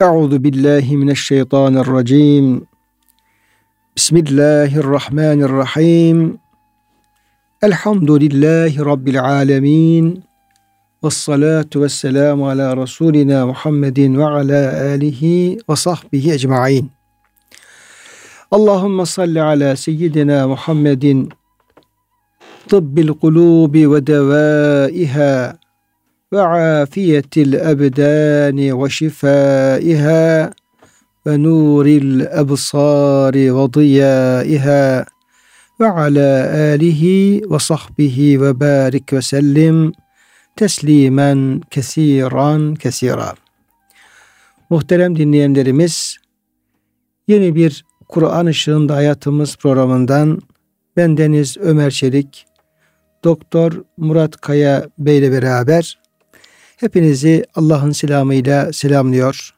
Euzu 0.00 0.44
billahi 0.44 0.96
mineşşeytanirracim. 0.96 2.66
Bismillahirrahmanirrahim. 3.96 6.38
Elhamdülillahi 7.62 8.78
rabbil 8.78 9.24
alamin. 9.24 10.24
Ves 11.04 11.14
salatu 11.14 11.82
vesselamu 11.82 12.48
ala 12.48 12.76
rasulina 12.76 13.46
Muhammedin 13.46 14.18
ve 14.18 14.24
ala 14.24 14.80
alihi 14.80 15.58
ve 15.70 15.76
sahbihi 15.76 16.32
ecmaîn. 16.32 16.90
Allahumme 18.50 19.06
salli 19.06 19.42
ala 19.42 19.76
seyyidina 19.76 20.48
Muhammedin 20.48 21.28
tıbbil 22.68 23.08
kulubi 23.08 23.92
ve 23.92 24.06
devaiha 24.06 25.58
ve 26.36 26.42
afiyetil 26.82 27.52
ebdani 27.52 28.82
ve 28.82 28.90
şifaiha 28.90 30.52
ve 31.26 31.42
nuril 31.42 32.20
ebsari 32.20 33.56
ve 33.56 33.72
diyaiha 33.72 35.04
ve 35.80 35.90
ala 35.90 36.50
alihi 36.72 37.42
ve 37.50 37.58
sahbihi 37.58 38.42
ve 38.42 38.60
barik 38.60 39.12
ve 39.12 39.22
sellim 39.22 39.92
teslimen 40.56 41.60
kesiran 41.70 42.74
kesira. 42.74 43.34
Muhterem 44.70 45.16
dinleyenlerimiz 45.16 46.16
yeni 47.28 47.54
bir 47.54 47.84
Kur'an 48.08 48.46
ışığında 48.46 48.94
hayatımız 48.94 49.56
programından 49.56 50.40
ben 50.96 51.16
Deniz 51.16 51.56
Ömer 51.56 51.90
Çelik, 51.90 52.46
Doktor 53.24 53.72
Murat 53.96 54.36
Kaya 54.36 54.86
Bey 54.98 55.18
ile 55.18 55.32
beraber 55.32 55.98
hepinizi 56.76 57.44
Allah'ın 57.54 57.92
selamıyla 57.92 58.72
selamlıyor. 58.72 59.54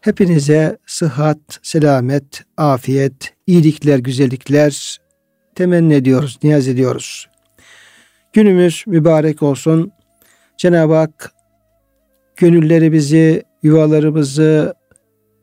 Hepinize 0.00 0.78
sıhhat, 0.86 1.38
selamet, 1.62 2.44
afiyet, 2.56 3.34
iyilikler, 3.46 3.98
güzellikler 3.98 4.98
temenni 5.54 5.94
ediyoruz, 5.94 6.38
niyaz 6.42 6.68
ediyoruz. 6.68 7.28
Günümüz 8.32 8.84
mübarek 8.86 9.42
olsun. 9.42 9.92
Cenab-ı 10.56 10.94
Hak 10.94 11.32
gönüllerimizi, 12.36 13.42
yuvalarımızı, 13.62 14.74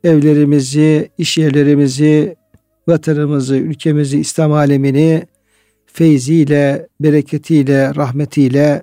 evlerimizi, 0.03 1.09
iş 1.17 1.37
yerlerimizi, 1.37 2.35
vatanımızı, 2.87 3.57
ülkemizi, 3.57 4.19
İslam 4.19 4.53
alemini 4.53 5.23
feyziyle, 5.85 6.87
bereketiyle, 6.99 7.95
rahmetiyle 7.95 8.81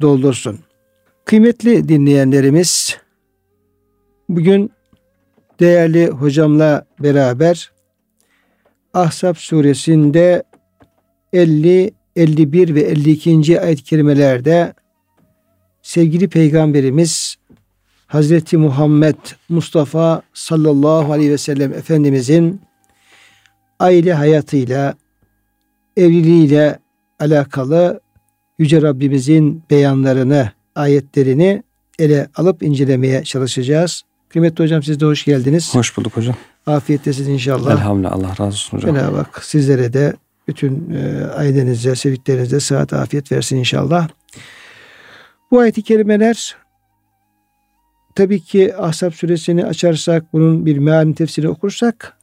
doldursun. 0.00 0.65
Kıymetli 1.26 1.88
dinleyenlerimiz, 1.88 2.96
bugün 4.28 4.70
değerli 5.60 6.06
hocamla 6.06 6.86
beraber 7.00 7.72
Ahzab 8.94 9.34
suresinde 9.34 10.42
50, 11.32 11.90
51 12.16 12.74
ve 12.74 12.80
52. 12.80 13.60
ayet-i 13.60 13.84
kerimelerde 13.84 14.74
sevgili 15.82 16.28
peygamberimiz 16.28 17.36
Hazreti 18.06 18.56
Muhammed 18.56 19.18
Mustafa 19.48 20.22
sallallahu 20.34 21.12
aleyhi 21.12 21.30
ve 21.30 21.38
sellem 21.38 21.72
Efendimizin 21.72 22.60
aile 23.78 24.12
hayatıyla, 24.12 24.94
evliliğiyle 25.96 26.78
alakalı 27.20 28.00
Yüce 28.58 28.82
Rabbimizin 28.82 29.62
beyanlarını, 29.70 30.55
ayetlerini 30.76 31.62
ele 31.98 32.28
alıp 32.36 32.62
incelemeye 32.62 33.24
çalışacağız. 33.24 34.02
Kıymetli 34.28 34.64
hocam 34.64 34.82
siz 34.82 35.00
de 35.00 35.06
hoş 35.06 35.24
geldiniz. 35.24 35.74
Hoş 35.74 35.96
bulduk 35.96 36.16
hocam. 36.16 36.34
Afiyettesiniz 36.66 37.28
inşallah. 37.28 37.72
Elhamdülillah 37.72 38.12
Allah 38.12 38.28
razı 38.28 38.44
olsun 38.44 38.76
hocam. 38.76 38.94
Cenab-ı 38.94 39.16
Hak 39.16 39.44
sizlere 39.44 39.92
de 39.92 40.14
bütün 40.48 40.90
e, 40.90 41.24
ailenize, 41.24 41.96
sevdiklerinize 41.96 42.60
sıhhat, 42.60 42.92
afiyet 42.92 43.32
versin 43.32 43.56
inşallah. 43.56 44.08
Bu 45.50 45.58
ayet-i 45.58 45.82
kerimeler 45.82 46.56
tabii 48.14 48.40
ki 48.40 48.76
Ahzab 48.76 49.12
suresini 49.12 49.64
açarsak, 49.64 50.32
bunun 50.32 50.66
bir 50.66 50.78
mealini 50.78 51.14
tefsiri 51.14 51.48
okursak 51.48 52.16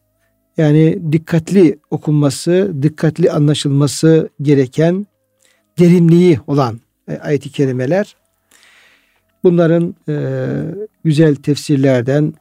yani 0.57 0.99
dikkatli 1.11 1.79
okunması, 1.91 2.73
dikkatli 2.81 3.31
anlaşılması 3.31 4.29
gereken 4.41 5.07
derinliği 5.79 6.39
olan 6.47 6.79
e, 7.07 7.17
ayet-i 7.17 7.51
kerimeler. 7.51 8.15
Bunların 9.43 9.95
e, 10.09 10.15
güzel 11.03 11.35
tefsirlerden 11.35 12.33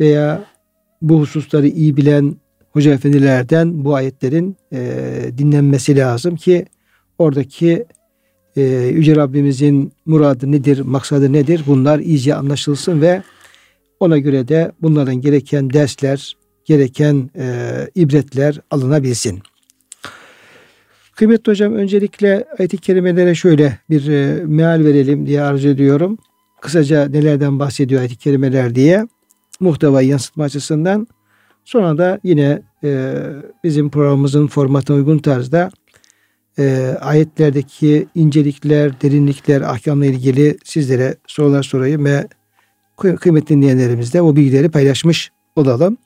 veya 0.00 0.44
bu 1.02 1.20
hususları 1.20 1.68
iyi 1.68 1.96
bilen 1.96 2.36
hoca 2.72 2.92
efendilerden 2.92 3.84
bu 3.84 3.94
ayetlerin 3.94 4.56
e, 4.72 4.80
dinlenmesi 5.38 5.96
lazım 5.96 6.36
ki 6.36 6.66
oradaki 7.18 7.86
e, 8.56 8.62
Yüce 8.92 9.16
Rabbimizin 9.16 9.92
muradı 10.06 10.52
nedir, 10.52 10.80
maksadı 10.80 11.32
nedir 11.32 11.62
bunlar 11.66 11.98
iyice 11.98 12.34
anlaşılsın 12.34 13.00
ve 13.00 13.22
ona 14.00 14.18
göre 14.18 14.48
de 14.48 14.72
bunların 14.82 15.20
gereken 15.20 15.70
dersler, 15.70 16.36
gereken 16.64 17.30
e, 17.36 17.46
ibretler 17.94 18.60
alınabilsin. 18.70 19.42
Kıymetli 21.14 21.50
hocam 21.50 21.74
öncelikle 21.74 22.44
ayet-i 22.58 22.78
kerimelere 22.78 23.34
şöyle 23.34 23.78
bir 23.90 24.08
e, 24.08 24.44
meal 24.44 24.84
verelim 24.84 25.26
diye 25.26 25.42
arzu 25.42 25.68
ediyorum. 25.68 26.18
Kısaca 26.64 27.08
nelerden 27.08 27.58
bahsediyor 27.58 28.00
ayet-i 28.00 28.16
kerimeler 28.16 28.74
diye 28.74 29.06
muhtevayı 29.60 30.08
yansıtma 30.08 30.44
açısından. 30.44 31.06
Sonra 31.64 31.98
da 31.98 32.20
yine 32.22 32.62
e, 32.84 33.14
bizim 33.64 33.90
programımızın 33.90 34.46
formatına 34.46 34.96
uygun 34.96 35.18
tarzda 35.18 35.70
e, 36.58 36.96
ayetlerdeki 37.00 38.06
incelikler, 38.14 39.00
derinlikler, 39.00 39.60
ahkamla 39.60 40.06
ilgili 40.06 40.56
sizlere 40.64 41.16
sorular 41.26 41.62
sorayım 41.62 42.04
ve 42.04 42.28
kıymetli 42.96 43.48
dinleyenlerimizle 43.48 44.22
o 44.22 44.36
bilgileri 44.36 44.70
paylaşmış 44.70 45.30
olalım. 45.56 45.96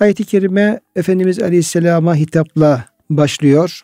Ayet-i 0.00 0.24
Kerime 0.24 0.80
Efendimiz 0.96 1.42
Aleyhisselam'a 1.42 2.14
hitapla 2.14 2.84
başlıyor. 3.10 3.82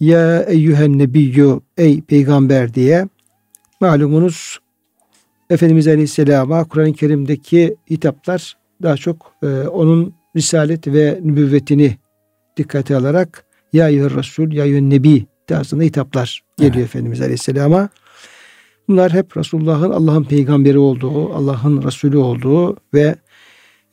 Ya 0.00 0.42
eyyühen 0.42 0.98
nebiyyü 0.98 1.60
ey 1.76 2.00
peygamber 2.00 2.74
diye. 2.74 3.08
Malumunuz 3.80 4.61
Efendimiz 5.52 5.88
Aleyhisselam'a 5.88 6.64
Kur'an-ı 6.64 6.92
Kerim'deki 6.92 7.76
hitaplar 7.90 8.56
daha 8.82 8.96
çok 8.96 9.32
e, 9.42 9.46
onun 9.46 10.14
risalet 10.36 10.86
ve 10.86 11.20
nübüvvetini 11.22 11.96
dikkate 12.56 12.96
alarak 12.96 13.44
ya 13.72 13.88
eyyüher 13.88 14.14
Resul, 14.14 14.52
ya 14.52 14.64
eyyühen 14.64 14.90
Nebi 14.90 15.26
tarzında 15.46 15.82
hitaplar 15.82 16.42
geliyor 16.58 16.74
evet. 16.76 16.84
Efendimiz 16.84 17.20
Aleyhisselam'a. 17.20 17.88
Bunlar 18.88 19.12
hep 19.12 19.36
Resulullah'ın 19.36 19.90
Allah'ın 19.90 20.24
peygamberi 20.24 20.78
olduğu, 20.78 21.34
Allah'ın 21.34 21.82
Resulü 21.82 22.16
olduğu 22.16 22.76
ve 22.94 23.16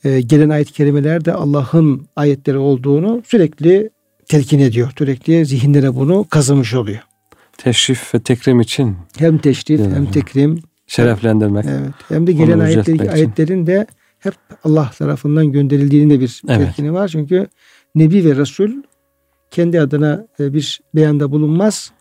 e, 0.03 0.21
gelen 0.21 0.49
ayet-i 0.49 0.73
kerimelerde 0.73 1.33
Allah'ın 1.33 2.07
ayetleri 2.15 2.57
olduğunu 2.57 3.21
sürekli 3.25 3.89
telkin 4.27 4.59
ediyor. 4.59 4.91
Sürekli 4.97 5.45
zihinlere 5.45 5.95
bunu 5.95 6.25
kazımış 6.29 6.73
oluyor. 6.73 6.99
Teşrif 7.57 8.15
ve 8.15 8.19
tekrim 8.19 8.59
için. 8.59 8.97
Hem 9.17 9.37
teşrif 9.37 9.79
hem 9.79 10.11
tekrim. 10.11 10.59
Şereflendirmek. 10.89 11.65
Evet. 11.65 11.93
Hem 12.07 12.27
de 12.27 12.31
gelen 12.31 12.59
ayetlerin, 12.59 13.07
ayetlerin 13.07 13.67
de 13.67 13.87
hep 14.19 14.33
Allah 14.63 14.91
tarafından 14.97 15.51
gönderildiğinde 15.51 16.13
de 16.13 16.19
bir 16.19 16.41
evet. 16.47 16.57
telkini 16.57 16.93
var. 16.93 17.07
Çünkü 17.07 17.47
Nebi 17.95 18.25
ve 18.25 18.35
Resul 18.35 18.71
kendi 19.51 19.81
adına 19.81 20.27
e, 20.39 20.53
bir 20.53 20.79
beyanda 20.95 21.31
bulunmaz. 21.31 21.91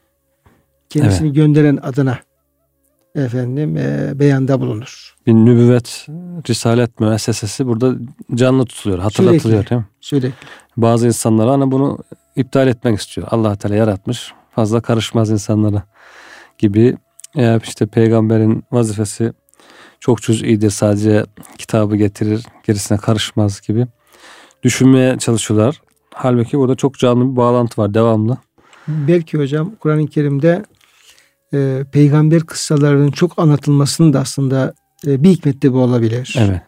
Kendisini 0.88 1.26
evet. 1.26 1.37
gönderen 1.37 1.78
adına 1.82 2.19
efendim 3.15 3.76
e, 3.76 4.12
beyanda 4.15 4.60
bulunur. 4.60 5.15
Bir 5.26 5.32
nübüvvet, 5.32 6.06
risalet 6.49 7.00
müessesesi 7.00 7.66
burada 7.66 7.94
canlı 8.34 8.64
tutuluyor, 8.64 9.00
hatırlatılıyor 9.00 9.41
sürekli, 9.43 9.70
değil 9.70 9.81
mi? 9.81 9.87
Sürekli. 10.00 10.46
Bazı 10.76 11.06
insanlar 11.06 11.49
hani 11.49 11.70
bunu 11.70 11.99
iptal 12.37 12.69
etmek 12.69 12.99
istiyor. 12.99 13.29
Allah 13.31 13.56
Teala 13.56 13.75
yaratmış. 13.75 14.32
Fazla 14.50 14.81
karışmaz 14.81 15.31
insanlara 15.31 15.82
gibi. 16.58 16.96
Eğer 17.37 17.61
işte 17.65 17.87
peygamberin 17.87 18.65
vazifesi 18.73 19.33
çok 20.01 20.23
cüz'idir. 20.23 20.71
Sadece 20.71 21.25
kitabı 21.59 21.97
getirir, 21.97 22.47
gerisine 22.67 22.99
karışmaz 22.99 23.61
gibi 23.61 23.87
düşünmeye 24.63 25.19
çalışıyorlar. 25.19 25.81
Halbuki 26.15 26.59
burada 26.59 26.75
çok 26.75 26.99
canlı 26.99 27.33
bir 27.33 27.37
bağlantı 27.37 27.83
var, 27.83 27.95
devamlı. 27.95 28.39
Belki 28.89 29.39
hocam 29.39 29.75
Kur'an-ı 29.81 30.07
Kerim'de 30.07 30.65
e, 31.55 31.85
peygamber 31.93 32.43
kıssalarının 32.43 33.11
çok 33.11 33.39
anlatılmasının 33.39 34.13
da 34.13 34.21
aslında 34.21 34.75
e, 35.07 35.23
bir 35.23 35.29
hikmeti 35.29 35.73
bu 35.73 35.79
olabilir. 35.79 36.35
Evet. 36.39 36.63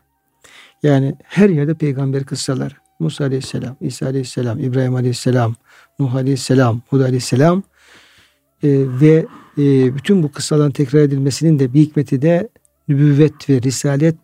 Yani 0.83 1.15
her 1.25 1.49
yerde 1.49 1.75
peygamber 1.75 2.25
kıssaları. 2.25 2.75
Musa 2.99 3.25
Aleyhisselam, 3.25 3.77
İsa 3.81 4.07
Aleyhisselam, 4.07 4.59
İbrahim 4.59 4.95
Aleyhisselam, 4.95 5.55
Nuh 5.99 6.15
Aleyhisselam, 6.15 6.81
Hud 6.89 7.01
Aleyhisselam 7.01 7.63
e, 8.63 8.69
ve 9.01 9.27
e, 9.61 9.95
bütün 9.95 10.23
bu 10.23 10.33
kıssaların 10.33 10.71
tekrar 10.71 11.01
edilmesinin 11.01 11.59
de 11.59 11.75
bir 11.75 11.81
hikmeti 11.81 12.23
de 12.23 12.49
nübüvvet 12.89 13.51
ve 13.51 13.63
risalet 13.63 14.17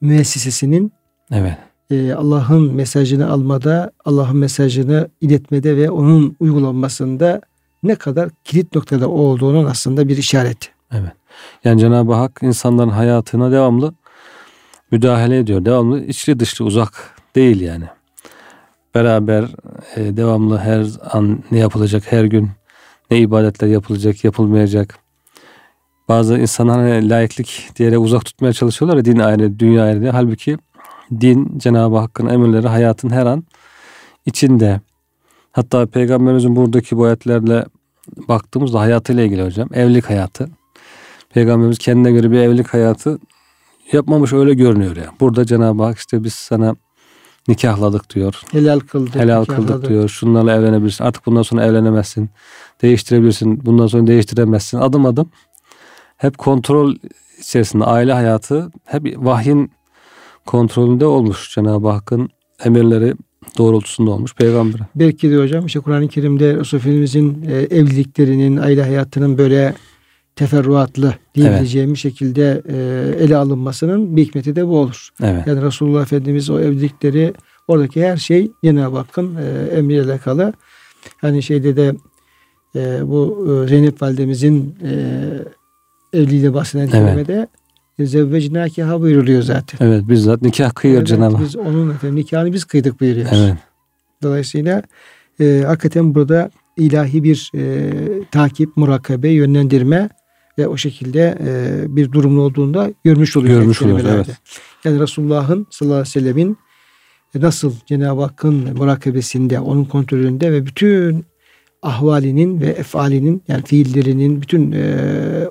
müessesesinin 0.00 0.92
Evet. 1.32 1.56
e, 1.90 2.12
Allah'ın 2.12 2.74
mesajını 2.74 3.30
almada, 3.30 3.90
Allah'ın 4.04 4.36
mesajını 4.36 5.08
iletmede 5.20 5.76
ve 5.76 5.90
onun 5.90 6.36
uygulanmasında 6.40 7.40
ne 7.82 7.94
kadar 7.94 8.30
kilit 8.44 8.74
noktada 8.74 9.08
olduğunun 9.08 9.64
aslında 9.64 10.08
bir 10.08 10.16
işareti. 10.16 10.68
Evet. 10.92 11.12
Yani 11.64 11.80
Cenab-ı 11.80 12.14
Hak 12.14 12.40
insanların 12.42 12.88
hayatına 12.88 13.52
devamlı 13.52 13.94
müdahale 14.90 15.38
ediyor. 15.38 15.64
Devamlı 15.64 16.04
içli 16.04 16.40
dışlı 16.40 16.64
uzak 16.64 17.16
değil 17.34 17.60
yani. 17.60 17.84
Beraber 18.94 19.44
e, 19.96 20.16
devamlı 20.16 20.58
her 20.58 20.86
an 21.10 21.44
ne 21.50 21.58
yapılacak 21.58 22.12
her 22.12 22.24
gün 22.24 22.50
ne 23.10 23.18
ibadetler 23.18 23.68
yapılacak 23.68 24.24
yapılmayacak. 24.24 24.98
Bazı 26.08 26.38
insanlar 26.38 26.80
hani 26.80 27.10
laiklik 27.10 27.68
diyerek 27.76 28.00
uzak 28.00 28.24
tutmaya 28.24 28.52
çalışıyorlar 28.52 28.96
ya 28.96 29.04
din 29.04 29.18
ayrı 29.18 29.58
dünya 29.58 29.84
ayrı 29.84 30.00
diye. 30.00 30.10
Halbuki 30.10 30.58
din 31.20 31.58
Cenab-ı 31.58 31.96
Hakk'ın 31.96 32.26
emirleri 32.26 32.68
hayatın 32.68 33.10
her 33.10 33.26
an 33.26 33.44
içinde. 34.26 34.80
Hatta 35.52 35.86
Peygamberimizin 35.86 36.56
buradaki 36.56 36.96
bu 36.96 37.04
ayetlerle 37.04 37.64
baktığımızda 38.28 38.80
hayatıyla 38.80 39.22
ilgili 39.22 39.44
hocam. 39.44 39.68
Evlilik 39.72 40.10
hayatı. 40.10 40.48
Peygamberimiz 41.34 41.78
kendine 41.78 42.12
göre 42.12 42.30
bir 42.30 42.38
evlilik 42.38 42.74
hayatı 42.74 43.18
yapmamış 43.92 44.32
öyle 44.32 44.54
görünüyor 44.54 44.96
ya. 44.96 45.06
Burada 45.20 45.44
Cenab-ı 45.44 45.82
Hak 45.82 45.98
işte 45.98 46.24
biz 46.24 46.34
sana 46.34 46.76
nikahladık 47.48 48.14
diyor. 48.14 48.42
Helal 48.52 48.80
kıldık. 48.80 49.14
Helal 49.14 49.40
nikahladık. 49.40 49.68
kıldık 49.68 49.88
diyor. 49.88 50.08
Şunlarla 50.08 50.54
evlenebilirsin. 50.54 51.04
Artık 51.04 51.26
bundan 51.26 51.42
sonra 51.42 51.64
evlenemezsin. 51.64 52.30
Değiştirebilirsin. 52.82 53.66
Bundan 53.66 53.86
sonra 53.86 54.06
değiştiremezsin. 54.06 54.78
Adım 54.78 55.06
adım 55.06 55.30
hep 56.16 56.38
kontrol 56.38 56.94
içerisinde 57.40 57.84
aile 57.84 58.12
hayatı 58.12 58.70
hep 58.84 59.16
vahyin 59.16 59.72
kontrolünde 60.46 61.06
olmuş. 61.06 61.54
Cenab-ı 61.54 61.88
Hakk'ın 61.88 62.28
emirleri 62.64 63.14
doğrultusunda 63.58 64.10
olmuş 64.10 64.34
peygambere. 64.34 64.82
Belki 64.94 65.30
de 65.30 65.36
hocam 65.36 65.66
işte 65.66 65.80
Kur'an-ı 65.80 66.08
Kerim'de 66.08 66.56
Resul 66.56 66.78
Efendimizin 66.78 67.44
e, 67.48 67.54
evliliklerinin, 67.54 68.56
aile 68.56 68.82
hayatının 68.82 69.38
böyle 69.38 69.74
teferruatlı 70.40 71.14
diyebileceğimiz 71.34 71.98
şekilde 71.98 72.62
e, 72.68 72.76
ele 73.24 73.36
alınmasının 73.36 74.16
bir 74.16 74.24
hikmeti 74.24 74.56
de 74.56 74.66
bu 74.66 74.78
olur. 74.78 75.08
Evet. 75.22 75.46
Yani 75.46 75.62
Resulullah 75.62 76.02
Efendimiz 76.02 76.50
o 76.50 76.60
evlilikleri 76.60 77.34
oradaki 77.68 78.06
her 78.06 78.16
şey 78.16 78.50
Cenab-ı 78.64 78.96
Hakk'ın 78.96 79.36
e, 79.36 79.76
emriyle 79.76 80.02
alakalı. 80.02 80.52
Hani 81.16 81.42
şeyde 81.42 81.76
de 81.76 81.94
e, 82.76 83.08
bu 83.08 83.48
e, 83.64 83.68
Zeynep 83.68 84.02
validemizin 84.02 84.74
e, 84.84 86.18
evliliğiyle 86.18 86.54
bahseden 86.54 86.82
Evet. 86.82 86.92
kelimede 86.92 87.48
zevvecnâkiha 88.00 89.00
buyuruluyor 89.00 89.42
zaten. 89.42 89.86
Evet 89.86 90.08
bizzat 90.08 90.42
nikah 90.42 90.74
kıyıyor 90.74 90.98
Evet, 91.00 91.08
Cenab-ı 91.08 91.36
Hak. 91.36 91.44
Biz 91.44 91.56
onun 91.56 91.90
efendim 91.90 92.16
nikahını 92.16 92.52
biz 92.52 92.64
kıydık 92.64 93.00
buyuruyoruz. 93.00 93.38
Evet. 93.44 93.54
Dolayısıyla 94.22 94.82
e, 95.40 95.62
hakikaten 95.66 96.14
burada 96.14 96.50
ilahi 96.76 97.24
bir 97.24 97.50
e, 97.54 97.90
takip, 98.30 98.76
murakabe, 98.76 99.28
yönlendirme 99.28 100.08
ve 100.60 100.68
o 100.68 100.76
şekilde 100.76 101.38
e, 101.44 101.96
bir 101.96 102.12
durumlu 102.12 102.40
olduğunda 102.40 102.90
görmüş 103.04 103.36
oluyor. 103.36 103.60
Görmüş 103.60 103.82
oluyoruz, 103.82 104.02
kelimelerde. 104.04 104.36
Yani 104.84 105.00
Resulullah'ın 105.00 105.66
sallallahu 105.70 105.96
aleyhi 105.96 106.16
ve 106.16 106.20
sellemin 106.20 106.58
nasıl 107.34 107.72
Cenab-ı 107.86 108.22
Hakk'ın 108.22 108.76
murakabesinde, 108.76 109.60
onun 109.60 109.84
kontrolünde 109.84 110.52
ve 110.52 110.66
bütün 110.66 111.24
ahvalinin 111.82 112.60
ve 112.60 112.66
efalinin 112.66 113.42
yani 113.48 113.62
fiillerinin 113.62 114.42
bütün 114.42 114.72
e, 114.72 114.94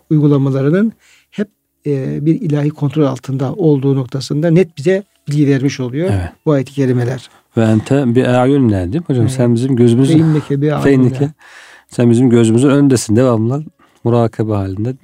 uygulamalarının 0.09 0.93
hep 1.31 1.47
e, 1.85 2.25
bir 2.25 2.41
ilahi 2.41 2.69
kontrol 2.69 3.03
altında 3.03 3.53
olduğu 3.53 3.95
noktasında 3.95 4.49
net 4.49 4.77
bize 4.77 5.03
bilgi 5.29 5.47
vermiş 5.47 5.79
oluyor 5.79 6.09
Evet. 6.13 6.29
bu 6.45 6.51
ayet-i 6.51 6.73
kerimeler. 6.73 7.29
Ve 7.57 7.63
ente 7.63 8.15
bir 8.15 8.41
ayun 8.41 8.69
ne 8.69 8.93
değil 8.93 8.95
mi 8.95 9.05
hocam? 9.07 9.23
Evet. 9.23 9.33
Sen 9.33 9.55
bizim 9.55 9.75
gözümüzün 9.75 10.17
Feinneke 10.83 11.25
bi. 11.25 11.29
Sen 11.87 12.11
bizim 12.11 12.29
gözümüzün 12.29 12.69
önündesin 12.69 13.15
devamlı 13.15 13.63
murakabe 14.03 14.53
halinde. 14.53 14.95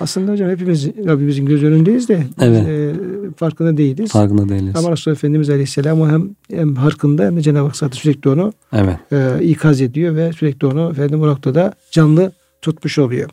Aslında 0.00 0.32
hocam 0.32 0.50
hepimiz 0.50 0.86
Rabbimizin 0.86 1.46
göz 1.46 1.62
önündeyiz 1.64 2.08
de 2.08 2.26
Evet. 2.40 2.68
e, 2.68 2.92
farkında 3.36 3.76
değiliz. 3.76 4.12
Farkında 4.12 4.48
değiliz. 4.48 4.76
Ama 4.76 4.92
Resulullah 4.92 5.18
Efendimiz 5.18 5.50
Aleyhisselam 5.50 6.00
o 6.00 6.08
hem, 6.08 6.30
hem 6.50 6.74
farkında 6.74 7.24
hem 7.24 7.36
de 7.36 7.42
Cenab-ı 7.42 7.66
Hak 7.66 7.76
zaten 7.76 7.98
sürekli 7.98 8.30
onu 8.30 8.52
Evet. 8.72 8.96
e, 9.12 9.44
ikaz 9.44 9.80
ediyor 9.80 10.16
ve 10.16 10.32
sürekli 10.32 10.66
onu 10.66 10.90
efendim 10.90 11.20
bu 11.20 11.26
noktada 11.26 11.72
canlı 11.90 12.32
tutmuş 12.62 12.98
oluyor. 12.98 13.30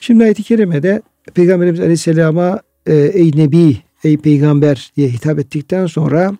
Şimdi 0.00 0.24
ayet-i 0.24 0.42
kerimede 0.42 1.02
Peygamberimiz 1.34 1.80
Aleyhisselam'a 1.80 2.60
e, 2.86 2.94
ey 2.94 3.30
Nebi, 3.36 3.76
ey 4.04 4.16
Peygamber 4.16 4.92
diye 4.96 5.08
hitap 5.08 5.38
ettikten 5.38 5.86
sonra 5.86 6.32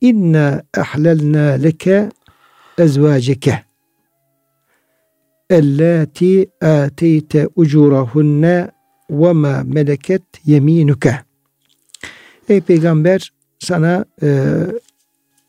inna 0.00 0.62
ahlelna 0.76 1.40
leke 1.40 2.10
ezvaceke 2.78 3.65
ellati 5.50 6.50
ateyte 6.62 7.48
ucurahunne 7.56 8.70
ve 9.10 9.32
ma 9.32 9.62
meleket 9.64 10.22
yeminuke 10.44 11.20
Ey 12.48 12.60
Peygamber 12.60 13.32
sana 13.58 14.04
e, 14.22 14.54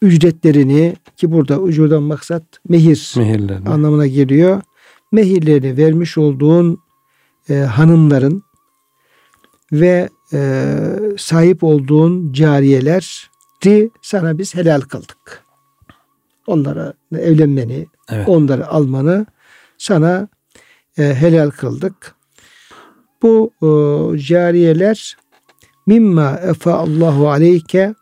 ücretlerini 0.02 0.96
ki 1.18 1.32
burada 1.32 1.60
ucurdan 1.60 2.04
maksat 2.04 2.44
mehir 2.70 3.14
Mehirlerini. 3.18 3.70
anlamına 3.70 4.08
geliyor. 4.08 4.62
Mehirlerini 5.12 5.78
vermiş 5.78 6.18
olduğun 6.18 6.78
e, 7.50 7.56
hanımların 7.56 8.44
ve 9.72 10.10
e, 10.34 10.66
sahip 11.18 11.64
olduğun 11.64 12.34
cariyeleri 12.34 13.86
sana 14.02 14.38
biz 14.38 14.56
helal 14.56 14.82
kıldık. 14.82 15.44
Onlara 16.48 16.94
evlenmeni, 17.16 17.88
Evet. 18.10 18.30
onları 18.30 18.68
almanı 18.68 19.26
sana 19.78 20.28
e, 20.98 21.04
helal 21.04 21.50
kıldık. 21.50 22.16
Bu 23.22 23.52
e, 23.62 23.68
cariyeler 24.20 25.18
mimma 25.88 26.40
efa 26.44 26.74
Allahu 26.74 27.30
aleyke 27.30 27.94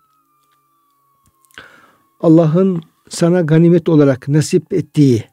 Allah'ın 2.22 2.82
sana 3.10 3.42
ganimet 3.42 3.90
olarak 3.90 4.28
nasip 4.28 4.74
ettiği 4.74 5.24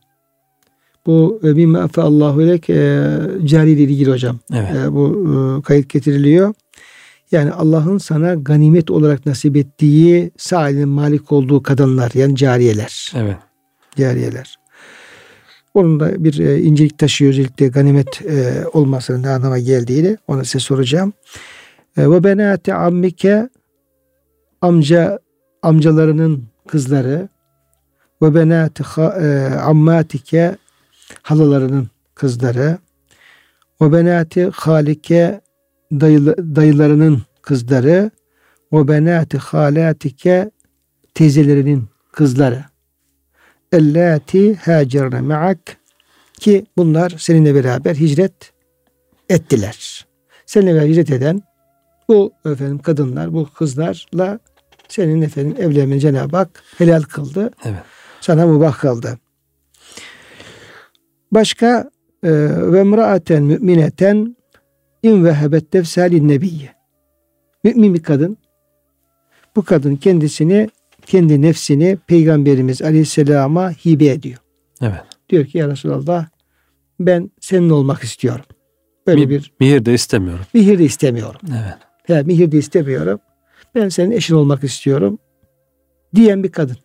bu 1.06 1.40
e, 1.42 1.46
mimma 1.46 1.84
efa 1.84 2.02
Allahu 2.02 2.40
aleyke 2.40 2.72
e, 2.72 3.46
cari 3.46 3.70
ile 3.70 3.82
ilgili 3.82 4.10
hocam. 4.10 4.38
Evet. 4.54 4.76
E, 4.76 4.92
bu 4.92 5.26
e, 5.58 5.62
kayıt 5.62 5.88
getiriliyor. 5.88 6.54
Yani 7.32 7.52
Allah'ın 7.52 7.98
sana 7.98 8.34
ganimet 8.34 8.90
olarak 8.90 9.26
nasip 9.26 9.56
ettiği 9.56 10.30
sahilin 10.36 10.88
malik 10.88 11.32
olduğu 11.32 11.62
kadınlar 11.62 12.10
yani 12.14 12.36
cariyeler 12.36 13.12
Evet. 13.16 13.36
cariyeler. 13.96 14.61
Onun 15.74 16.00
da 16.00 16.24
bir 16.24 16.38
e, 16.38 16.60
incelik 16.60 16.98
taşıyor 16.98 17.30
özellikle 17.30 17.68
ganimet 17.68 18.22
e, 18.22 18.64
olmasının 18.72 19.22
ne 19.22 19.30
anlama 19.30 19.58
geldiğini. 19.58 20.16
Onu 20.28 20.44
size 20.44 20.58
soracağım. 20.58 21.12
E, 21.96 22.10
ve 22.10 22.24
benate 22.24 22.74
ammike 22.74 23.48
amca 24.60 25.18
amcalarının 25.62 26.44
kızları. 26.68 27.28
Ve 28.22 28.34
benate 28.34 28.84
ammatike 29.58 30.56
halalarının 31.22 31.88
kızları. 32.14 32.78
Ve 33.80 33.92
benate 33.92 34.50
halike 34.54 35.40
dayılı- 35.92 36.56
dayılarının 36.56 37.22
kızları. 37.42 38.10
Ve 38.72 38.88
benate 38.88 39.38
halatike 39.38 40.50
teyzelerinin 41.14 41.84
kızları 42.12 42.71
ellati 43.72 44.54
hacerne 44.54 45.20
ma'ak 45.20 45.76
ki 46.40 46.66
bunlar 46.76 47.14
seninle 47.18 47.54
beraber 47.54 47.94
hicret 47.94 48.52
ettiler. 49.28 50.06
Seninle 50.46 50.74
beraber 50.74 50.88
hicret 50.88 51.10
eden 51.10 51.42
bu 52.08 52.32
efendim 52.46 52.78
kadınlar, 52.78 53.32
bu 53.32 53.48
kızlarla 53.54 54.38
senin 54.88 55.22
efendim 55.22 55.56
evlenmeni 55.58 56.00
Cenab-ı 56.00 56.36
Hak 56.36 56.62
helal 56.78 57.02
kıldı. 57.02 57.50
Evet. 57.64 57.82
Sana 58.20 58.46
mubah 58.46 58.78
kıldı. 58.78 59.18
Başka 61.32 61.90
e, 62.22 62.30
ve 62.72 62.84
mraaten 62.84 63.42
mümineten 63.42 64.36
in 65.02 65.24
vehebet 65.24 65.74
nefsalin 65.74 66.28
nebiyye. 66.28 66.74
Mümin 67.64 67.94
bir 67.94 68.02
kadın. 68.02 68.36
Bu 69.56 69.64
kadın 69.64 69.96
kendisini 69.96 70.68
kendi 71.12 71.42
nefsini 71.42 71.98
Peygamberimiz 72.06 72.82
Aleyhisselam'a 72.82 73.70
hibe 73.70 74.06
ediyor. 74.06 74.38
Evet. 74.82 75.00
Diyor 75.28 75.46
ki 75.46 75.58
ya 75.58 75.68
Resulallah 75.68 76.26
ben 77.00 77.30
senin 77.40 77.70
olmak 77.70 78.02
istiyorum. 78.04 78.44
Böyle 79.06 79.20
Mi- 79.20 79.30
bir 79.30 79.52
Mihir 79.60 79.84
de 79.84 79.94
istemiyorum. 79.94 80.44
mihir 80.54 80.78
de 80.78 80.84
istemiyorum. 80.84 81.40
Evet. 81.50 81.74
He, 82.04 82.22
mihir 82.22 82.52
de 82.52 82.58
istemiyorum. 82.58 83.20
Ben 83.74 83.88
senin 83.88 84.10
eşin 84.10 84.34
olmak 84.34 84.64
istiyorum. 84.64 85.18
Diyen 86.14 86.42
bir 86.42 86.52
kadın. 86.52 86.76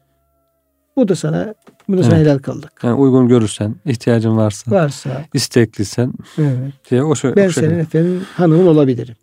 Bu 0.96 1.08
da 1.08 1.16
sana 1.16 1.54
bunu 1.88 1.98
da 1.98 2.04
sana 2.04 2.16
Evet. 2.18 2.28
helal 2.28 2.40
kıldık. 2.40 2.72
Yani 2.84 2.94
uygun 2.94 3.28
görürsen, 3.28 3.76
ihtiyacın 3.86 4.38
varsa, 4.38 4.72
Varsa 4.72 5.26
istekliysen 5.34 6.14
evet, 6.38 6.74
diye 6.92 7.04
o, 7.04 7.12
şö- 7.12 7.36
ben 7.36 7.48
o 7.48 7.50
şekilde. 7.52 7.68
senin 7.70 7.80
efendim 7.80 8.22
hanımın 8.36 8.68
olabilirim. 8.68 9.16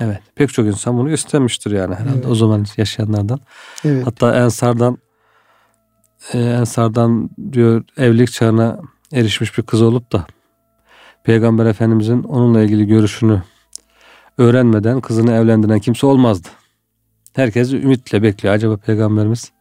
Evet. 0.00 0.20
Pek 0.34 0.52
çok 0.52 0.66
insan 0.66 0.98
bunu 0.98 1.12
istemiştir 1.12 1.70
yani 1.70 1.94
herhalde 1.94 2.14
Evet. 2.14 2.26
o 2.26 2.34
zaman 2.34 2.66
yaşayanlardan. 2.76 3.40
Evet. 3.84 4.06
Hatta 4.06 4.34
Ensar'dan 4.34 4.98
e, 6.32 6.38
Ensar'dan 6.38 7.30
diyor 7.52 7.84
evlilik 7.96 8.32
çağına 8.32 8.80
erişmiş 9.12 9.58
bir 9.58 9.62
kız 9.62 9.82
olup 9.82 10.12
da 10.12 10.26
Peygamber 11.24 11.66
Efendimizin 11.66 12.22
onunla 12.22 12.62
ilgili 12.62 12.86
görüşünü 12.86 13.42
öğrenmeden 14.38 15.00
kızını 15.00 15.32
evlendiren 15.32 15.78
kimse 15.78 16.06
olmazdı. 16.06 16.48
Herkes 17.36 17.72
ümitle 17.72 18.22
bekliyor. 18.22 18.54
Acaba 18.54 18.76
Peygamberimiz 18.76 19.52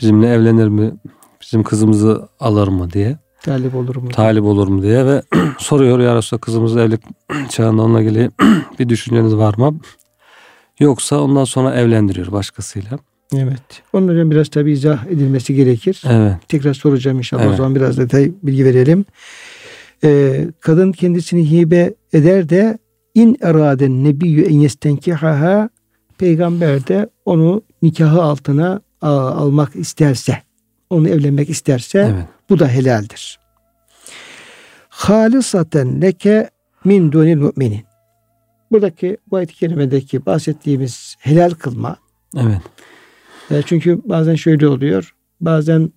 bizimle 0.00 0.32
evlenir 0.32 0.68
mi? 0.68 0.94
Bizim 1.40 1.62
kızımızı 1.62 2.28
alır 2.40 2.68
mı 2.68 2.90
diye. 2.90 3.18
Talip 3.42 3.74
olur 3.74 3.96
mu? 3.96 4.08
Talip 4.08 4.44
olur 4.44 4.68
mu 4.68 4.82
diye 4.82 5.06
ve 5.06 5.22
soruyor 5.58 5.98
ya 6.00 6.16
Resulallah 6.16 6.40
kızımız 6.40 6.76
evlilik 6.76 7.00
çağında 7.50 7.82
onunla 7.82 8.02
ilgili 8.02 8.30
bir 8.78 8.88
düşünceniz 8.88 9.36
var 9.36 9.54
mı? 9.58 9.78
Yoksa 10.80 11.20
ondan 11.20 11.44
sonra 11.44 11.74
evlendiriyor 11.74 12.32
başkasıyla. 12.32 12.98
Evet. 13.36 13.62
Onun 13.92 14.08
hocam 14.08 14.30
biraz 14.30 14.48
tabii 14.48 14.72
izah 14.72 15.06
edilmesi 15.06 15.54
gerekir. 15.54 16.02
Evet. 16.08 16.32
Tekrar 16.48 16.74
soracağım 16.74 17.18
inşallah. 17.18 17.42
O 17.42 17.46
Evet. 17.46 17.56
zaman 17.56 17.74
biraz 17.74 17.98
detay 17.98 18.32
bilgi 18.42 18.64
verelim. 18.64 19.04
Ee, 20.04 20.46
kadın 20.60 20.92
kendisini 20.92 21.50
hibe 21.50 21.94
eder 22.12 22.48
de 22.48 22.78
in 23.14 23.36
eraden 23.40 24.04
nebiyyü 24.04 24.42
en 24.44 24.58
yestenkihaha 24.58 25.68
peygamber 26.18 26.86
de 26.86 27.08
onu 27.24 27.62
nikahı 27.82 28.22
altına 28.22 28.80
a, 29.02 29.08
almak 29.10 29.76
isterse 29.76 30.38
onu 30.90 31.08
evlenmek 31.08 31.50
isterse 31.50 31.98
Evet. 32.14 32.24
bu 32.50 32.58
da 32.58 32.68
helaldir. 32.68 33.38
Halisaten 34.88 36.02
leke 36.02 36.50
min 36.84 37.12
dunil 37.12 37.36
müminin. 37.36 37.84
Buradaki 38.70 39.16
bu 39.30 39.36
ayet-i 39.36 39.54
kerimedeki 39.54 40.26
bahsettiğimiz 40.26 41.16
helal 41.18 41.50
kılma 41.50 41.96
Evet. 42.36 42.60
e, 43.50 43.62
çünkü 43.66 44.00
bazen 44.04 44.34
şöyle 44.34 44.68
oluyor. 44.68 45.14
Bazen 45.40 45.92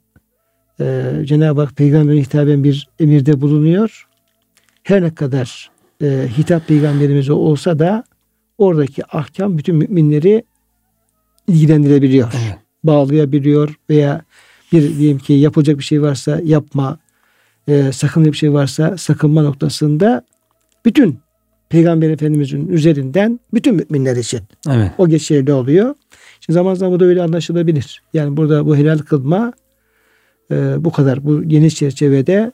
e, 0.80 1.14
Cenab-ı 1.26 1.62
Hak 1.62 1.76
peygamberine 1.76 2.22
hitaben 2.22 2.64
bir 2.64 2.90
emirde 3.00 3.42
bulunuyor. 3.42 4.08
Her 4.84 5.02
ne 5.02 5.16
kadar 5.16 5.72
e, 6.04 6.28
hitap 6.38 6.68
peygamberimize 6.68 7.34
olsa 7.34 7.80
da 7.80 8.04
oradaki 8.58 9.06
ahkam 9.06 9.58
bütün 9.58 9.76
müminleri 9.76 10.44
ilgilendirebiliyor. 11.48 12.34
Evet. 12.46 12.58
Bağlayabiliyor 12.84 13.76
veya 13.90 14.22
bir 14.72 14.98
diyelim 14.98 15.18
ki 15.20 15.34
yapılacak 15.34 15.78
bir 15.78 15.84
şey 15.84 16.02
varsa 16.02 16.40
yapma, 16.44 17.00
e, 17.68 17.92
sakınacak 17.92 18.34
bir 18.34 18.38
şey 18.38 18.54
varsa 18.54 18.98
sakınma 18.98 19.42
noktasında 19.42 20.26
bütün 20.86 21.20
Peygamber 21.70 22.10
Efendimizin 22.10 22.68
üzerinden 22.68 23.40
bütün 23.54 23.76
müminler 23.76 24.16
için 24.16 24.42
Evet. 24.70 24.92
o 24.98 25.08
geçerli 25.08 25.54
oluyor. 25.54 25.96
Şimdi 26.40 26.54
zaman 26.54 26.74
zaman 26.74 26.96
bu 26.96 27.00
da 27.00 27.06
öyle 27.06 27.24
anlaşılabilir. 27.24 28.02
Yani 28.14 28.38
burada 28.38 28.66
bu 28.66 28.78
helal 28.78 28.98
kılma 28.98 29.54
e, 30.52 30.56
bu 30.78 30.92
kadar 30.92 31.26
bu 31.26 31.44
geniş 31.44 31.76
çerçevede 31.76 32.52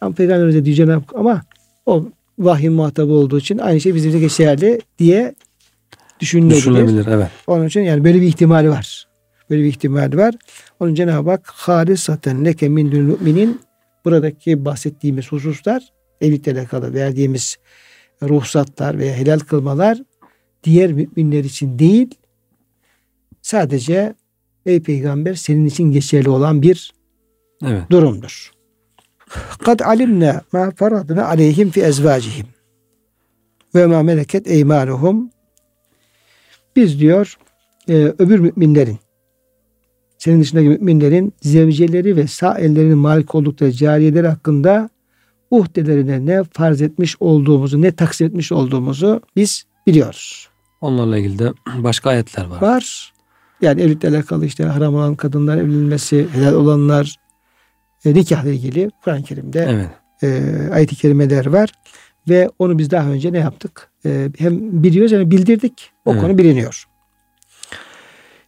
ama 0.00 0.14
Peygamberimize 0.14 0.64
diyeceğim 0.64 1.04
ama 1.14 1.42
o 1.86 2.06
vahyin 2.38 2.72
muhatabı 2.72 3.12
olduğu 3.12 3.38
için 3.38 3.58
aynı 3.58 3.80
şey 3.80 3.94
bizim 3.94 4.12
de 4.12 4.18
geçerli 4.18 4.80
diye 4.98 5.34
düşünülebilir. 6.20 6.56
Düşünülebilir. 6.56 7.06
Evet. 7.10 7.28
Onun 7.46 7.66
için 7.66 7.80
yani 7.80 8.04
böyle 8.04 8.20
bir 8.20 8.26
ihtimali 8.26 8.70
var. 8.70 9.06
Böyle 9.50 9.62
bir 9.62 9.68
ihtimali 9.68 10.16
var. 10.16 10.34
Onun 10.80 10.94
Cenab-ı 10.94 11.30
Hak 11.30 11.46
halisaten 11.46 12.44
leke 12.44 12.68
min 12.68 12.88
müminin 12.88 13.60
buradaki 14.04 14.64
bahsettiğimiz 14.64 15.32
hususlar 15.32 15.82
evlilikle 16.20 16.52
alakalı 16.52 16.94
verdiğimiz 16.94 17.56
ruhsatlar 18.22 18.98
veya 18.98 19.14
helal 19.14 19.38
kılmalar 19.38 19.98
diğer 20.64 20.92
müminler 20.92 21.44
için 21.44 21.78
değil 21.78 22.14
sadece 23.42 24.14
ey 24.66 24.82
peygamber 24.82 25.34
senin 25.34 25.66
için 25.66 25.92
geçerli 25.92 26.30
olan 26.30 26.62
bir 26.62 26.92
Evet. 27.64 27.90
durumdur. 27.90 28.50
Kad 29.64 29.80
alimne 29.80 30.40
ma 30.52 30.70
faradna 30.70 31.26
aleyhim 31.26 31.70
fi 31.70 31.82
ezvacihim 31.82 32.46
ve 33.74 33.86
ma 33.86 34.02
meleket 34.02 34.46
eymanuhum 34.46 35.30
biz 36.76 37.00
diyor 37.00 37.38
e, 37.88 37.94
öbür 37.94 38.38
müminlerin 38.38 38.98
senin 40.18 40.40
dışındaki 40.40 40.68
müminlerin 40.68 41.32
zevceleri 41.42 42.16
ve 42.16 42.26
sağ 42.26 42.58
ellerinin 42.58 42.98
malik 42.98 43.34
oldukları 43.34 43.72
cariyeler 43.72 44.24
hakkında 44.24 44.90
uhdelerine 45.50 46.26
ne 46.26 46.44
farz 46.52 46.82
etmiş 46.82 47.16
olduğumuzu 47.20 47.82
ne 47.82 47.92
taksim 47.92 48.26
etmiş 48.26 48.52
olduğumuzu 48.52 49.20
biz 49.36 49.64
biliyoruz. 49.86 50.48
Onlarla 50.80 51.18
ilgili 51.18 51.38
de 51.38 51.52
başka 51.78 52.10
ayetler 52.10 52.44
var. 52.44 52.62
Var. 52.62 53.12
Yani 53.62 53.82
evlilikle 53.82 54.08
alakalı 54.08 54.46
işte 54.46 54.64
haram 54.64 54.94
olan 54.94 55.14
kadınlar 55.14 55.56
evlenilmesi, 55.56 56.26
helal 56.32 56.54
olanlar 56.54 57.16
e, 58.04 58.14
nikahla 58.14 58.50
ilgili 58.50 58.90
Kur'an-ı 59.04 59.22
Kerim'de 59.22 59.68
Evet. 59.70 59.88
e, 60.22 60.58
ayet-i 60.72 60.96
kerimeler 60.96 61.46
var. 61.46 61.70
Ve 62.28 62.50
onu 62.58 62.78
biz 62.78 62.90
daha 62.90 63.08
önce 63.10 63.32
ne 63.32 63.38
yaptık? 63.38 63.90
E, 64.06 64.30
hem 64.38 64.82
biliyoruz 64.82 65.12
hem 65.12 65.30
bildirdik. 65.30 65.90
O 66.04 66.12
Evet. 66.12 66.22
konu 66.22 66.38
biliniyor. 66.38 66.84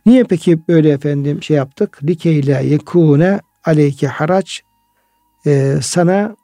Niye 0.08 0.24
peki 0.24 0.68
böyle 0.68 0.90
efendim 0.90 1.42
şey 1.42 1.56
yaptık? 1.56 1.98
Likeyle 2.04 2.62
yekune 2.66 3.40
aleyke 3.64 4.06
haraç 4.06 4.62
E, 5.46 5.78
sana 5.82 6.36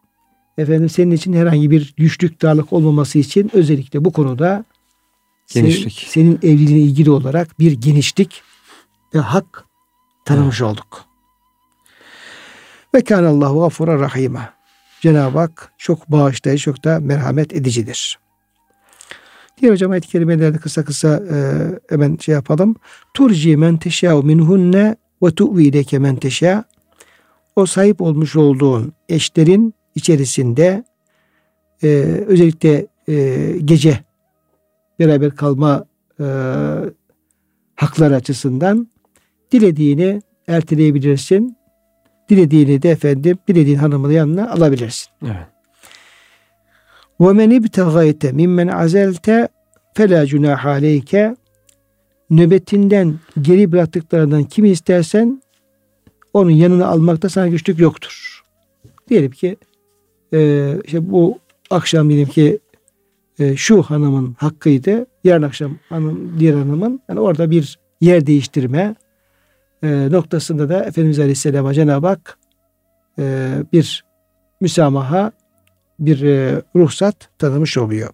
efendim 0.58 0.88
senin 0.88 1.10
için 1.10 1.32
herhangi 1.32 1.70
bir 1.70 1.94
güçlük 1.96 2.42
darlık 2.42 2.72
olmaması 2.72 3.18
için 3.18 3.50
özellikle 3.52 4.04
bu 4.04 4.12
konuda 4.12 4.64
senin- 5.46 5.64
Genişlik. 5.68 6.06
senin 6.08 6.38
evliliğine 6.42 6.80
ilgili 6.82 7.10
olarak 7.10 7.58
bir 7.58 7.72
genişlik 7.72 8.42
ve 9.14 9.18
hak 9.18 9.64
tanımış 10.24 10.62
olduk. 10.62 11.04
Ve 12.94 13.04
kânallahu 13.04 13.60
gafura 13.60 14.00
rahime. 14.00 14.48
Cenab-ı 15.00 15.38
Hak 15.38 15.72
çok 15.78 16.08
bağışlayıcı, 16.10 16.62
çok 16.64 16.84
da 16.84 17.00
merhamet 17.00 17.52
edicidir. 17.52 18.18
Diğer 19.60 19.72
hocam 19.72 19.90
ayet-i 19.90 20.08
kerimelerde 20.08 20.58
kısa 20.58 20.84
kısa 20.84 21.22
e, 21.30 21.36
hemen 21.88 22.16
şey 22.16 22.34
yapalım. 22.34 22.76
Turci 23.14 23.56
men 23.56 23.76
teşâ'u 23.76 24.22
minhunne 24.22 24.96
ve 25.22 25.30
tu'vi 25.30 25.64
ileke 25.64 25.98
men 25.98 26.16
teşâ. 26.16 26.64
O 27.56 27.66
sahip 27.66 28.00
olmuş 28.00 28.36
olduğun 28.36 28.92
eşlerin 29.08 29.74
içerisinde 29.94 30.84
e, 31.82 31.88
özellikle 32.26 32.86
e, 33.08 33.46
gece 33.64 33.98
beraber 34.98 35.30
kalma 35.30 35.84
e, 36.20 36.24
hakları 37.76 38.14
açısından 38.14 38.88
dilediğini 39.52 40.22
erteleyebilirsin. 40.48 41.56
Dilediğini 42.28 42.82
de 42.82 42.90
efendim 42.90 43.38
dilediğin 43.48 43.76
hanımını 43.76 44.12
yanına 44.12 44.50
alabilirsin. 44.50 45.08
Evet. 45.22 45.53
Ve 47.20 47.32
men 47.32 47.50
ibtegayte 47.50 48.32
mimmen 48.32 48.68
azelte 48.68 49.48
fela 49.94 50.26
cunah 50.26 50.66
aleyke 50.66 51.36
nöbetinden 52.30 53.14
geri 53.40 53.72
bıraktıklarından 53.72 54.44
kimi 54.44 54.68
istersen 54.68 55.42
onun 56.32 56.50
yanına 56.50 56.86
almakta 56.86 57.28
sana 57.28 57.48
güçlük 57.48 57.78
yoktur. 57.78 58.42
Diyelim 59.08 59.30
ki 59.30 59.56
e, 60.34 60.72
işte 60.84 61.10
bu 61.10 61.38
akşam 61.70 62.08
diyelim 62.08 62.28
ki 62.28 62.58
e, 63.38 63.56
şu 63.56 63.82
hanımın 63.82 64.36
hakkıydı. 64.38 65.06
Yarın 65.24 65.42
akşam 65.42 65.78
hanım, 65.88 66.36
diğer 66.38 66.54
hanımın 66.54 67.00
yani 67.08 67.20
orada 67.20 67.50
bir 67.50 67.78
yer 68.00 68.26
değiştirme 68.26 68.94
e, 69.82 70.08
noktasında 70.10 70.68
da 70.68 70.84
Efendimiz 70.84 71.18
Aleyhisselam'a 71.18 71.74
Cenab-ı 71.74 72.06
Hak 72.06 72.38
e, 73.18 73.52
bir 73.72 74.04
müsamaha 74.60 75.32
bir 75.98 76.22
e, 76.22 76.62
ruhsat 76.76 77.28
tanımış 77.38 77.78
oluyor. 77.78 78.10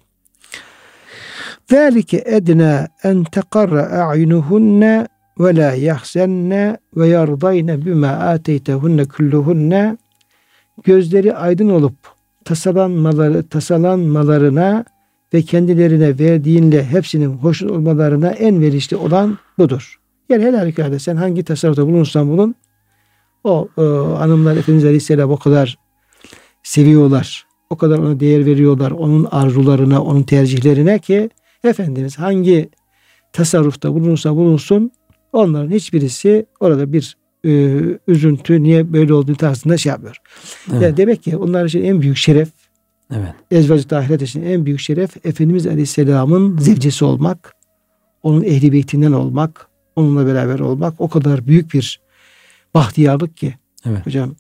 Zalike 1.71 2.23
edna 2.27 2.89
en 3.03 3.25
tekarra 3.25 3.83
a'yunuhunne 3.83 5.07
ve 5.39 5.57
la 5.57 5.73
yahsenne 5.75 6.77
ve 6.97 7.09
yardayne 7.09 7.85
bima 7.85 8.09
ateytehunne 8.09 9.05
kulluhunne 9.05 9.97
gözleri 10.85 11.35
aydın 11.35 11.69
olup 11.69 11.95
tasalanmaları, 12.45 13.49
tasalanmalarına 13.49 14.85
ve 15.35 15.43
kendilerine 15.43 16.19
verdiğinle 16.19 16.85
hepsinin 16.85 17.33
hoşnut 17.33 17.71
olmalarına 17.71 18.31
en 18.31 18.61
verişli 18.61 18.97
olan 18.97 19.39
budur. 19.59 20.01
Yani 20.29 20.45
her 20.45 20.55
halükarda 20.55 20.99
sen 20.99 21.17
hangi 21.17 21.43
tasarrufta 21.45 21.87
bulunursan 21.87 22.29
bulun 22.29 22.55
o 23.45 23.69
e, 23.79 23.83
hanımlar 24.19 24.57
Efendimiz 24.57 24.85
Aleyhisselam 24.85 25.31
o 25.31 25.37
kadar 25.37 25.79
seviyorlar. 26.63 27.50
O 27.71 27.77
kadar 27.77 27.99
ona 27.99 28.21
değer 28.21 28.47
veriyorlar. 28.47 28.91
Onun 28.91 29.29
arzularına, 29.31 30.03
onun 30.03 30.23
tercihlerine 30.23 30.99
ki 30.99 31.31
Efendimiz 31.65 32.19
hangi 32.19 32.71
tasarrufta 33.33 33.95
bulunursa 33.95 34.37
bulunsun 34.37 34.93
onların 35.33 35.71
hiçbirisi 35.71 36.47
orada 36.61 36.93
bir 36.93 37.17
e, 37.45 37.81
üzüntü 38.09 38.63
niye 38.63 38.93
böyle 38.93 39.15
olduğu 39.15 39.35
tarzında 39.35 39.77
şey 39.77 39.91
yapıyor. 39.91 40.17
Evet. 40.73 40.83
Yani 40.83 40.97
demek 40.97 41.23
ki 41.23 41.37
onlar 41.37 41.65
için 41.65 41.85
en 41.85 42.01
büyük 42.01 42.17
şeref 42.17 42.49
evet. 43.15 43.35
ezvacı 43.51 43.97
ahiret 43.97 44.23
için 44.23 44.43
en 44.43 44.67
büyük 44.67 44.81
şeref 44.81 45.27
Efendimiz 45.27 45.67
Aleyhisselam'ın 45.67 46.59
zevcesi 46.59 47.05
olmak, 47.05 47.55
onun 48.23 48.43
ehli 48.43 48.73
beytinden 48.73 49.13
olmak, 49.13 49.69
onunla 49.97 50.27
beraber 50.27 50.59
olmak 50.59 50.95
o 50.99 51.09
kadar 51.09 51.47
büyük 51.47 51.75
bir 51.75 52.01
bahtiyarlık 52.75 53.37
ki. 53.37 53.55
Evet. 53.87 54.07
Hocam 54.07 54.35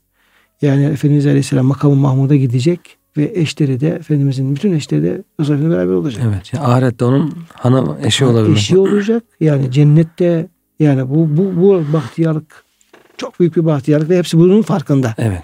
yani 0.62 0.84
Efendimiz 0.84 1.26
Aleyhisselam 1.26 1.66
makamı 1.66 1.94
Mahmud'a 1.94 2.37
gidecek 2.37 3.00
ve 3.16 3.32
eşleri 3.34 3.80
de 3.80 3.88
Efendimizin 3.88 4.54
bütün 4.56 4.72
eşleri 4.72 5.02
de 5.02 5.22
Resulullah 5.40 5.70
beraber 5.70 5.92
olacak. 5.92 6.24
Evet. 6.28 6.52
Yani 6.52 6.66
ahirette 6.66 7.04
onun 7.04 7.34
hanım 7.54 7.96
eşi 8.04 8.24
olabilir. 8.24 8.56
Eşi 8.56 8.78
olacak. 8.78 9.22
Yani 9.40 9.70
cennette 9.70 10.46
yani 10.80 11.10
bu 11.10 11.36
bu 11.36 11.60
bu 11.60 11.92
bahtiyarlık 11.92 12.64
çok 13.16 13.40
büyük 13.40 13.56
bir 13.56 13.64
bahtiyarlık 13.64 14.10
ve 14.10 14.18
hepsi 14.18 14.38
bunun 14.38 14.62
farkında. 14.62 15.14
Evet. 15.18 15.42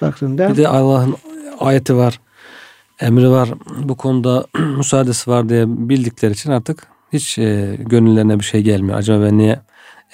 Farkında. 0.00 0.50
Bir 0.50 0.56
de 0.56 0.68
Allah'ın 0.68 1.16
ayeti 1.60 1.96
var, 1.96 2.20
emri 3.00 3.30
var, 3.30 3.48
bu 3.82 3.96
konuda 3.96 4.46
müsaadesi 4.76 5.30
var 5.30 5.48
diye 5.48 5.64
bildikleri 5.68 6.32
için 6.32 6.50
artık 6.50 6.86
hiç 7.12 7.38
e, 7.38 7.78
gönüllerine 7.80 8.38
bir 8.38 8.44
şey 8.44 8.62
gelmiyor. 8.62 8.98
Acaba 8.98 9.24
ben 9.24 9.38
niye 9.38 9.60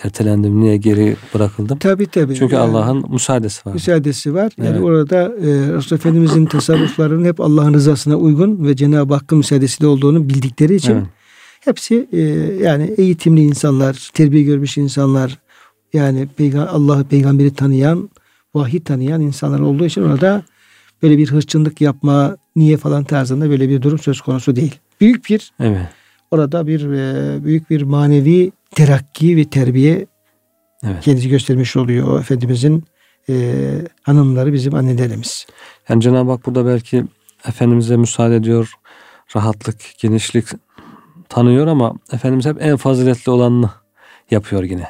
ertelendim, 0.03 0.61
niye 0.61 0.77
geri 0.77 1.17
bırakıldım? 1.35 1.79
Tabii 1.79 2.07
tabii. 2.07 2.35
Çünkü 2.35 2.55
Yani 2.55 2.71
Allah'ın 2.71 3.05
müsaadesi 3.13 3.69
var. 3.69 3.75
müsaadesi 3.75 4.35
var. 4.35 4.53
Yani 4.59 4.69
Evet. 4.69 4.81
orada 4.83 5.17
e, 5.23 5.47
Resulullah 5.73 6.01
Efendimizin 6.01 6.47
tasarruflarının 6.47 7.25
hep 7.25 7.41
Allah'ın 7.41 7.75
rızasına 7.75 8.17
uygun 8.17 8.65
ve 8.65 8.77
Cenab-ı 8.77 9.15
Hakk'ın 9.15 9.39
müsaadesiyle 9.39 9.87
olduğunu 9.89 10.29
bildikleri 10.29 10.75
için 10.75 10.93
Evet. 10.95 11.05
hepsi 11.61 12.09
e, 12.13 12.21
yani 12.65 12.95
eğitimli 12.97 13.41
insanlar, 13.43 14.11
terbiye 14.15 14.43
görmüş 14.43 14.79
insanlar, 14.79 15.39
yani 15.93 16.29
peyga- 16.39 16.67
Allah'ı 16.69 17.05
peygamberi 17.05 17.55
tanıyan, 17.55 18.11
vahiy 18.55 18.81
tanıyan 18.83 19.21
insanlar 19.21 19.61
olduğu 19.61 19.85
için 19.87 20.03
orada 20.03 20.43
böyle 21.03 21.19
bir 21.19 21.31
hırçınlık 21.31 21.81
yapma, 21.81 22.37
niye 22.57 22.77
falan 22.77 23.05
tarzında 23.05 23.51
böyle 23.51 23.69
bir 23.69 23.83
durum 23.83 23.99
söz 23.99 24.21
konusu 24.21 24.57
değil. 24.57 24.75
Büyük 25.01 25.31
bir 25.31 25.53
Evet. 25.61 25.87
Orada 26.35 26.67
bir 26.67 26.93
e, 26.93 27.45
büyük 27.45 27.71
bir 27.71 27.83
manevi 27.83 28.53
terakki 28.71 29.37
ve 29.37 29.45
terbiye 29.45 30.07
Evet. 30.87 31.05
kendisi 31.05 31.29
göstermiş 31.29 31.77
oluyor 31.77 32.09
o 32.09 32.19
Efendimizin 32.19 32.85
e, 33.29 33.55
hanımları 34.03 34.53
bizim 34.53 34.75
annelerimiz. 34.75 35.47
Yani 35.89 36.03
Cenab-ı 36.03 36.31
Hak 36.31 36.47
burada 36.47 36.67
belki 36.67 37.05
Efendimiz'e 37.49 37.97
müsaade 37.97 38.37
ediyor. 38.37 38.73
Rahatlık, 39.37 39.77
genişlik 39.99 40.47
tanıyor 41.29 41.67
ama 41.67 41.95
Efendimiz 42.13 42.47
hep 42.47 42.57
en 42.63 42.77
faziletli 42.77 43.31
olanını 43.31 43.71
yapıyor 44.31 44.63
yine. 44.63 44.89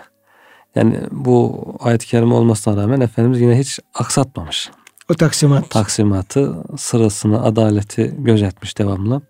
Yani 0.75 1.01
bu 1.11 1.65
ayet-i 1.81 2.07
kerime 2.07 2.35
olmasına 2.35 2.83
rağmen 2.83 3.01
Efendimiz 3.01 3.41
yine 3.41 3.59
hiç 3.59 3.79
aksatmamış. 3.95 4.71
O 5.09 5.15
taksimat. 5.15 5.71
Taksimatı, 5.71 6.55
sırasını, 6.77 7.43
adaleti 7.43 8.15
gözetmiş 8.19 8.79
devamlı. 8.79 9.23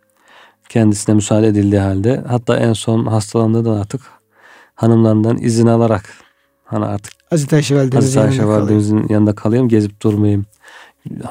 Kendisine 0.68 1.14
müsaade 1.14 1.47
edildiği 1.47 1.80
halde 1.80 2.25
hatta 2.28 2.56
en 2.56 2.73
son 2.73 3.06
hastalandığı 3.06 3.64
da 3.64 3.80
artık 3.80 4.00
hanımlarından 4.75 5.38
izin 5.38 5.66
alarak 5.66 6.04
hani 6.64 6.85
artık 6.85 7.12
Hazreti 7.30 7.56
Ayşe 7.56 7.76
validemizin 7.76 8.21
Hazreti 8.21 8.21
Ayşe 8.21 8.42
yanında 8.42 8.61
validemizin 8.61 9.06
yanında 9.09 9.35
kalayım 9.35 9.68
gezip 9.68 10.02
durmayayım. 10.02 10.47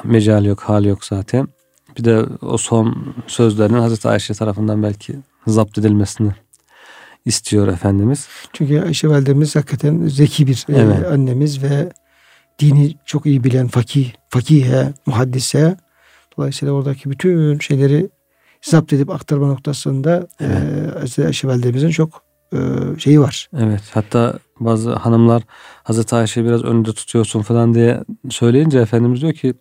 Mecal 0.04 0.44
yok, 0.44 0.60
hal 0.60 0.84
yok 0.84 1.04
zaten. 1.04 1.48
Bir 1.98 2.04
de 2.04 2.26
o 2.42 2.58
son 2.58 3.14
sözlerinin 3.26 3.78
Hazreti 3.78 4.08
Ayşe 4.08 4.34
tarafından 4.34 4.82
belki 4.82 5.16
zapt 5.46 5.78
edilmesini 5.78 6.32
istiyor 7.24 7.68
Efendimiz. 7.68 8.28
Çünkü 8.52 8.80
Ayşe 8.80 9.08
validemiz 9.08 9.56
hakikaten 9.56 10.06
zeki 10.06 10.46
bir 10.46 10.66
e, 10.68 10.72
Evet. 10.72 11.06
annemiz 11.06 11.62
ve 11.62 11.92
dini 12.58 12.94
çok 13.04 13.26
iyi 13.26 13.44
bilen 13.44 13.68
fakih, 13.68 14.12
fakihe, 14.28 14.92
muhaddise. 15.06 15.76
Dolayısıyla 16.38 16.74
oradaki 16.74 17.10
bütün 17.10 17.58
şeyleri 17.58 18.10
zapt 18.64 18.92
edip 18.92 19.10
aktarma 19.10 19.46
noktasında 19.46 20.28
e, 20.40 20.46
Hazreti 21.00 21.26
Ayşe 21.26 21.48
validemizin 21.48 21.90
çok 21.90 22.22
e, 22.52 22.58
şeyi 22.98 23.20
var. 23.20 23.48
Evet 23.58 23.82
hatta 23.94 24.38
bazı 24.60 24.92
hanımlar 24.94 25.42
Hazreti 25.82 26.14
Ayşe'yi 26.14 26.46
biraz 26.46 26.64
önünde 26.64 26.92
tutuyorsun 26.92 27.42
falan 27.42 27.74
diye 27.74 28.04
söyleyince 28.30 28.78
Efendimiz 28.78 29.20
diyor 29.22 29.32
ki 29.32 29.54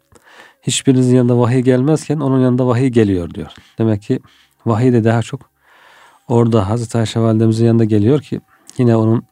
hiçbirinizin 0.62 1.16
yanında 1.16 1.40
vahiy 1.40 1.62
gelmezken 1.62 2.20
onun 2.20 2.40
yanında 2.40 2.68
vahiy 2.68 2.88
geliyor 2.88 3.34
diyor. 3.34 3.52
Demek 3.78 4.02
ki 4.02 4.20
vahiy 4.66 4.94
de 4.94 5.04
daha 5.04 5.22
çok 5.22 5.42
orada 6.28 6.70
Hazreti 6.70 6.98
Ayşe 6.98 7.20
validemizin 7.20 7.66
yanında 7.66 7.84
geliyor 7.84 8.22
ki 8.22 8.42
yine 8.78 8.96
onun 8.96 9.24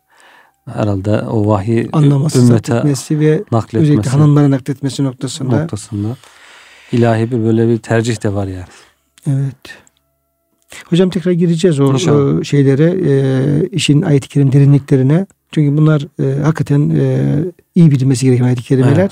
herhalde 0.66 1.22
o 1.22 1.48
vahiy 1.48 1.90
Anlaması, 1.94 2.40
ümmete 2.40 2.74
ve 2.74 2.92
özellikle 2.92 3.44
nakletmesi 3.52 4.10
hanımlara 4.10 4.52
nakletmesi 4.52 5.04
noktasında. 5.04 5.58
noktasında 5.58 6.16
ilahi 6.92 7.32
bir 7.32 7.44
böyle 7.44 7.68
bir 7.68 7.78
tercih 7.78 8.24
de 8.24 8.34
var 8.34 8.48
yani. 8.48 8.66
Evet. 9.28 9.56
Hocam 10.90 11.10
tekrar 11.10 11.32
gireceğiz 11.32 11.80
o 11.80 11.94
e, 11.96 12.44
şeylere, 12.44 12.96
e, 13.10 13.68
işin 13.68 14.02
ayet-i 14.02 14.28
kerim 14.30 14.52
derinliklerine. 14.52 15.26
Çünkü 15.52 15.78
bunlar 15.78 16.08
e, 16.20 16.42
hakikaten 16.42 16.90
e, 16.90 17.36
iyi 17.76 17.92
bilinmesi 17.92 18.26
gereken 18.26 18.44
ayet-i 18.46 18.64
kerimeler. 18.64 18.98
Evet. 18.98 19.12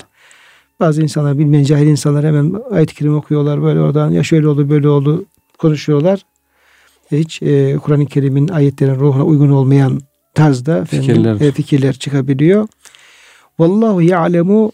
Bazı 0.80 1.02
insanlar 1.02 1.38
bilmeyen 1.38 1.64
cahil 1.64 1.86
insanlar 1.86 2.24
hemen 2.24 2.54
ayet-i 2.70 2.94
kerim 2.94 3.16
okuyorlar 3.16 3.62
böyle 3.62 3.80
oradan 3.80 4.10
ya 4.10 4.22
şöyle 4.22 4.48
oldu 4.48 4.70
böyle 4.70 4.88
oldu 4.88 5.24
konuşuyorlar. 5.58 6.22
E, 7.12 7.18
Hiç 7.18 7.42
e, 7.42 7.76
Kur'an-ı 7.82 8.06
Kerim'in 8.06 8.48
ayetlerin 8.48 8.94
ruhuna 8.94 9.24
uygun 9.24 9.50
olmayan 9.50 10.00
tarzda 10.34 10.78
efendim, 10.78 11.06
Fikirler. 11.06 11.40
e, 11.40 11.52
fikirler 11.52 11.92
çıkabiliyor. 11.94 12.68
Vallahu 13.58 14.02
ya'lemu 14.02 14.72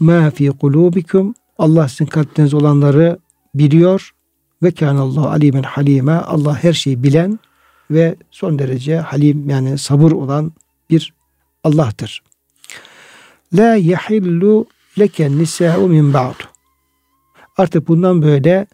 ma 0.00 0.30
fi 0.30 0.48
kulubikum. 0.48 1.34
Allah 1.58 1.88
sizin 1.88 2.06
kalplerinizde 2.06 2.56
olanları 2.56 3.18
biliyor. 3.54 4.10
Ve 4.62 4.70
kânallahu 4.70 5.28
alimen 5.28 5.62
halime. 5.62 6.12
Allah 6.12 6.64
her 6.64 6.72
şeyi 6.72 7.02
bilen 7.02 7.38
ve 7.90 8.16
son 8.30 8.58
derece 8.58 8.96
halim 8.96 9.50
yani 9.50 9.78
sabır 9.78 10.12
olan 10.12 10.52
bir 10.90 11.12
Allah'tır. 11.64 12.22
La 13.56 13.76
yahillu 13.76 14.66
leken 14.98 15.38
nisa'u 15.38 15.88
min 15.88 16.14
ba'du. 16.14 16.42
Artık 17.56 17.88
bundan 17.88 18.22
böyle 18.22 18.66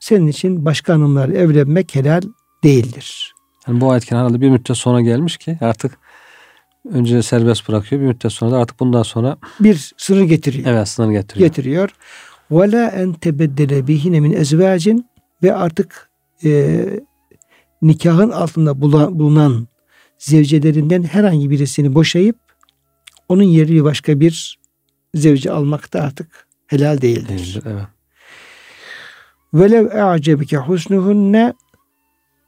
senin 0.00 0.26
için 0.26 0.64
başka 0.64 0.94
hanımlar 0.94 1.28
evlenmek 1.28 1.94
helal 1.94 2.22
değildir. 2.64 3.34
Yani 3.68 3.80
bu 3.80 3.90
ayet 3.90 4.10
herhalde 4.12 4.40
bir 4.40 4.50
müddet 4.50 4.76
sonra 4.76 5.00
gelmiş 5.00 5.36
ki 5.36 5.58
artık 5.60 5.98
önce 6.90 7.22
serbest 7.22 7.68
bırakıyor 7.68 8.02
bir 8.02 8.06
müddet 8.06 8.32
sonra 8.32 8.50
da 8.50 8.58
artık 8.58 8.80
bundan 8.80 9.02
sonra 9.02 9.36
Bir 9.60 9.92
sınır 9.96 10.22
getiriyor. 10.22 10.66
evet 10.70 10.88
sınır 10.88 11.10
getiriyor. 11.10 11.48
getiriyor. 11.48 11.90
Ve 12.50 12.72
la 12.72 12.86
en 12.88 13.12
tebeddele 13.12 13.86
bihine 13.86 14.20
min 14.20 14.32
ezvacin 14.32 15.06
ve 15.42 15.54
artık 15.54 16.10
e, 16.44 16.84
nikahın 17.82 18.30
altında 18.30 18.80
bulunan 18.80 19.68
zevcelerinden 20.18 21.02
herhangi 21.02 21.50
birisini 21.50 21.94
boşayıp 21.94 22.36
onun 23.28 23.42
yerine 23.42 23.84
başka 23.84 24.20
bir 24.20 24.58
zevce 25.14 25.50
almak 25.50 25.92
da 25.92 26.02
artık 26.02 26.46
helal 26.66 27.00
değildir. 27.00 27.60
Evet. 27.66 27.84
Velev 29.54 29.86
e'acebike 29.86 30.56
husnuhunne 30.56 31.52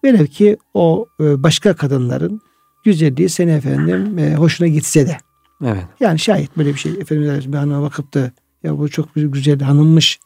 velev 0.05 0.27
ki 0.27 0.57
o 0.75 1.07
e, 1.21 1.43
başka 1.43 1.77
kadınların 1.77 2.41
güzelliği 2.85 3.29
seni 3.29 3.51
efendim 3.51 4.19
e, 4.19 4.35
hoşuna 4.35 4.69
gitse 4.69 5.07
de. 5.07 5.19
Evet. 5.65 5.85
Yani 6.01 6.19
şayet 6.19 6.57
böyle 6.57 6.75
bir 6.75 6.79
şey 6.79 6.93
Efendimiz 6.93 7.53
bir 7.53 7.59
hanıma 7.59 7.83
bakıp 7.83 8.15
da 8.15 8.31
ya 8.63 8.79
bu 8.79 8.89
çok 8.89 9.09
güzel 9.15 9.61
hanımmış 9.61 10.21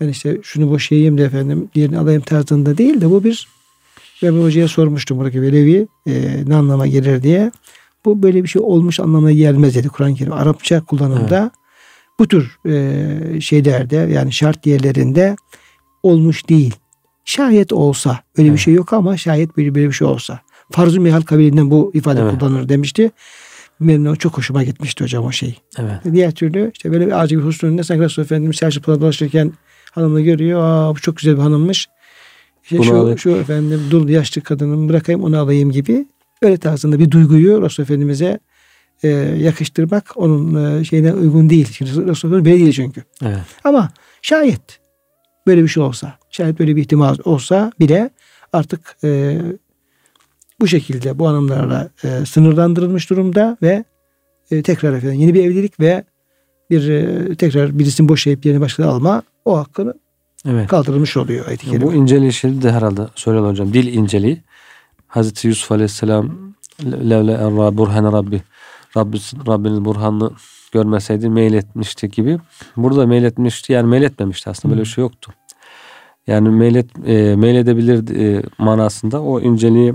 ben 0.00 0.08
işte 0.08 0.38
şunu 0.42 0.70
boşayayım 0.70 1.18
da 1.18 1.22
efendim 1.22 1.68
diğerini 1.74 1.98
alayım 1.98 2.22
tarzında 2.22 2.78
değil 2.78 3.00
de 3.00 3.10
bu 3.10 3.24
bir 3.24 3.48
ben 4.22 4.36
bir 4.36 4.42
hocaya 4.42 4.68
sormuştum 4.68 5.18
buradaki 5.18 5.42
velevi 5.42 5.88
e, 6.06 6.44
ne 6.46 6.56
anlama 6.56 6.86
gelir 6.86 7.22
diye. 7.22 7.52
Bu 8.04 8.22
böyle 8.22 8.42
bir 8.42 8.48
şey 8.48 8.62
olmuş 8.62 9.00
anlamına 9.00 9.32
gelmez 9.32 9.74
dedi 9.74 9.88
Kur'an-ı 9.88 10.14
Kerim. 10.14 10.32
Arapça 10.32 10.84
kullanımda 10.84 11.50
bu 12.18 12.28
tür 12.28 12.58
e, 12.68 13.40
şeylerde 13.40 13.96
yani 13.96 14.32
şart 14.32 14.66
yerlerinde 14.66 15.36
olmuş 16.02 16.48
değil. 16.48 16.74
Şayet 17.24 17.72
olsa 17.72 18.20
öyle 18.38 18.46
bir 18.46 18.50
Evet. 18.50 18.60
şey 18.60 18.74
yok 18.74 18.92
ama 18.92 19.16
şayet 19.16 19.56
böyle, 19.56 19.74
böyle 19.74 19.88
bir 19.88 19.92
şey 19.92 20.06
olsa. 20.06 20.40
Farz-ı 20.70 21.00
mihal 21.00 21.22
kabilinden 21.22 21.70
bu 21.70 21.90
ifade 21.94 22.20
Evet. 22.20 22.38
kullanılır 22.38 22.68
demişti. 22.68 23.10
O 23.82 24.16
çok 24.16 24.38
hoşuma 24.38 24.62
gitmişti 24.62 25.04
hocam 25.04 25.24
o 25.24 25.32
şey. 25.32 25.58
Evet. 25.78 26.00
Diğer 26.12 26.34
türlü 26.34 26.70
işte 26.74 26.92
böyle 26.92 27.06
bir 27.06 27.22
acil 27.22 27.36
bir 27.36 27.42
husnun 27.42 27.76
ne 27.76 27.84
sanki 27.84 28.02
Resulullah 28.02 28.26
Efendimiz 28.26 28.56
çarşı 28.56 28.82
pazarda 28.82 29.02
dolaşırken 29.02 29.52
hanımla 29.96 30.20
görüyor. 30.20 30.60
Aa 30.62 30.94
bu 30.94 31.00
çok 31.00 31.16
güzel 31.16 31.36
bir 31.36 31.42
hanımmış. 31.42 31.88
İşte 32.62 32.78
Bunu 32.78 32.84
şu, 32.84 32.96
alayım. 32.96 33.18
şu 33.18 33.30
efendim 33.30 33.80
dul 33.90 34.08
yaşlı 34.08 34.40
kadını 34.40 34.88
bırakayım 34.88 35.24
onu 35.24 35.38
alayım 35.38 35.70
gibi. 35.70 36.06
Öyle 36.42 36.56
tarzında 36.56 36.98
bir 36.98 37.10
duyguyu 37.10 37.62
Resulullah 37.62 37.90
Efendimiz'e 37.90 38.38
e, 39.02 39.08
yakıştırmak 39.38 40.12
onun 40.16 40.64
e, 40.80 40.84
şeyine 40.84 41.12
uygun 41.12 41.50
değil. 41.50 41.72
Şimdi 41.72 41.90
Resulullah 41.90 42.16
Efendimiz 42.16 42.44
böyle 42.44 42.64
değil 42.64 42.72
çünkü. 42.72 43.02
Evet. 43.22 43.38
Ama 43.64 43.90
şayet 44.22 44.80
böyle 45.46 45.62
bir 45.62 45.68
şey 45.68 45.82
olsa, 45.82 46.18
şayet 46.30 46.58
böyle 46.58 46.76
bir 46.76 46.80
ihtimal 46.80 47.16
olsa 47.24 47.72
bile 47.80 48.10
artık 48.52 48.96
e, 49.04 49.38
bu 50.60 50.66
şekilde 50.66 51.18
bu 51.18 51.28
hanımlarla 51.28 51.90
e, 52.04 52.26
sınırlandırılmış 52.26 53.10
durumda 53.10 53.56
ve 53.62 53.84
e, 54.50 54.62
tekrar 54.62 54.92
efendim 54.92 55.20
yeni 55.20 55.34
bir 55.34 55.44
evlilik 55.44 55.80
ve 55.80 56.04
bir 56.70 56.88
e, 56.88 57.34
tekrar 57.34 57.78
birisini 57.78 58.08
boşayıp 58.08 58.46
yerine 58.46 58.60
başkasını 58.60 58.92
alma 58.92 59.22
o 59.46 59.58
hakkını 59.58 59.94
Evet. 60.48 60.68
kaldırılmış 60.68 61.16
oluyor 61.16 61.46
ayet-i 61.46 61.66
Bu 61.66 61.70
kerime. 61.70 61.94
inceliği 61.94 62.32
şimdi 62.32 62.62
de 62.62 62.72
herhalde 62.72 63.02
söyle 63.14 63.38
hocam. 63.40 63.72
Dil 63.72 63.94
inceliği. 63.94 64.42
Hazreti 65.06 65.48
Yusuf 65.48 65.72
Aleyhisselam 65.72 66.30
levle 66.84 67.32
erra 67.32 67.76
burhane 67.78 68.12
Rabbi 68.12 68.42
Rabbi 68.96 69.16
Rabbinin 69.48 69.84
burhanını 69.84 70.30
görmeseydi 70.72 71.28
meyletmişti 71.28 72.08
gibi. 72.10 72.38
Burada 72.76 73.06
meyletmişti 73.06 73.72
yani 73.72 73.86
meyletmemişti 73.88 74.50
aslında 74.50 74.72
böyle 74.74 74.84
bir 74.84 74.88
şey 74.88 75.02
yoktu. 75.02 75.32
Yani 76.26 76.48
meylet 76.50 76.86
e, 77.08 77.36
meyledebilir 77.36 78.16
e, 78.16 78.42
manasında 78.58 79.22
o 79.22 79.40
inceliği 79.40 79.94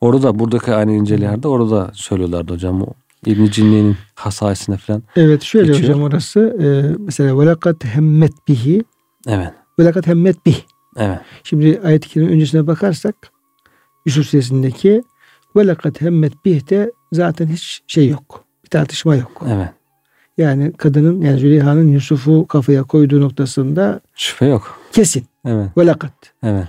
orada 0.00 0.38
buradaki 0.38 0.74
aynı 0.74 0.92
incelerde 0.92 1.48
orada 1.48 1.90
söylüyorlardı 1.94 2.52
hocam 2.52 2.82
o 2.82 2.86
İbn 3.26 3.44
Cinni'nin 3.44 3.96
hasayisine 4.14 4.76
falan. 4.76 5.02
Evet 5.16 5.42
şöyle 5.42 5.66
geçiyor. 5.66 5.88
hocam 5.88 6.02
orası 6.02 6.40
e, 6.40 6.66
mesela 6.98 7.38
velakat 7.38 7.84
hemmet 7.84 8.32
bihi 8.48 8.82
Evet. 9.26 9.52
Velakat 9.78 10.06
hemmet 10.06 10.46
bih. 10.46 10.56
Evet. 10.96 11.18
Şimdi 11.44 11.80
ayet-i 11.84 12.08
kerime 12.08 12.32
öncesine 12.32 12.66
bakarsak 12.66 13.14
Yusuf 14.06 14.26
suresindeki 14.26 15.02
velakat 15.56 16.00
hemmet 16.00 16.44
bih 16.44 16.70
de 16.70 16.92
zaten 17.12 17.46
hiç 17.46 17.80
şey 17.86 18.08
yok. 18.08 18.44
Bir 18.64 18.68
tartışma 18.70 19.16
yok. 19.16 19.42
Evet. 19.48 19.68
Yani 20.38 20.72
kadının 20.72 21.20
yani 21.20 21.38
Züleyha'nın 21.38 21.88
Yusuf'u 21.88 22.46
kafaya 22.46 22.82
koyduğu 22.82 23.20
noktasında 23.20 24.00
şüphe 24.14 24.46
yok. 24.46 24.80
Kesin. 24.92 25.26
Evet. 25.46 25.68
Velakat. 25.78 26.12
Evet. 26.42 26.66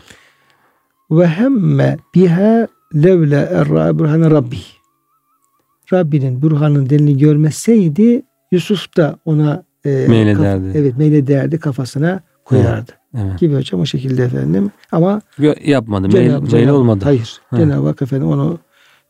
Ve 1.12 1.28
hemme 1.28 1.98
biha 2.16 2.68
levle 2.96 3.36
erra 3.52 4.00
burhane 4.00 4.30
rabbi. 4.30 4.58
Rabbinin 5.94 6.42
burhanın 6.42 6.90
delini 6.90 7.18
görmeseydi 7.18 8.22
Yusuf 8.52 8.98
da 8.98 9.16
ona 9.26 9.64
e, 9.86 10.06
meylederdi. 10.08 10.68
Kaf- 10.68 10.76
evet 10.76 10.98
meylederdi 10.98 11.60
kafasına 11.60 12.20
koyardı. 12.46 12.92
Evet. 13.16 13.26
Evet. 13.30 13.40
Gibi 13.40 13.56
hocam 13.56 13.82
o 13.82 13.86
şekilde 13.86 14.24
efendim. 14.24 14.72
Ama 14.92 15.22
yapmadı. 15.66 16.08
Cenab- 16.08 16.52
mail, 16.52 16.68
olmadı. 16.68 17.04
Hayır. 17.04 17.42
Hı. 17.50 17.58
Cenab-ı 17.58 17.88
Hak 17.88 18.02
efendim 18.02 18.28
onu 18.28 18.60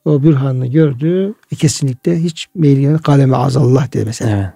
o 0.05 0.23
bürhanını 0.23 0.67
gördü. 0.67 1.33
E, 1.51 1.55
kesinlikle 1.55 2.19
hiç 2.19 2.47
meyil 2.55 2.97
kaleme 2.97 3.37
azallah 3.37 3.91
diye 3.91 4.03
mesela. 4.03 4.37
Evet. 4.37 4.49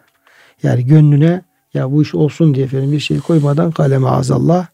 Yani 0.63 0.85
gönlüne 0.85 1.41
ya 1.73 1.91
bu 1.91 2.01
iş 2.01 2.15
olsun 2.15 2.55
diye 2.55 2.65
efendim 2.65 2.91
bir 2.91 2.99
şey 2.99 3.19
koymadan 3.19 3.71
kaleme 3.71 4.07
azallah. 4.07 4.67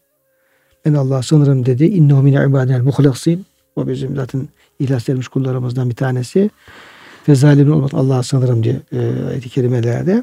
Ben 0.84 0.94
Allah 0.94 1.22
sınırım 1.22 1.66
dedi. 1.66 1.84
İnnehu 1.84 2.22
min 2.22 2.32
ibadel 2.32 2.82
muhlasin. 2.82 3.46
O 3.76 3.88
bizim 3.88 4.16
zaten 4.16 4.48
ihlas 4.78 5.08
edilmiş 5.08 5.28
kullarımızdan 5.28 5.90
bir 5.90 5.94
tanesi. 5.94 6.50
Ve 7.28 7.34
zalimin 7.34 7.70
olmak 7.70 7.94
Allah'a 7.94 8.22
sanırım 8.22 8.64
diye 8.64 8.76
e, 8.92 8.98
ayet-i 9.30 9.48
kerimelerde. 9.48 10.22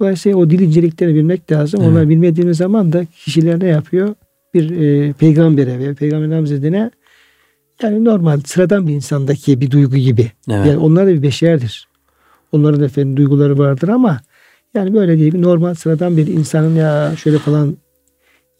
Dolayısıyla 0.00 0.38
o 0.38 0.50
dil 0.50 0.60
inceliklerini 0.60 1.14
bilmek 1.14 1.52
lazım. 1.52 1.80
Evet. 1.80 1.90
Onları 1.90 2.08
bilmediğimiz 2.08 2.56
zaman 2.56 2.92
da 2.92 3.04
kişiler 3.04 3.60
ne 3.60 3.66
yapıyor? 3.66 4.14
Bir 4.54 4.80
e, 4.80 5.12
peygambere 5.12 5.78
veya 5.78 5.94
peygamber 5.94 6.38
hazretine 6.38 6.90
yani 7.82 8.04
normal 8.04 8.40
sıradan 8.46 8.88
bir 8.88 8.94
insandaki 8.94 9.60
bir 9.60 9.70
duygu 9.70 9.96
gibi. 9.96 10.32
Evet. 10.50 10.66
Yani 10.66 10.78
onlar 10.78 11.06
da 11.06 11.10
bir 11.10 11.22
beşerdir. 11.22 11.88
Onların 12.52 12.80
da 12.80 12.84
efendim 12.84 13.16
duyguları 13.16 13.58
vardır 13.58 13.88
ama 13.88 14.20
yani 14.74 14.94
böyle 14.94 15.18
değil 15.18 15.38
normal 15.38 15.74
sıradan 15.74 16.16
bir 16.16 16.26
insanın 16.26 16.76
ya 16.76 17.12
şöyle 17.16 17.38
falan 17.38 17.76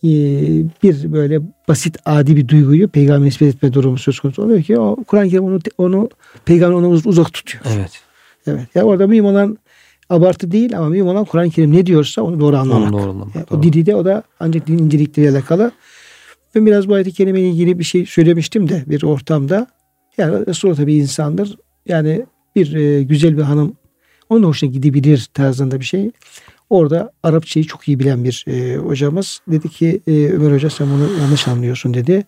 bir 0.02 1.12
böyle 1.12 1.40
basit 1.68 1.98
adi 2.04 2.36
bir 2.36 2.48
duyguyu 2.48 2.88
peygamber 2.88 3.26
nispet 3.26 3.54
etme 3.54 3.72
durumu 3.72 3.98
söz 3.98 4.20
konusu 4.20 4.42
oluyor 4.42 4.62
ki 4.62 4.78
o 4.78 4.96
Kur'an-ı 5.06 5.28
Kerim 5.28 5.44
onu, 5.44 5.58
onu 5.78 6.08
peygamber 6.44 6.76
onu 6.76 6.88
uzak 6.88 7.32
tutuyor. 7.32 7.64
Evet. 7.76 8.02
Evet. 8.46 8.66
Yani 8.74 8.86
orada 8.86 9.06
mühim 9.06 9.24
olan 9.24 9.58
abartı 10.10 10.50
değil 10.50 10.78
ama 10.78 10.88
mühim 10.88 11.06
olan 11.06 11.24
Kur'an-ı 11.24 11.50
Kerim 11.50 11.72
ne 11.72 11.86
diyorsa 11.86 12.22
onu 12.22 12.40
doğru 12.40 12.56
anlamak. 12.56 12.92
Onu 12.92 13.02
doğru 13.02 13.10
anlamak. 13.10 13.34
Yani 13.34 13.46
o 13.50 13.62
dili 13.62 13.86
de 13.86 13.94
o 13.94 14.04
da 14.04 14.22
ancak 14.40 14.66
din 14.66 14.78
incelikleriyle 14.78 15.32
alakalı. 15.32 15.72
Ben 16.54 16.66
biraz 16.66 16.88
bu 16.88 16.94
ayet-i 16.94 17.12
kerimeyle 17.12 17.48
ilgili 17.48 17.78
bir 17.78 17.84
şey 17.84 18.06
söylemiştim 18.06 18.68
de 18.68 18.84
bir 18.86 19.02
ortamda. 19.02 19.66
Yani 20.18 20.46
Resulullah 20.46 20.76
tabi 20.76 20.94
insandır. 20.94 21.56
Yani 21.86 22.26
bir 22.56 22.74
e, 22.74 23.02
güzel 23.02 23.36
bir 23.36 23.42
hanım 23.42 23.76
onun 24.28 24.42
hoşuna 24.42 24.70
gidebilir 24.70 25.28
tarzında 25.34 25.80
bir 25.80 25.84
şey. 25.84 26.10
Orada 26.70 27.12
Arapçayı 27.22 27.66
çok 27.66 27.88
iyi 27.88 27.98
bilen 27.98 28.24
bir 28.24 28.44
e, 28.48 28.76
hocamız 28.76 29.40
dedi 29.48 29.68
ki 29.68 30.00
e, 30.06 30.12
Ömer 30.12 30.52
Hoca 30.52 30.70
sen 30.70 30.87
bunu 30.90 31.20
yanlış 31.20 31.48
anlıyorsun 31.48 31.94
dedi. 31.94 32.24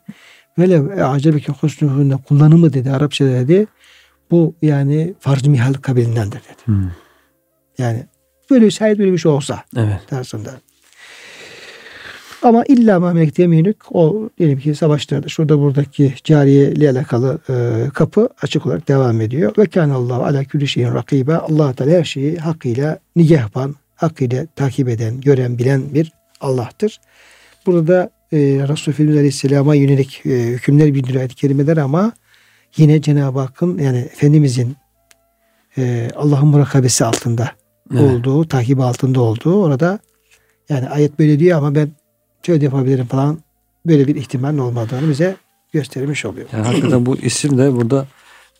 Böyle 0.58 1.04
acebeke 1.04 1.52
husnuhunne 1.52 2.16
kullanımı 2.16 2.72
dedi 2.72 2.90
Arapçada 2.90 3.30
dedi. 3.30 3.66
Bu 4.30 4.54
yani 4.62 5.14
farz 5.20 5.46
mihal 5.46 5.72
kabilindendir 5.72 6.40
dedi. 6.40 6.62
Hmm. 6.64 6.90
Yani 7.78 8.06
böyle 8.50 8.70
şayet 8.70 8.98
böyle 8.98 9.12
bir 9.12 9.18
şey 9.18 9.32
olsa 9.32 9.64
evet. 9.76 10.00
tarzında. 10.06 10.50
Ama 12.42 12.64
illa 12.64 13.00
ma 13.00 13.12
melekte 13.12 13.74
o 13.90 14.30
diyelim 14.38 14.58
ki 14.58 14.74
savaşlarda 14.74 15.28
şurada 15.28 15.58
buradaki 15.58 16.14
cariye 16.24 16.70
ile 16.70 16.90
alakalı 16.90 17.38
e, 17.50 17.88
kapı 17.94 18.28
açık 18.42 18.66
olarak 18.66 18.88
devam 18.88 19.20
ediyor. 19.20 19.52
Ve 19.58 19.66
kânallahu 19.66 20.24
ala 20.24 20.44
külli 20.44 20.68
şeyin 20.68 20.94
rakibe. 20.94 21.36
Allah 21.36 21.72
Teala 21.72 21.90
her 21.90 22.04
şeyi 22.04 22.36
hakkıyla 22.36 22.98
nigehban, 23.16 23.74
hakkıyla 24.02 24.46
takip 24.56 24.88
eden, 24.88 25.20
gören, 25.20 25.58
bilen 25.58 25.94
bir 25.94 26.12
Allah'tır. 26.40 27.00
Burada 27.66 28.10
e, 28.32 28.38
Resulü 28.38 28.94
Efendimiz 28.94 29.18
Aleyhisselam'a 29.18 29.74
yönelik 29.74 30.26
e, 30.26 30.30
hükümler 30.30 30.94
bildiriyor 30.94 31.20
ayet-i 31.20 31.34
kerimeler 31.34 31.76
ama 31.76 32.12
yine 32.76 33.02
Cenab-ı 33.02 33.38
Hakk'ın 33.38 33.78
yani 33.78 33.98
Efendimizin 33.98 34.76
e, 35.78 36.08
Allah'ın 36.16 36.48
murakabesi 36.48 37.04
altında 37.04 37.50
evet. 37.92 38.02
olduğu, 38.02 38.48
takip 38.48 38.80
altında 38.80 39.20
olduğu 39.20 39.62
orada 39.62 39.98
yani 40.68 40.88
ayet 40.88 41.18
böyle 41.18 41.38
diyor 41.38 41.58
ama 41.58 41.74
ben 41.74 41.88
şöyle 42.42 42.64
yapabilirim 42.64 43.06
falan 43.06 43.38
böyle 43.86 44.06
bir 44.06 44.16
ihtimalin 44.16 44.58
olmadığını 44.58 45.08
bize 45.10 45.36
göstermiş 45.72 46.24
oluyor. 46.24 46.48
Yani 46.52 46.66
hakikaten 46.66 47.06
bu 47.06 47.16
isim 47.16 47.58
de 47.58 47.74
burada 47.74 48.06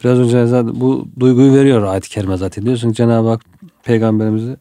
biraz 0.05 0.19
önce 0.19 0.47
zaten 0.47 0.81
bu 0.81 1.09
duyguyu 1.21 1.55
veriyor 1.55 1.83
ayet-i 1.83 2.09
kerime 2.09 2.37
zaten. 2.37 2.65
Diyorsun 2.65 2.93
Cenab-ı 2.93 3.29
Hak 3.29 3.41
peygamberimizi 3.85 4.57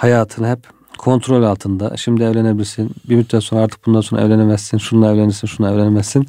hayatını 0.00 0.48
hep 0.48 0.58
kontrol 0.98 1.42
altında. 1.42 1.96
Şimdi 1.96 2.22
evlenebilirsin. 2.22 2.90
Bir 3.08 3.16
müddet 3.16 3.42
sonra 3.42 3.60
artık 3.60 3.86
bundan 3.86 4.00
sonra 4.00 4.20
evlenemezsin. 4.20 4.78
Şununla 4.78 5.12
evlenirsin, 5.12 5.46
şununla 5.46 5.74
evlenemezsin. 5.74 6.26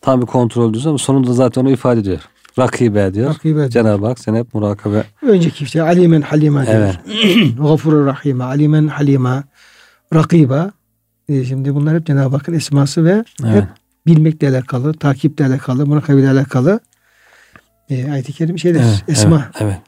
Tam 0.00 0.20
bir 0.20 0.26
kontrol 0.26 0.72
diyorsun 0.72 0.88
ama 0.88 0.98
sonunda 0.98 1.32
zaten 1.32 1.62
onu 1.62 1.70
ifade 1.70 2.00
ediyor. 2.00 2.20
Rakibe 2.58 3.14
diyor. 3.14 3.30
Rakibe 3.30 3.70
Cenab-ı 3.70 4.06
Hak 4.06 4.18
sen 4.18 4.34
hep 4.34 4.54
murakabe. 4.54 5.04
Önceki 5.22 5.64
işte 5.64 5.82
alimen 5.82 6.22
halima 6.22 6.66
diyor. 6.66 6.74
Evet. 6.74 6.98
Gafurur 7.58 8.06
rahime. 8.06 8.44
Alimen 8.44 8.88
halima. 8.88 9.44
Rakiba. 10.14 10.70
E 11.28 11.44
şimdi 11.44 11.74
bunlar 11.74 11.94
hep 11.94 12.06
Cenab-ı 12.06 12.36
Hakk'ın 12.36 12.54
esması 12.54 13.04
ve 13.04 13.24
evet. 13.44 13.54
hep 13.54 13.64
bilmekle 14.06 14.48
alakalı, 14.48 14.94
takiple 14.94 15.46
alakalı, 15.46 15.86
murakabeyle 15.86 16.30
alakalı 16.30 16.80
e, 17.90 18.12
ayet-i 18.12 18.32
kerim 18.32 18.58
şeyler, 18.58 18.80
evet, 18.80 19.04
esma. 19.08 19.36
Evet, 19.36 19.56
evet. 19.60 19.78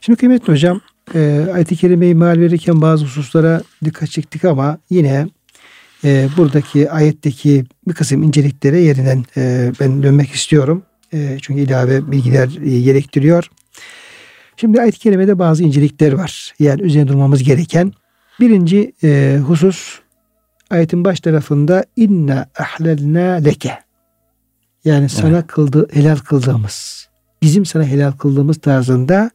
Şimdi 0.00 0.18
kıymetli 0.18 0.52
hocam 0.52 0.80
e, 1.14 1.46
ayet-i 1.54 1.76
kerimeyi 1.76 2.14
mal 2.14 2.40
verirken 2.40 2.80
bazı 2.80 3.04
hususlara 3.04 3.62
dikkat 3.84 4.10
çektik 4.10 4.44
ama 4.44 4.78
yine 4.90 5.26
e, 6.04 6.28
buradaki 6.36 6.90
ayetteki 6.90 7.64
bir 7.88 7.94
kısım 7.94 8.22
inceliklere 8.22 8.80
yerinden 8.80 9.24
e, 9.36 9.72
ben 9.80 10.02
dönmek 10.02 10.30
istiyorum. 10.30 10.82
E, 11.12 11.38
çünkü 11.42 11.60
ilave 11.60 12.10
bilgiler 12.12 12.48
e, 12.64 12.80
gerektiriyor. 12.80 13.50
Şimdi 14.56 14.80
ayet-i 14.80 14.98
kerimede 14.98 15.38
bazı 15.38 15.62
incelikler 15.62 16.12
var. 16.12 16.54
Yani 16.58 16.82
üzerine 16.82 17.08
durmamız 17.08 17.42
gereken. 17.42 17.92
Birinci 18.40 18.92
e, 19.02 19.38
husus 19.46 20.00
ayetin 20.70 21.04
baş 21.04 21.20
tarafında 21.20 21.84
inna 21.96 22.46
ahlelna 22.58 23.32
leke. 23.34 23.78
Yani 24.84 25.08
sana 25.08 25.36
evet. 25.36 25.46
kıldı, 25.46 25.88
helal 25.92 26.16
kıldığımız, 26.16 27.08
bizim 27.42 27.66
sana 27.66 27.84
helal 27.84 28.12
kıldığımız 28.12 28.60
tarzında 28.60 29.30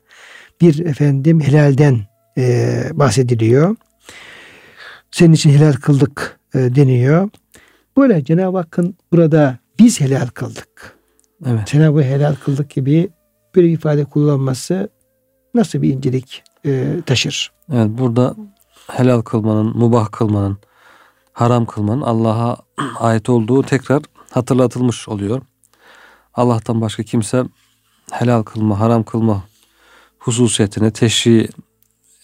bir 0.62 0.86
efendim 0.86 1.42
helalden 1.42 2.00
e, 2.38 2.84
bahsediliyor. 2.94 3.76
Senin 5.12 5.34
için 5.34 5.50
helal 5.50 5.74
kıldık 5.74 6.40
e, 6.54 6.58
deniyor. 6.60 7.30
Böyle 7.98 8.24
Cenab-ı 8.24 8.58
Hakk'ın 8.58 8.96
burada 9.12 9.58
biz 9.80 10.02
helal 10.02 10.28
kıldık. 10.28 10.98
Evet. 11.46 11.68
Cenab-ı 11.68 12.04
helal 12.04 12.36
kıldık 12.36 12.70
gibi 12.70 13.10
bir 13.56 13.64
ifade 13.64 14.06
kullanması 14.06 14.90
nasıl 15.54 15.82
bir 15.82 15.94
incelik 15.94 16.44
e, 16.66 16.88
taşır? 17.06 17.52
Evet 17.74 17.90
burada 17.90 18.36
helal 18.88 19.22
kılmanın, 19.22 19.78
mubah 19.78 20.12
kılmanın, 20.12 20.58
haram 21.34 21.66
kılmanın 21.66 22.02
Allah'a 22.02 22.58
ait 23.00 23.30
olduğu 23.30 23.64
tekrar 23.64 24.02
hatırlatılmış 24.32 25.10
oluyor. 25.10 25.42
Allah'tan 26.34 26.82
başka 26.82 27.04
kimse 27.04 27.44
helal 28.12 28.44
kılma, 28.44 28.80
haram 28.80 29.04
kılma 29.04 29.44
hususiyetine, 30.20 30.92
teşri 30.92 31.48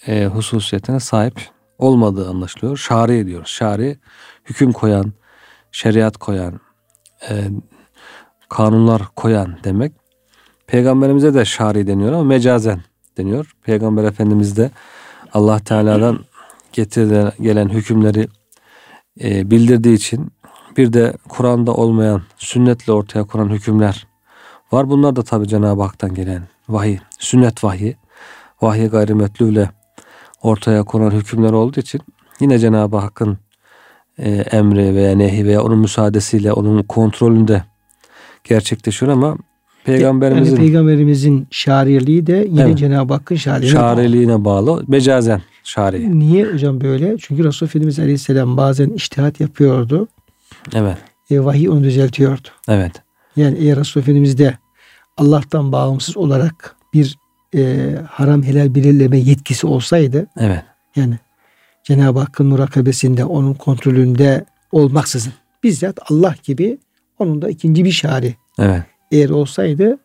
e, 0.08 0.26
hususiyetine 0.26 1.00
sahip 1.00 1.42
olmadığı 1.78 2.30
anlaşılıyor. 2.30 2.78
Şari 2.78 3.18
ediyoruz. 3.18 3.50
Şari 3.50 3.98
hüküm 4.46 4.72
koyan, 4.72 5.14
şeriat 5.72 6.18
koyan, 6.18 6.60
e, 7.30 7.34
kanunlar 8.50 9.02
koyan 9.16 9.58
demek. 9.64 9.92
Peygamberimize 10.68 11.34
de 11.34 11.46
şari 11.46 11.88
deniyor 11.88 12.14
ama 12.14 12.24
mecazen 12.24 12.82
deniyor. 13.18 13.56
Peygamber 13.64 14.04
Efendimiz 14.04 14.58
de 14.58 14.72
Allah 15.34 15.60
Teala'dan 15.60 16.20
getirilen 16.74 17.32
gelen 17.42 17.70
hükümleri 17.70 18.28
e, 19.24 19.52
bildirdiği 19.52 19.96
için 19.96 20.32
bir 20.78 20.94
de 20.94 21.14
Kur'an'da 21.30 21.74
olmayan 21.74 22.22
sünnetle 22.38 22.94
ortaya 22.94 23.24
konan 23.24 23.50
hükümler 23.50 24.08
var. 24.72 24.90
Bunlar 24.90 25.16
da 25.16 25.24
tabi 25.24 25.48
Cenab-ı 25.48 25.82
Hak'tan 25.82 26.14
gelen 26.14 26.48
vahiy, 26.70 26.98
sünnet 27.20 27.64
vahyi, 27.64 27.96
vahiy 28.62 28.90
gayrimetlüyle 28.90 29.70
ortaya 30.42 30.84
konan 30.84 31.12
hükümler 31.12 31.52
olduğu 31.52 31.80
için 31.80 32.02
yine 32.40 32.60
Cenab-ı 32.60 32.98
Hakk'ın 32.98 33.38
e, 34.18 34.30
emri 34.32 34.96
veya 34.96 35.16
nehi 35.16 35.46
veya 35.46 35.64
onun 35.64 35.80
müsaadesiyle 35.80 36.54
onun 36.54 36.84
kontrolünde 36.84 37.64
gerçekleşiyor 38.44 39.12
ama 39.12 39.38
peygamberimizin 39.86 40.56
yani 40.56 40.64
peygamberimizin 40.66 41.48
şairliği 41.52 42.28
de 42.28 42.48
yine 42.50 42.62
evet. 42.62 42.78
Cenab-ı 42.78 43.14
Hakk'ın 43.14 43.36
şairliğine, 43.36 43.74
şairliğine 43.74 44.46
bağlı. 44.46 44.68
bağlı. 44.68 44.84
Mecazen 44.88 45.42
şari. 45.64 46.20
Niye 46.20 46.46
hocam 46.46 46.82
böyle? 46.82 47.18
Çünkü 47.18 47.44
Resul 47.44 47.66
Efendimiz 47.66 48.00
Aleyhisselam 48.00 48.58
bazen 48.58 48.90
iştihat 48.90 49.40
yapıyordu. 49.40 50.08
Evet. 50.74 50.98
E, 51.32 51.46
vahiy 51.46 51.70
onu 51.70 51.84
düzeltiyordu. 51.84 52.48
Evet. 52.68 52.92
Yani 53.36 53.58
eğer 53.58 53.80
Resul 53.80 54.02
Efendimiz 54.02 54.38
de 54.38 54.58
Allah'tan 55.18 55.72
bağımsız 55.72 56.18
olarak 56.18 56.76
bir 56.94 57.18
e, 57.56 57.92
haram 58.10 58.44
helal 58.44 58.76
belirleme 58.76 59.18
yetkisi 59.18 59.68
olsaydı 59.68 60.28
evet. 60.40 60.64
yani 60.96 61.20
Cenab-ı 61.84 62.20
Hakk'ın 62.20 62.48
murakabesinde 62.48 63.26
onun 63.26 63.54
kontrolünde 63.54 64.46
olmaksızın 64.72 65.34
bizzat 65.64 66.00
Allah 66.12 66.36
gibi 66.44 66.78
onun 67.20 67.42
da 67.42 67.50
ikinci 67.50 67.86
bir 67.86 67.92
şari 67.92 68.36
evet. 68.60 68.84
eğer 69.12 69.30
olsaydı 69.30 69.98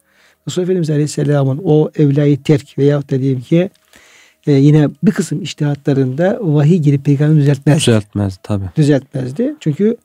Resulullah 0.48 0.64
Efendimiz 0.64 0.90
Aleyhisselam'ın 0.90 1.60
o 1.64 1.90
evlayı 1.96 2.42
terk 2.42 2.78
veya 2.78 3.02
da 3.02 3.20
diyeyim 3.20 3.40
ki 3.40 3.70
e, 4.46 4.52
yine 4.52 4.88
bir 5.02 5.12
kısım 5.12 5.42
iştihatlarında 5.42 6.38
vahiy 6.40 6.78
gelip 6.78 7.04
peygamber 7.04 7.36
düzeltmez. 7.36 7.78
Düzeltmez 7.78 8.38
tabi. 8.42 8.64
Düzeltmezdi. 8.76 9.54
Çünkü 9.60 9.96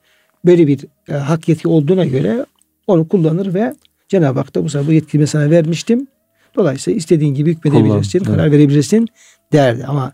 böyle 0.46 0.68
bir 0.68 0.86
e, 1.10 1.13
hak 1.13 1.50
yetki 1.50 1.68
olduğuna 1.68 2.06
göre 2.06 2.46
onu 2.88 3.08
kullanır 3.08 3.54
ve 3.54 3.76
Cenab-ı 4.08 4.39
Hak 4.39 4.56
da 4.56 4.63
bu 4.63 4.88
bu 4.88 4.91
yetkiyi 4.91 5.28
sana 5.28 5.50
vermiştim. 5.50 6.08
Dolayısıyla 6.56 6.98
istediğin 6.98 7.34
gibi 7.34 7.52
hükmedebilirsin, 7.52 8.20
Kullan, 8.20 8.32
karar 8.32 8.48
evet. 8.48 8.54
verebilirsin 8.54 9.08
derdi. 9.54 9.86
Ama 9.86 10.13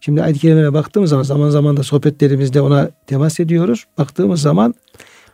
şimdi 0.00 0.22
ayet-i 0.22 0.40
kerimelere 0.40 0.72
baktığımız 0.72 1.10
zaman 1.10 1.22
zaman 1.22 1.50
zaman 1.50 1.76
da 1.76 1.82
sohbetlerimizde 1.82 2.60
ona 2.60 2.90
temas 3.06 3.40
ediyoruz. 3.40 3.84
Baktığımız 3.98 4.40
zaman 4.40 4.74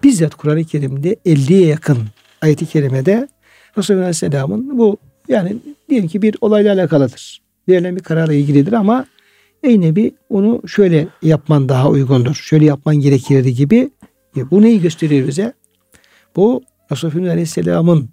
bizzat 0.03 0.35
Kur'an-ı 0.35 0.65
Kerim'de 0.65 1.17
50'ye 1.27 1.67
yakın 1.67 1.99
ayet-i 2.43 2.67
kerimede 2.67 3.29
Resulullah 3.79 4.03
Aleyhisselam'ın 4.03 4.79
bu 4.79 4.97
yani 5.29 5.57
diyelim 5.89 6.09
ki 6.09 6.23
bir 6.23 6.37
olayla 6.41 6.75
alakalıdır. 6.75 7.43
Verilen 7.69 7.97
bir 7.97 8.03
kararla 8.03 8.33
ilgilidir 8.33 8.73
ama 8.73 9.07
ey 9.63 9.81
Nebi 9.81 10.15
onu 10.31 10.69
şöyle 10.69 11.09
yapman 11.23 11.69
daha 11.69 11.91
uygundur. 11.91 12.35
Şöyle 12.35 12.65
yapman 12.65 12.97
gerekirdi 12.97 13.55
gibi. 13.55 13.91
E, 14.37 14.51
bu 14.51 14.63
neyi 14.63 14.81
gösteriyor 14.81 15.29
bize? 15.29 15.53
Bu 16.37 16.63
Resulullah 16.91 17.31
Aleyhisselam'ın 17.31 18.09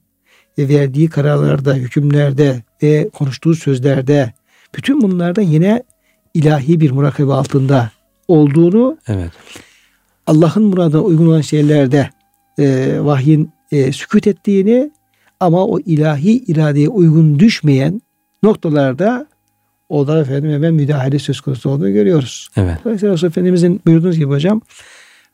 verdiği 0.58 1.10
kararlarda, 1.10 1.74
hükümlerde 1.74 2.64
ve 2.84 3.10
konuştuğu 3.10 3.56
sözlerde 3.56 4.34
bütün 4.76 5.02
bunlarda 5.02 5.42
yine 5.42 5.84
ilahi 6.34 6.80
bir 6.80 6.92
murakabe 6.92 7.34
altında 7.34 7.92
olduğunu 8.28 8.98
evet. 9.08 9.32
Allah'ın 10.28 10.64
muradına 10.64 11.02
uygun 11.02 11.28
olan 11.28 11.42
şeylerde 11.42 12.10
e, 12.60 12.98
vahyin 13.00 13.52
e, 13.72 13.92
sükut 13.92 14.28
ettiğini 14.28 14.92
ama 15.40 15.66
o 15.66 15.80
ilahi 15.80 16.32
iradeye 16.32 16.90
uygun 16.90 17.40
düşmeyen 17.40 18.02
noktalarda 18.44 19.28
o 19.90 20.08
da 20.08 20.22
efendim 20.22 20.52
hemen 20.52 20.74
müdahale 20.74 21.20
söz 21.20 21.42
konusu 21.42 21.70
olduğunu 21.70 21.94
görüyoruz. 21.94 22.50
Evet. 22.58 22.78
Dolayısıyla 22.86 23.14
Resulullah 23.14 23.32
Efendimizin 23.32 23.82
buyurduğunuz 23.86 24.18
gibi 24.18 24.30
hocam 24.30 24.62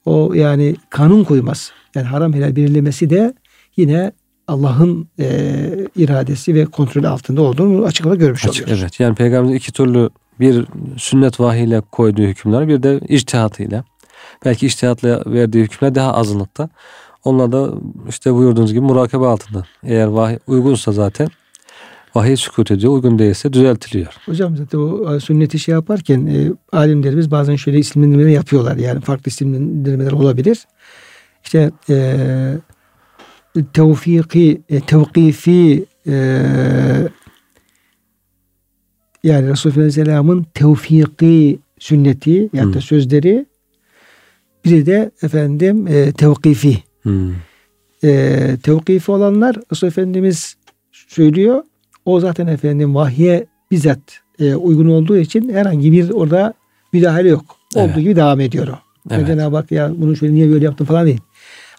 o 0.05 0.33
yani 0.33 0.75
kanun 0.89 1.23
koyması 1.23 1.73
yani 1.95 2.07
haram 2.07 2.33
helal 2.33 2.55
belirlemesi 2.55 3.09
de 3.09 3.33
yine 3.77 4.11
Allah'ın 4.47 5.07
e, 5.19 5.27
iradesi 5.95 6.55
ve 6.55 6.65
kontrolü 6.65 7.07
altında 7.07 7.41
olduğunu 7.41 7.85
açıklıkla 7.85 8.15
görmüş 8.15 8.45
Açık, 8.45 8.63
oluyoruz. 8.63 8.83
Evet 8.83 8.99
yani 8.99 9.15
peygamberin 9.15 9.55
iki 9.55 9.71
türlü 9.71 10.09
bir 10.39 10.65
sünnet 10.97 11.39
vahiyle 11.39 11.81
koyduğu 11.81 12.21
hükümler 12.21 12.67
bir 12.67 12.83
de 12.83 12.99
içtihatıyla. 13.09 13.83
Belki 14.45 14.65
içtihatla 14.65 15.23
verdiği 15.25 15.63
hükümler 15.63 15.95
daha 15.95 16.13
azınlıkta. 16.13 16.69
Onlar 17.23 17.51
da 17.51 17.73
işte 18.09 18.33
buyurduğunuz 18.33 18.73
gibi 18.73 18.85
murakabe 18.85 19.25
altında. 19.25 19.65
Eğer 19.83 20.07
vahiy 20.07 20.37
uygunsa 20.47 20.91
zaten 20.91 21.27
vahiy 22.15 22.35
sükut 22.35 22.71
ediyor. 22.71 22.93
Uygun 22.93 23.19
değilse 23.19 23.53
düzeltiliyor. 23.53 24.13
Hocam 24.25 24.57
zaten 24.57 24.77
o 24.77 25.19
sünneti 25.19 25.59
şey 25.59 25.73
yaparken 25.73 26.25
e, 26.25 26.51
alimlerimiz 26.71 27.31
bazen 27.31 27.55
şöyle 27.55 27.79
isimlendirmeler 27.79 28.29
yapıyorlar. 28.29 28.77
Yani 28.77 29.01
farklı 29.01 29.29
isimlendirmeler 29.29 30.11
olabilir. 30.11 30.57
İşte 31.43 31.71
e, 31.89 32.15
tevfiki, 33.73 34.61
e, 34.69 34.79
tevkifi 34.79 35.85
e, 36.07 36.13
yani 39.23 39.49
Resulullah 39.49 39.77
Aleyhisselam'ın 39.77 40.45
tevfiki 40.53 41.59
sünneti 41.79 42.49
yani 42.53 42.73
da 42.73 42.81
sözleri 42.81 43.45
biri 44.65 44.85
de 44.85 45.11
efendim 45.21 45.87
e, 45.87 46.11
tevkifi. 46.11 46.83
Hmm. 47.01 47.31
E, 48.03 48.57
tevkifi 48.63 49.11
olanlar 49.11 49.55
Resulullah 49.71 49.91
Efendimiz 49.91 50.57
söylüyor. 50.91 51.63
O 52.05 52.19
zaten 52.19 52.47
efendim 52.47 52.95
vahye 52.95 53.45
bizzat 53.71 53.99
e, 54.39 54.55
uygun 54.55 54.87
olduğu 54.87 55.17
için 55.17 55.49
herhangi 55.49 55.91
bir 55.91 56.09
orada 56.09 56.53
müdahale 56.93 57.29
yok. 57.29 57.57
Olduğu 57.75 57.85
evet. 57.85 57.97
gibi 57.97 58.15
devam 58.15 58.39
ediyor 58.39 58.67
o. 58.67 58.75
Evet. 59.09 59.27
Cenab-ı 59.27 59.55
Hak 59.55 59.71
ya 59.71 59.91
bunu 59.97 60.15
şöyle 60.15 60.33
niye 60.33 60.51
böyle 60.51 60.65
yaptın 60.65 60.85
falan 60.85 61.05
değil. 61.05 61.21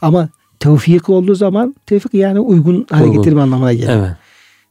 Ama 0.02 0.28
tevfik 0.60 1.08
olduğu 1.08 1.34
zaman 1.34 1.74
tevfik 1.86 2.14
yani 2.14 2.40
uygun 2.40 2.86
hale 2.90 3.08
getirme 3.08 3.40
anlamına 3.40 3.72
gelir. 3.72 3.88
Evet. 3.88 4.10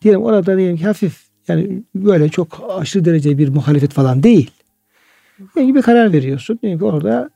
Diyelim 0.01 0.21
orada 0.21 0.57
diyelim 0.57 0.77
ki 0.77 0.85
hafif 0.85 1.25
yani 1.47 1.83
böyle 1.95 2.29
çok 2.29 2.61
aşırı 2.77 3.05
derece 3.05 3.37
bir 3.37 3.49
muhalefet 3.49 3.93
falan 3.93 4.23
değil. 4.23 4.51
Yani 5.55 5.75
bir 5.75 5.81
karar 5.81 6.13
veriyorsun. 6.13 6.59
Diyelim 6.61 6.79
ki 6.79 6.85
orada 6.85 7.29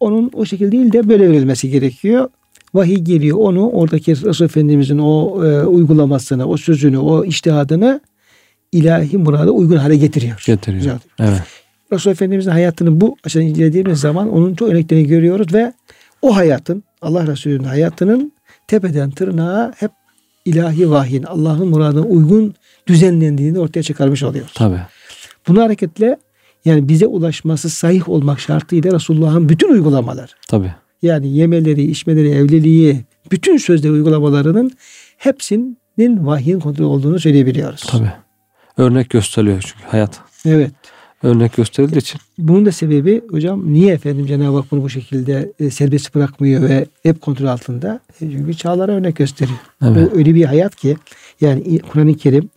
onun 0.00 0.30
o 0.34 0.44
şekilde 0.44 0.72
değil 0.72 0.92
de 0.92 1.08
böyle 1.08 1.30
verilmesi 1.30 1.70
gerekiyor. 1.70 2.28
Vahiy 2.74 2.98
geliyor 2.98 3.38
onu 3.38 3.70
oradaki 3.70 4.12
Resul 4.12 4.44
Efendimizin 4.44 4.98
o 4.98 5.44
e, 5.44 5.62
uygulamasını, 5.62 6.46
o 6.46 6.56
sözünü, 6.56 6.98
o 6.98 7.24
iştihadını 7.24 8.00
ilahi 8.72 9.18
murada 9.18 9.50
uygun 9.50 9.76
hale 9.76 9.96
getiriyor. 9.96 10.42
Getiriyor. 10.46 10.82
Güzel. 10.82 10.98
Evet. 11.18 11.42
Resul 11.92 12.10
Efendimizin 12.10 12.50
hayatını 12.50 13.00
bu 13.00 13.16
açıdan 13.24 13.46
incelediğimiz 13.46 14.00
zaman 14.00 14.32
onun 14.32 14.54
çok 14.54 14.68
örneklerini 14.68 15.06
görüyoruz 15.06 15.54
ve 15.54 15.72
o 16.22 16.36
hayatın 16.36 16.82
Allah 17.02 17.26
Resulü'nün 17.26 17.64
hayatının 17.64 18.32
tepeden 18.66 19.10
tırnağa 19.10 19.72
hep 19.76 19.90
ilahi 20.44 20.90
vahyin 20.90 21.22
Allah'ın 21.22 21.68
muradına 21.68 22.06
uygun 22.06 22.54
düzenlendiğini 22.86 23.58
ortaya 23.58 23.82
çıkarmış 23.82 24.22
oluyor. 24.22 24.50
Tabii. 24.54 24.80
Buna 25.48 25.62
hareketle 25.62 26.16
yani 26.64 26.88
bize 26.88 27.06
ulaşması 27.06 27.70
sahih 27.70 28.08
olmak 28.08 28.40
şartıyla 28.40 28.92
Resulullah'ın 28.92 29.48
bütün 29.48 29.72
uygulamalar. 29.72 30.34
Tabii. 30.48 30.74
Yani 31.02 31.36
yemeleri, 31.36 31.82
içmeleri, 31.82 32.30
evliliği, 32.30 33.04
bütün 33.30 33.56
sözde 33.56 33.90
uygulamalarının 33.90 34.70
hepsinin 35.16 35.78
vahyin 35.98 36.60
kontrolü 36.60 36.86
olduğunu 36.86 37.20
söyleyebiliyoruz. 37.20 37.80
Tabii. 37.80 38.12
Örnek 38.76 39.10
gösteriyor 39.10 39.60
çünkü 39.60 39.84
hayat. 39.90 40.20
Evet 40.46 40.72
örnek 41.22 41.56
gösterildiği 41.56 42.00
için. 42.00 42.20
Bunun 42.38 42.66
da 42.66 42.72
sebebi 42.72 43.22
hocam 43.30 43.72
niye 43.72 43.94
efendim 43.94 44.26
Cenab-ı 44.26 44.56
Hak 44.56 44.70
bunu 44.70 44.82
bu 44.82 44.90
şekilde 44.90 45.52
e, 45.60 45.70
serbest 45.70 46.14
bırakmıyor 46.14 46.62
ve 46.62 46.86
hep 47.02 47.20
kontrol 47.20 47.46
altında? 47.46 48.00
E, 48.20 48.30
çünkü 48.30 48.54
çağlara 48.54 48.92
örnek 48.92 49.16
gösteriyor. 49.16 49.58
Evet. 49.82 50.12
Bu 50.12 50.18
öyle 50.18 50.34
bir 50.34 50.44
hayat 50.44 50.76
ki 50.76 50.96
yani 51.40 51.78
Kur'an-ı 51.78 52.14
Kerim 52.14 52.50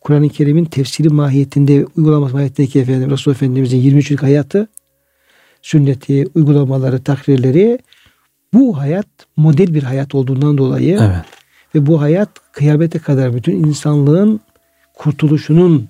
Kur'an-ı 0.00 0.28
Kerim'in 0.28 0.64
tefsiri 0.64 1.08
mahiyetinde 1.08 1.86
uygulaması 1.96 2.34
mahiyetindeki 2.34 2.80
efendim 2.80 3.10
Resulullah 3.10 3.36
Efendimizin 3.36 3.78
23 3.78 4.10
yıllık 4.10 4.22
hayatı 4.22 4.68
sünneti, 5.62 6.24
uygulamaları, 6.34 7.02
takrirleri 7.02 7.78
bu 8.54 8.78
hayat 8.78 9.06
model 9.36 9.74
bir 9.74 9.82
hayat 9.82 10.14
olduğundan 10.14 10.58
dolayı 10.58 10.98
evet. 11.00 11.24
ve 11.74 11.86
bu 11.86 12.00
hayat 12.00 12.28
kıyamete 12.52 12.98
kadar 12.98 13.34
bütün 13.34 13.64
insanlığın 13.64 14.40
kurtuluşunun 14.94 15.88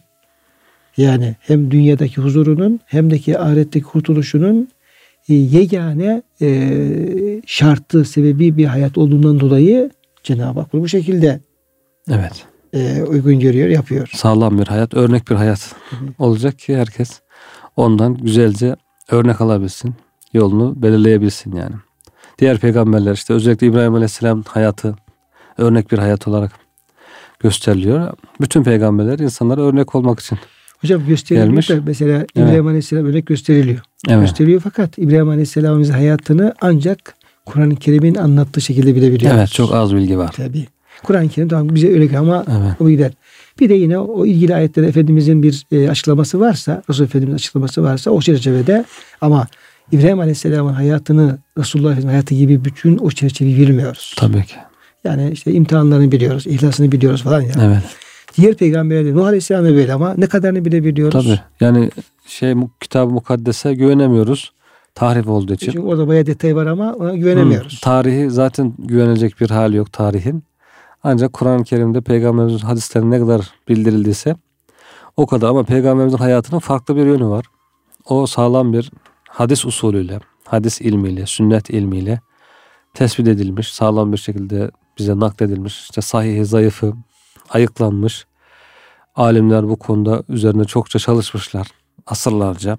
yani 0.96 1.37
hem 1.40 1.70
dünyadaki 1.70 2.20
huzurunun 2.20 2.81
hem 2.87 3.11
de 3.11 3.18
ki 3.18 3.38
ahiretteki 3.38 3.87
kurtuluşunun 3.87 4.68
e, 5.28 5.35
yegane 5.35 6.22
e, 6.40 7.42
şartı, 7.46 8.04
sebebi 8.04 8.57
bir 8.57 8.64
hayat 8.64 8.98
olduğundan 8.98 9.40
dolayı 9.40 9.90
Cenab-ı 10.22 10.61
Hak 10.61 10.72
bu 10.72 10.88
şekilde 10.88 11.40
evet 12.11 12.46
e, 12.72 13.02
uygun 13.02 13.40
görüyor, 13.40 13.68
yapıyor. 13.68 14.11
Sağlam 14.14 14.59
bir 14.59 14.66
hayat, 14.66 14.94
örnek 14.94 15.31
bir 15.31 15.35
hayat 15.35 15.74
Hı-hı. 15.90 16.09
olacak 16.18 16.59
ki 16.59 16.76
herkes 16.76 17.20
ondan 17.76 18.14
güzelce 18.14 18.76
örnek 19.08 19.40
alabilsin, 19.40 19.94
yolunu 20.32 20.82
belirleyebilsin 20.82 21.56
yani. 21.56 21.74
Diğer 22.38 22.58
peygamberler 22.58 23.12
işte 23.12 23.34
özellikle 23.34 23.66
İbrahim 23.66 23.94
Aleyhisselam 23.94 24.42
hayatı 24.42 24.96
örnek 25.58 25.92
bir 25.92 25.98
hayat 25.98 26.28
olarak 26.28 26.52
gösteriliyor. 27.40 28.12
Bütün 28.40 28.62
peygamberler 28.62 29.18
insanlara 29.18 29.60
örnek 29.60 29.94
olmak 29.94 30.20
için 30.20 30.38
Hocam 30.80 31.06
gösteriliyor 31.06 31.68
da 31.68 31.82
mesela 31.86 32.26
İbrahim 32.34 32.54
evet. 32.54 32.66
Aleyhisselam 32.66 33.06
örnek 33.06 33.26
gösteriliyor. 33.26 33.80
Evet. 34.08 34.20
Gösteriliyor 34.20 34.60
fakat 34.60 34.98
İbrahim 34.98 35.28
Aleyhisselam'ın 35.28 35.84
hayatını 35.84 36.54
ancak 36.60 37.14
Kur'an-ı 37.46 37.76
Kerim'in 37.76 38.14
anlattığı 38.14 38.60
şekilde 38.60 38.94
bilebiliyoruz. 38.94 39.38
Evet 39.38 39.50
çok 39.50 39.74
az 39.74 39.94
bilgi 39.94 40.18
var. 40.18 40.32
Tabii. 40.36 40.66
Kur'an-ı 41.02 41.28
Kerim 41.28 41.48
tamam 41.48 41.74
bize 41.74 41.88
öyle 41.88 42.18
ama 42.18 42.44
Evet. 42.50 42.80
o 42.80 42.90
gider. 42.90 43.12
Bir 43.60 43.68
de 43.68 43.74
yine 43.74 43.98
o 43.98 44.26
ilgili 44.26 44.54
ayetlerde 44.54 44.88
Efendimizin 44.88 45.42
bir 45.42 45.66
e, 45.72 45.90
açıklaması 45.90 46.40
varsa, 46.40 46.82
Resul 46.90 47.04
Efendimizin 47.04 47.34
açıklaması 47.34 47.82
varsa 47.82 48.10
o 48.10 48.20
çerçevede 48.20 48.84
ama 49.20 49.46
İbrahim 49.92 50.20
Aleyhisselam'ın 50.20 50.72
hayatını 50.72 51.38
Resulullah 51.58 51.90
Efendimiz'in 51.90 52.08
hayatı 52.08 52.34
gibi 52.34 52.64
bütün 52.64 52.98
o 52.98 53.10
çerçeveyi 53.10 53.58
bilmiyoruz. 53.58 54.14
Tabii 54.16 54.44
ki. 54.44 54.54
Yani 55.04 55.30
işte 55.30 55.52
imtihanlarını 55.52 56.12
biliyoruz, 56.12 56.46
ihlasını 56.46 56.92
biliyoruz 56.92 57.22
falan 57.22 57.40
ya. 57.40 57.52
Evet. 57.62 57.82
Diğer 58.36 58.54
peygamberler 58.54 59.14
Nuh 59.14 59.26
Aleyhisselam 59.26 59.64
da 59.64 59.74
böyle 59.74 59.92
ama 59.92 60.14
ne 60.18 60.26
kadarını 60.26 60.64
bilebiliyoruz. 60.64 61.24
Tabii. 61.24 61.40
Yani 61.60 61.90
şey 62.26 62.54
kitab-ı 62.80 63.10
mukaddese 63.10 63.74
güvenemiyoruz. 63.74 64.52
Tahrif 64.94 65.28
olduğu 65.28 65.54
için. 65.54 65.72
Çünkü 65.72 65.86
orada 65.86 66.08
bayağı 66.08 66.26
detay 66.26 66.56
var 66.56 66.66
ama 66.66 66.94
ona 66.94 67.16
güvenemiyoruz. 67.16 67.76
Hı, 67.76 67.80
tarihi 67.80 68.30
zaten 68.30 68.74
güvenilecek 68.78 69.40
bir 69.40 69.50
hali 69.50 69.76
yok 69.76 69.92
tarihin. 69.92 70.42
Ancak 71.02 71.32
Kur'an-ı 71.32 71.64
Kerim'de 71.64 72.00
peygamberimizin 72.00 72.66
hadislerine 72.66 73.11
ne 73.11 73.20
kadar 73.20 73.54
bildirildiyse 73.68 74.37
o 75.16 75.26
kadar 75.26 75.48
ama 75.48 75.62
peygamberimizin 75.62 76.18
hayatının 76.18 76.61
farklı 76.61 76.96
bir 76.96 77.06
yönü 77.06 77.26
var. 77.26 77.44
O 78.04 78.26
sağlam 78.26 78.72
bir 78.72 78.90
hadis 79.28 79.64
usulüyle, 79.64 80.20
hadis 80.44 80.80
ilmiyle, 80.80 81.26
sünnet 81.26 81.70
ilmiyle 81.70 82.20
tespit 82.94 83.28
edilmiş, 83.28 83.72
sağlam 83.72 84.12
bir 84.12 84.16
şekilde 84.16 84.70
bize 84.98 85.20
nakledilmiş. 85.20 85.80
İşte 85.80 86.00
sahihi, 86.00 86.44
zayıfı 86.44 86.92
ayıklanmış. 87.50 88.26
Alimler 89.16 89.68
bu 89.68 89.76
konuda 89.76 90.22
üzerine 90.28 90.64
çokça 90.64 90.98
çalışmışlar 90.98 91.68
asırlarca. 92.06 92.76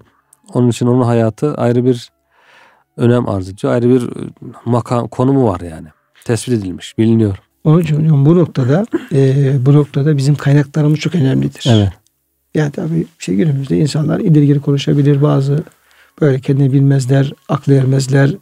Onun 0.54 0.68
için 0.68 0.86
onun 0.86 1.02
hayatı 1.02 1.54
ayrı 1.54 1.84
bir 1.84 2.12
önem 2.96 3.28
arz 3.28 3.48
ediyor. 3.48 3.72
Ayrı 3.72 3.88
bir 3.88 4.10
makam 4.64 5.08
konumu 5.08 5.48
var 5.48 5.60
yani. 5.60 5.88
Tespit 6.24 6.54
edilmiş, 6.54 6.98
biliniyor. 6.98 7.49
Onun 7.64 7.80
için 7.80 8.04
hocam 8.04 8.26
bu 8.26 8.38
noktada 8.38 8.86
e, 9.12 9.52
bu 9.66 9.74
noktada 9.74 10.16
bizim 10.16 10.34
kaynaklarımız 10.34 10.98
çok 10.98 11.14
önemlidir. 11.14 11.64
Evet. 11.68 11.92
Yani 12.54 12.72
tabii 12.72 13.06
şey 13.18 13.36
günümüzde 13.36 13.78
insanlar 13.78 14.20
ileri 14.20 14.46
geri 14.46 14.60
konuşabilir 14.60 15.22
bazı 15.22 15.64
böyle 16.20 16.40
kendini 16.40 16.72
bilmezler, 16.72 17.32
aklı 17.48 17.74
ermezler. 17.74 18.34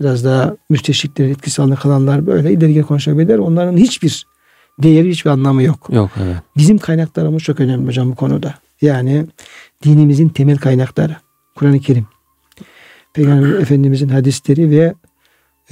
Biraz 0.00 0.24
daha 0.24 0.56
müsteşriklerin 0.70 1.30
etkisi 1.30 1.62
altında 1.62 1.76
kalanlar 1.76 2.26
böyle 2.26 2.52
ileri 2.52 2.74
geri 2.74 2.84
konuşabilir. 2.84 3.38
Onların 3.38 3.76
hiçbir 3.76 4.26
değeri, 4.82 5.10
hiçbir 5.10 5.30
anlamı 5.30 5.62
yok. 5.62 5.88
Yok 5.92 6.10
evet. 6.22 6.36
Bizim 6.56 6.78
kaynaklarımız 6.78 7.42
çok 7.42 7.60
önemli 7.60 7.86
hocam 7.86 8.10
bu 8.10 8.14
konuda. 8.14 8.54
Yani 8.82 9.26
dinimizin 9.84 10.28
temel 10.28 10.58
kaynakları. 10.58 11.16
Kur'an-ı 11.54 11.80
Kerim. 11.80 12.06
Peygamber 13.14 13.48
Efendimizin 13.48 14.08
hadisleri 14.08 14.70
ve 14.70 14.94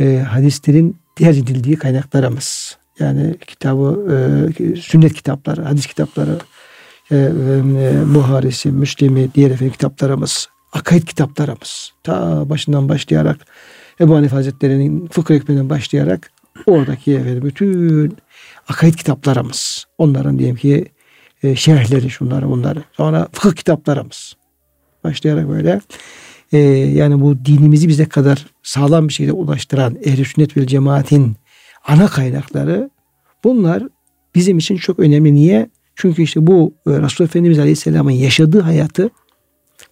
e, 0.01 0.19
hadislerin 0.19 0.97
tercih 1.17 1.43
edildiği 1.43 1.77
kaynaklarımız. 1.77 2.78
Yani 2.99 3.37
kitabı, 3.47 4.15
e, 4.61 4.77
sünnet 4.77 5.15
kitapları, 5.15 5.63
hadis 5.63 5.87
kitapları, 5.87 6.39
e, 7.11 7.17
e, 7.17 8.15
Buharisi, 8.15 8.73
Müslim'i, 8.73 9.35
diğer 9.35 9.51
efendim 9.51 9.73
kitaplarımız, 9.73 10.49
akaid 10.73 11.03
kitaplarımız. 11.03 11.93
Ta 12.03 12.51
başından 12.51 12.89
başlayarak 12.89 13.39
Ebu 14.01 14.17
Hanife 14.17 14.37
Hazretleri'nin 14.37 15.07
fıkıh 15.07 15.35
hükmünden 15.35 15.71
başlayarak 15.71 16.31
oradaki 16.67 17.15
efendim 17.15 17.43
bütün 17.45 18.17
akaid 18.69 18.95
kitaplarımız. 18.95 19.85
Onların 19.99 20.39
diyelim 20.39 20.57
ki 20.57 20.85
e, 21.43 21.57
şerhleri 21.57 22.11
şunları 22.11 22.49
bunları. 22.49 22.83
Sonra 22.93 23.29
fıkıh 23.33 23.57
kitaplarımız. 23.57 24.37
Başlayarak 25.05 25.49
böyle 25.49 25.81
e, 26.53 26.59
yani 26.69 27.21
bu 27.21 27.45
dinimizi 27.45 27.89
bize 27.89 28.09
kadar 28.09 28.47
sağlam 28.63 29.09
bir 29.09 29.13
şekilde 29.13 29.33
ulaştıran 29.33 29.97
ehl 30.05 30.25
sünnet 30.25 30.57
ve 30.57 30.67
cemaatin 30.67 31.37
ana 31.89 32.07
kaynakları 32.07 32.91
bunlar 33.45 33.83
bizim 34.35 34.59
için 34.59 34.77
çok 34.77 34.99
önemli. 34.99 35.35
Niye? 35.35 35.71
Çünkü 35.97 36.23
işte 36.23 36.47
bu 36.47 36.75
e, 36.87 36.91
Resulullah 36.91 37.31
Efendimiz 37.31 37.59
Aleyhisselam'ın 37.59 38.11
yaşadığı 38.11 38.61
hayatı 38.61 39.11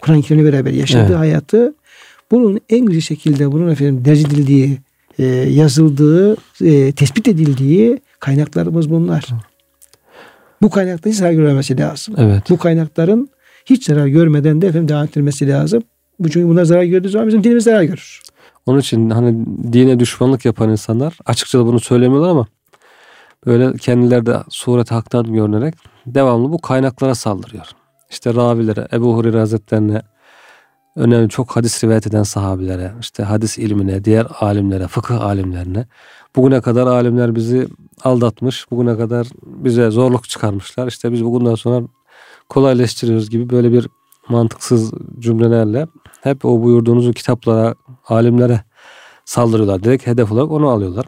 Kur'an-ı 0.01 0.23
Kerim'le 0.23 0.45
beraber 0.53 0.71
yaşadığı 0.71 1.07
Evet. 1.07 1.19
hayatı 1.19 1.75
bunun 2.31 2.61
en 2.69 2.87
güzel 2.87 3.01
şekilde 3.01 3.53
bunun 3.53 3.69
efendim 3.69 4.05
derc 4.05 4.21
edildiği, 4.21 4.79
e, 5.19 5.25
yazıldığı, 5.27 6.37
e, 6.65 6.93
tespit 6.93 7.29
edildiği 7.29 8.01
kaynaklarımız 8.21 8.91
bunlar. 8.91 9.25
Bu 10.63 10.71
kaynakların 10.71 11.13
hiç 11.13 11.19
zarar 11.19 11.33
görmemesi 11.33 11.79
lazım. 11.79 12.15
Evet. 12.19 12.43
Bu 12.51 12.59
kaynakların 12.59 13.29
hiç 13.67 13.85
zarar 13.85 14.07
görmeden 14.07 14.63
de 14.63 14.67
efendim 14.67 14.89
devam 14.89 15.05
ettirilmesi 15.05 15.49
lazım. 15.49 15.83
Çünkü 16.23 16.49
bunlar 16.49 16.65
zarar 16.65 16.83
gördüğü 16.83 17.09
zaman 17.09 17.29
bizim 17.29 17.45
dinimiz 17.45 17.65
zarar 17.65 17.83
görür. 17.83 18.21
Onun 18.66 18.79
için 18.79 19.11
hani 19.11 19.46
dine 19.72 20.00
düşmanlık 20.00 20.44
yapan 20.44 20.70
insanlar 20.70 21.18
açıkça 21.26 21.59
da 21.59 21.66
bunu 21.66 21.81
söylemiyorlar 21.81 22.29
ama 22.29 22.46
böyle 23.46 23.76
kendileri 23.76 24.26
de 24.26 24.38
suret 24.48 24.90
haktan 24.90 25.33
görünerek 25.33 25.74
devamlı 26.07 26.52
bu 26.52 26.61
kaynaklara 26.61 27.14
saldırıyor. 27.14 27.66
İşte 28.11 28.35
ravilere, 28.35 28.88
Ebu 28.92 29.16
Hureyre 29.16 29.38
Hazretlerine, 29.38 30.02
önemli 30.96 31.29
çok 31.29 31.57
hadis 31.57 31.85
rivayet 31.85 32.07
eden 32.07 32.22
sahabilere, 32.22 32.92
işte 33.00 33.22
hadis 33.22 33.59
ilmine, 33.59 34.05
diğer 34.05 34.26
alimlere, 34.40 34.88
fıkıh 34.88 35.20
alimlerine. 35.20 35.87
Bugüne 36.37 36.61
kadar 36.61 36.87
alimler 36.87 37.35
bizi 37.35 37.68
aldatmış, 38.05 38.70
bugüne 38.70 38.96
kadar 38.96 39.26
bize 39.42 39.90
zorluk 39.90 40.29
çıkarmışlar. 40.29 40.87
İşte 40.87 41.12
biz 41.12 41.24
bugünden 41.24 41.55
sonra 41.55 41.87
kolaylaştırıyoruz 42.48 43.31
gibi 43.31 43.50
böyle 43.50 43.72
bir 43.72 43.88
mantıksız 44.29 44.92
cümlelerle 45.18 45.87
hep 46.27 46.45
o 46.45 46.62
buyurduğunuz 46.62 47.15
kitaplara, 47.15 47.75
alimlere 48.09 48.61
saldırıyorlar. 49.25 49.83
Direkt 49.83 50.07
hedef 50.07 50.33
olarak 50.33 50.51
onu 50.51 50.69
alıyorlar. 50.69 51.07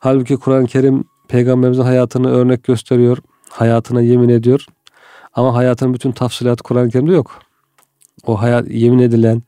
Halbuki 0.00 0.36
Kur'an-ı 0.36 0.66
Kerim 0.66 1.04
peygamberimizin 1.28 1.82
hayatını 1.82 2.30
örnek 2.30 2.64
gösteriyor. 2.64 3.18
Hayatına 3.50 4.00
yemin 4.00 4.28
ediyor. 4.28 4.66
Ama 5.34 5.54
hayatın 5.54 5.94
bütün 5.94 6.12
tafsilatı 6.12 6.62
Kur'an-ı 6.62 6.90
Kerim'de 6.90 7.12
yok. 7.12 7.38
O 8.26 8.42
hayat 8.42 8.70
yemin 8.70 8.98
edilen, 8.98 9.42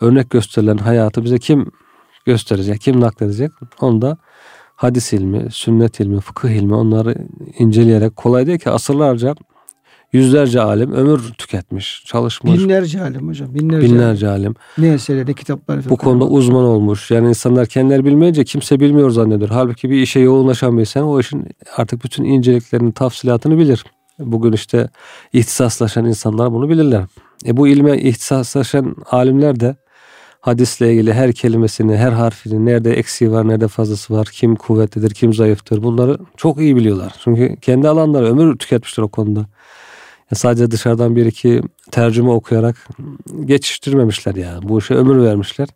örnek 0.00 0.30
gösterilen 0.30 0.76
hayatı 0.76 1.24
bize 1.24 1.38
kim 1.38 1.70
gösterecek, 2.26 2.80
kim 2.80 3.00
nakledecek? 3.00 3.50
Onu 3.80 4.02
da 4.02 4.16
hadis 4.76 5.12
ilmi, 5.12 5.50
sünnet 5.50 6.00
ilmi, 6.00 6.20
fıkıh 6.20 6.48
ilmi 6.48 6.74
onları 6.74 7.14
inceleyerek 7.58 8.16
kolay 8.16 8.46
değil 8.46 8.58
ki 8.58 8.70
asırlarca 8.70 9.34
yüzlerce 10.12 10.60
alim 10.60 10.92
ömür 10.92 11.20
tüketmiş, 11.38 12.02
çalışmış. 12.06 12.60
Binlerce 12.60 13.02
alim 13.02 13.28
hocam. 13.28 13.54
Binlerce, 13.54 13.86
binlerce 13.86 14.28
alim. 14.28 14.54
Ne 14.78 14.88
eserleri, 14.88 15.26
ne 15.26 15.34
kitaplar. 15.34 15.90
Bu 15.90 15.96
konuda 15.96 16.24
uzman 16.24 16.64
olmuş. 16.64 17.10
Yani 17.10 17.28
insanlar 17.28 17.66
kendileri 17.66 18.04
bilmeyince 18.04 18.44
kimse 18.44 18.80
bilmiyor 18.80 19.10
zannediyor. 19.10 19.50
Halbuki 19.50 19.90
bir 19.90 20.02
işe 20.02 20.20
yoğunlaşan 20.20 20.76
bir 20.76 20.80
insan 20.80 21.04
o 21.04 21.20
işin 21.20 21.46
artık 21.76 22.04
bütün 22.04 22.24
inceliklerini, 22.24 22.92
tafsilatını 22.92 23.58
bilir. 23.58 23.84
Bugün 24.18 24.52
işte 24.52 24.88
ihtisaslaşan 25.32 26.04
insanlar 26.04 26.52
bunu 26.52 26.68
bilirler. 26.68 27.04
E 27.46 27.56
bu 27.56 27.68
ilme 27.68 27.98
ihtisaslaşan 27.98 28.96
alimler 29.10 29.60
de 29.60 29.76
hadisle 30.40 30.92
ilgili 30.92 31.12
her 31.12 31.32
kelimesini, 31.32 31.96
her 31.96 32.12
harfini, 32.12 32.66
nerede 32.66 32.92
eksiği 32.92 33.32
var, 33.32 33.48
nerede 33.48 33.68
fazlası 33.68 34.14
var, 34.14 34.28
kim 34.32 34.56
kuvvetlidir, 34.56 35.10
kim 35.10 35.34
zayıftır 35.34 35.82
bunları 35.82 36.18
çok 36.36 36.60
iyi 36.60 36.76
biliyorlar. 36.76 37.14
Çünkü 37.24 37.56
kendi 37.56 37.88
alanları 37.88 38.26
ömür 38.26 38.56
tüketmişler 38.56 39.04
o 39.04 39.08
konuda. 39.08 39.46
Sadece 40.34 40.70
dışarıdan 40.70 41.16
bir 41.16 41.26
iki 41.26 41.62
tercüme 41.90 42.30
okuyarak 42.30 42.88
geçiştirmemişler 43.44 44.34
yani. 44.34 44.68
Bu 44.68 44.78
işe 44.78 44.94
ömür 44.94 45.24
vermişler. 45.24 45.68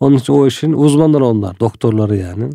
Onun 0.00 0.16
için 0.16 0.32
o 0.32 0.46
işin 0.46 0.72
uzmanları 0.72 1.24
onlar, 1.24 1.60
doktorları 1.60 2.16
yani. 2.16 2.50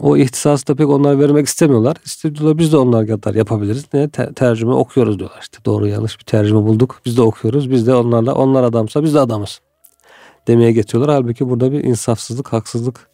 O 0.00 0.16
ihtisası 0.16 0.66
da 0.66 0.74
pek 0.74 0.88
onlar 0.88 1.20
vermek 1.20 1.46
istemiyorlar. 1.46 1.96
İstiyorlar 2.04 2.58
biz 2.58 2.72
de 2.72 2.76
onlar 2.76 3.06
kadar 3.06 3.34
yapabiliriz. 3.34 3.84
Ne 3.94 4.08
Te- 4.08 4.32
tercüme 4.34 4.72
okuyoruz 4.72 5.18
diyorlar 5.18 5.38
işte. 5.40 5.58
Doğru 5.64 5.86
yanlış 5.86 6.18
bir 6.18 6.24
tercüme 6.24 6.60
bulduk. 6.62 7.00
Biz 7.04 7.16
de 7.16 7.22
okuyoruz. 7.22 7.70
Biz 7.70 7.86
de 7.86 7.94
onlarla 7.94 8.34
onlar 8.34 8.62
adamsa 8.62 9.02
biz 9.02 9.14
de 9.14 9.20
adamız. 9.20 9.60
Demeye 10.46 10.72
getiriyorlar. 10.72 11.14
Halbuki 11.14 11.48
burada 11.48 11.72
bir 11.72 11.84
insafsızlık, 11.84 12.52
haksızlık 12.52 13.08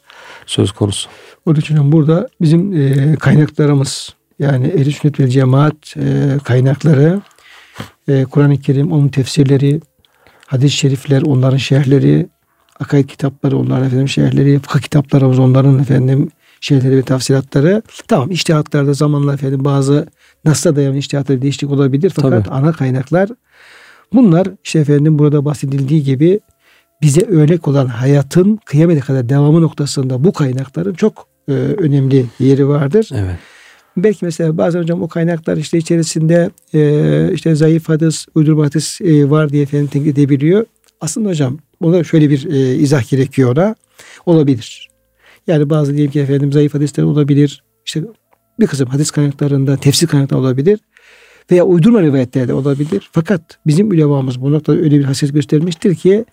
söz 0.46 0.72
konusu. 0.72 1.08
Onun 1.46 1.56
için 1.56 1.92
burada 1.92 2.28
bizim 2.40 3.16
kaynaklarımız 3.16 4.14
yani 4.40 4.66
ehl 4.66 4.90
sünnet 4.90 5.20
ve 5.20 5.28
cemaat 5.28 5.96
e, 5.96 6.38
kaynakları 6.44 7.20
e, 8.08 8.24
Kur'an-ı 8.24 8.56
Kerim, 8.56 8.92
onun 8.92 9.08
tefsirleri, 9.08 9.80
hadis-i 10.46 10.76
şerifler, 10.76 11.22
onların 11.22 11.56
şerhleri, 11.56 12.28
akaid 12.80 13.08
kitapları, 13.08 13.58
onların 13.58 13.86
efendim 13.86 14.08
şerhleri, 14.08 14.58
fıkıh 14.58 14.80
kitaplarımız, 14.80 15.38
onların 15.38 15.78
efendim 15.78 16.30
şeyleri 16.60 16.96
ve 16.96 17.02
tafsilatları. 17.02 17.82
Tamam 18.08 18.30
iştihatlarda 18.30 18.92
zamanla 18.92 19.34
efendim 19.34 19.64
bazı 19.64 20.06
nasla 20.44 20.76
dayanan 20.76 20.96
iştihatlarda 20.96 21.42
değişiklik 21.42 21.70
olabilir. 21.70 22.12
Fakat 22.16 22.44
Tabii. 22.44 22.54
ana 22.54 22.72
kaynaklar 22.72 23.28
bunlar 24.12 24.48
işte 24.64 24.78
efendim 24.78 25.18
burada 25.18 25.44
bahsedildiği 25.44 26.02
gibi 26.02 26.40
bize 27.02 27.20
örnek 27.20 27.68
olan 27.68 27.86
hayatın 27.86 28.56
kıyamete 28.64 29.00
kadar 29.00 29.28
devamı 29.28 29.62
noktasında 29.62 30.24
bu 30.24 30.32
kaynakların 30.32 30.94
çok 30.94 31.26
e, 31.48 31.52
önemli 31.52 32.26
yeri 32.38 32.68
vardır. 32.68 33.08
Evet. 33.14 33.36
Belki 33.96 34.24
mesela 34.24 34.58
bazen 34.58 34.80
hocam 34.80 35.02
o 35.02 35.08
kaynaklar 35.08 35.56
işte 35.56 35.78
içerisinde 35.78 36.50
e, 36.74 37.32
işte 37.34 37.54
zayıf 37.54 37.88
hadis, 37.88 38.26
uydurma 38.34 38.64
hadis 38.64 39.00
e, 39.00 39.30
var 39.30 39.48
diye 39.48 39.62
efendim 39.62 39.86
tenkit 39.86 40.18
edebiliyor. 40.18 40.66
Aslında 41.00 41.28
hocam 41.28 41.58
ona 41.80 42.04
şöyle 42.04 42.30
bir 42.30 42.46
e, 42.50 42.74
izah 42.74 43.10
gerekiyor 43.10 43.56
ona. 43.56 43.74
Olabilir. 44.26 44.88
Yani 45.46 45.70
bazı 45.70 45.94
diyelim 45.94 46.12
ki 46.12 46.20
efendim 46.20 46.52
zayıf 46.52 46.74
hadisler 46.74 47.04
olabilir. 47.04 47.62
İşte 47.86 48.02
Bir 48.60 48.66
kısım 48.66 48.88
hadis 48.88 49.10
kaynaklarında, 49.10 49.76
tefsir 49.76 50.06
kaynaklarında 50.06 50.46
olabilir. 50.46 50.80
Veya 51.50 51.64
uydurma 51.64 52.02
rivayetlerde 52.02 52.54
olabilir. 52.54 53.10
Fakat 53.12 53.58
bizim 53.66 53.90
ulemamız 53.90 54.40
bu 54.40 54.52
noktada 54.52 54.78
öyle 54.78 54.98
bir 54.98 55.04
hassasiyet 55.04 55.34
göstermiştir 55.34 55.94
ki 55.94 56.24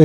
e, 0.00 0.04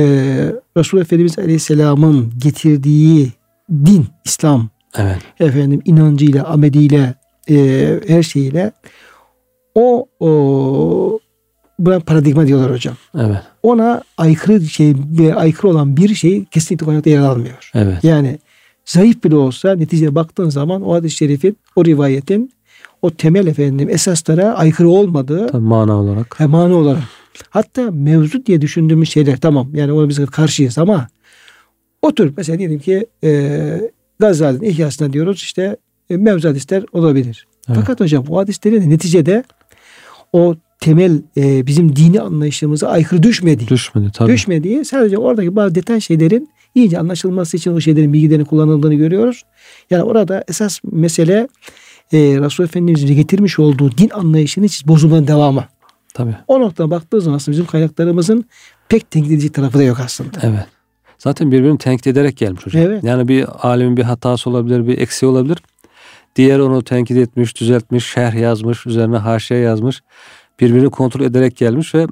Resulullah 0.76 1.04
Efendimiz 1.04 1.38
Aleyhisselam'ın 1.38 2.32
getirdiği 2.38 3.32
din, 3.70 4.06
İslam, 4.24 4.68
Evet. 4.98 5.18
efendim 5.40 5.82
inancıyla, 5.84 6.44
ameliyle, 6.44 7.14
e, 7.50 8.00
her 8.06 8.22
şeyiyle 8.22 8.72
o, 9.74 10.06
o 10.20 11.18
buna 11.78 12.00
paradigma 12.00 12.46
diyorlar 12.46 12.72
hocam. 12.72 12.94
Evet. 13.18 13.40
Ona 13.62 14.02
aykırı 14.18 14.60
şey 14.60 14.94
aykırı 15.36 15.70
olan 15.70 15.96
bir 15.96 16.14
şey 16.14 16.44
kesinlikle 16.44 16.86
kaynakta 16.86 17.10
yer 17.10 17.20
almıyor. 17.20 17.70
Evet. 17.74 18.04
Yani 18.04 18.38
zayıf 18.84 19.24
bile 19.24 19.36
olsa 19.36 19.74
neticeye 19.74 20.14
baktığın 20.14 20.48
zaman 20.48 20.82
o 20.82 20.94
hadis-i 20.94 21.16
şerifin, 21.16 21.56
o 21.76 21.84
rivayetin 21.84 22.52
o 23.02 23.10
temel 23.10 23.46
efendim 23.46 23.88
esaslara 23.90 24.54
aykırı 24.54 24.88
olmadığı 24.88 25.46
Tabii 25.46 25.62
mana 25.62 25.96
olarak. 25.96 26.40
hem 26.40 26.50
mana 26.50 26.74
olarak. 26.74 27.02
Hatta 27.50 27.90
mevzu 27.90 28.46
diye 28.46 28.60
düşündüğümüz 28.60 29.10
şeyler 29.10 29.36
tamam 29.36 29.68
yani 29.74 29.92
ona 29.92 30.08
biz 30.08 30.26
karşıyız 30.26 30.78
ama 30.78 31.08
otur 32.02 32.32
mesela 32.36 32.58
diyelim 32.58 32.78
ki 32.78 33.06
e, 33.24 33.30
Gazali'nin 34.18 34.68
ihyasına 34.70 35.12
diyoruz 35.12 35.36
işte 35.36 35.76
e, 36.10 36.16
mevzu 36.16 36.48
hadisler 36.48 36.84
olabilir. 36.92 37.46
Evet. 37.68 37.78
Fakat 37.80 38.00
hocam 38.00 38.26
bu 38.26 38.38
hadislerin 38.38 38.90
neticede 38.90 39.44
o 40.32 40.54
temel 40.80 41.22
e, 41.36 41.66
bizim 41.66 41.96
dini 41.96 42.20
anlayışımıza 42.20 42.88
aykırı 42.88 43.22
düşmediği, 43.22 43.68
Düşmedi 43.68 44.10
tabii. 44.12 44.32
düşmediği 44.32 44.84
sadece 44.84 45.18
oradaki 45.18 45.56
bazı 45.56 45.74
detay 45.74 46.00
şeylerin 46.00 46.48
iyice 46.74 46.98
anlaşılması 46.98 47.56
için 47.56 47.72
o 47.72 47.80
şeylerin 47.80 48.12
bilgilerin 48.12 48.44
kullanıldığını 48.44 48.94
görüyoruz. 48.94 49.42
Yani 49.90 50.02
orada 50.02 50.44
esas 50.48 50.80
mesele 50.92 51.48
e, 52.12 52.18
Resulullah 52.18 52.68
Efendimiz'in 52.70 53.16
getirmiş 53.16 53.58
olduğu 53.58 53.98
din 53.98 54.10
anlayışının 54.10 54.64
hiç 54.64 54.86
bozulmanın 54.86 55.26
devamı. 55.26 55.64
Tabii. 56.14 56.36
O 56.48 56.60
noktadan 56.60 56.90
baktığı 56.90 57.20
zaman 57.20 57.36
aslında 57.36 57.52
bizim 57.52 57.66
kaynaklarımızın 57.66 58.44
pek 58.88 59.10
tenkit 59.10 59.32
edici 59.32 59.52
tarafı 59.52 59.78
da 59.78 59.82
yok 59.82 60.00
aslında. 60.04 60.38
Evet. 60.42 60.66
Zaten 61.22 61.52
birbirini 61.52 61.78
tenkit 61.78 62.06
ederek 62.06 62.36
gelmiş 62.36 62.66
hocam. 62.66 62.82
Evet. 62.82 63.04
Yani 63.04 63.28
bir 63.28 63.68
alimin 63.68 63.96
bir 63.96 64.02
hatası 64.02 64.50
olabilir, 64.50 64.86
bir 64.86 64.98
eksiği 64.98 65.30
olabilir. 65.30 65.58
Diğer 66.36 66.58
onu 66.58 66.84
tenkit 66.84 67.16
etmiş, 67.16 67.60
düzeltmiş, 67.60 68.06
şerh 68.06 68.34
yazmış, 68.34 68.86
üzerine 68.86 69.16
haşiye 69.16 69.60
yazmış. 69.60 70.02
Birbirini 70.60 70.90
kontrol 70.90 71.24
ederek 71.24 71.56
gelmiş 71.56 71.94
ve 71.94 72.06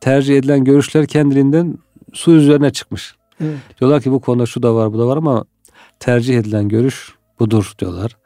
tercih 0.00 0.38
edilen 0.38 0.64
görüşler 0.64 1.06
kendiliğinden 1.06 1.78
su 2.12 2.32
üzerine 2.32 2.70
çıkmış. 2.70 3.14
Evet. 3.40 3.58
Diyorlar 3.80 4.02
ki 4.02 4.12
bu 4.12 4.20
konuda 4.20 4.46
şu 4.46 4.62
da 4.62 4.74
var, 4.74 4.92
bu 4.92 4.98
da 4.98 5.06
var 5.06 5.16
ama 5.16 5.44
tercih 6.00 6.38
edilen 6.38 6.68
görüş 6.68 7.14
budur 7.40 7.72
diyorlar. 7.78 8.16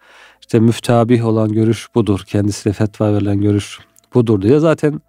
İşte 0.41 0.61
müftabih 0.61 1.27
olan 1.27 1.53
görüş 1.53 1.87
budur. 1.95 2.21
Kendisiyle 2.27 2.75
fetva 2.75 3.15
verilen 3.15 3.41
görüş 3.41 3.79
budur 4.15 4.43
diye 4.43 4.59
zaten 4.59 5.01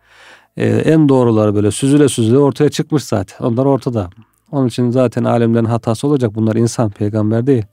e, 0.58 0.68
en 0.68 1.10
doğruları 1.10 1.56
böyle 1.56 1.72
süzüle 1.72 2.10
süzüle 2.10 2.38
ortaya 2.38 2.70
çıkmış 2.70 3.04
zaten. 3.04 3.46
Onlar 3.46 3.66
ortada. 3.66 4.10
Onun 4.52 4.68
için 4.68 4.90
zaten 4.90 5.24
alemlerin 5.24 5.66
hatası 5.66 6.08
olacak. 6.08 6.36
Bunlar 6.36 6.56
insan, 6.56 6.90
peygamber 6.90 7.48
değil. 7.48 7.64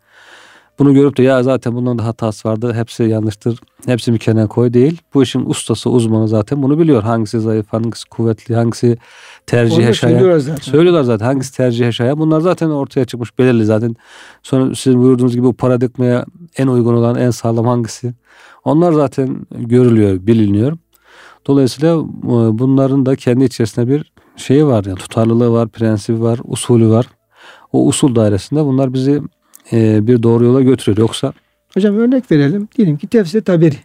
Bunu 0.78 0.94
görüp 0.94 1.16
de 1.16 1.22
ya 1.22 1.42
zaten 1.42 1.74
bunların 1.74 1.98
da 1.98 2.04
hatası 2.04 2.48
vardı. 2.48 2.74
Hepsi 2.74 3.02
yanlıştır. 3.02 3.60
Hepsi 3.86 4.12
bir 4.12 4.18
kenara 4.18 4.46
koy 4.46 4.72
değil. 4.72 5.00
Bu 5.14 5.22
işin 5.22 5.44
ustası, 5.46 5.90
uzmanı 5.90 6.28
zaten 6.28 6.62
bunu 6.62 6.78
biliyor. 6.78 7.02
Hangisi 7.02 7.40
zayıf, 7.40 7.66
hangisi 7.72 8.08
kuvvetli, 8.08 8.54
hangisi 8.54 8.98
tercih 9.46 9.76
şayan. 9.76 9.92
söylüyoruz 9.92 10.44
zaten. 10.44 10.62
Söylüyorlar 10.62 11.02
zaten 11.02 11.26
hangisi 11.26 11.56
tercih 11.56 11.92
şayan. 11.92 12.18
Bunlar 12.18 12.40
zaten 12.40 12.70
ortaya 12.70 13.04
çıkmış 13.04 13.38
belirli 13.38 13.64
zaten. 13.64 13.96
Sonra 14.42 14.74
sizin 14.74 15.02
buyurduğunuz 15.02 15.34
gibi 15.34 15.44
bu 15.44 15.52
paradigmaya 15.52 16.24
en 16.56 16.66
uygun 16.66 16.94
olan 16.94 17.16
en 17.16 17.30
sağlam 17.30 17.66
hangisi? 17.66 18.14
Onlar 18.64 18.92
zaten 18.92 19.46
görülüyor, 19.50 20.26
biliniyor. 20.26 20.78
Dolayısıyla 21.46 21.96
bunların 22.58 23.06
da 23.06 23.16
kendi 23.16 23.44
içerisinde 23.44 23.88
bir 23.88 24.12
şeyi 24.38 24.66
var 24.66 24.84
yani 24.84 24.98
tutarlılığı 24.98 25.52
var, 25.52 25.68
prensibi 25.68 26.20
var, 26.22 26.40
usulü 26.44 26.88
var. 26.88 27.06
O 27.72 27.86
usul 27.86 28.14
dairesinde 28.14 28.64
bunlar 28.64 28.92
bizi 28.94 29.22
e, 29.72 30.06
bir 30.06 30.22
doğru 30.22 30.44
yola 30.44 30.60
götürüyor. 30.62 30.98
Yoksa 30.98 31.32
Hocam 31.74 31.96
örnek 31.98 32.30
verelim. 32.30 32.68
Diyelim 32.76 32.96
ki 32.96 33.06
tefsir 33.06 33.40
taberi. 33.44 33.76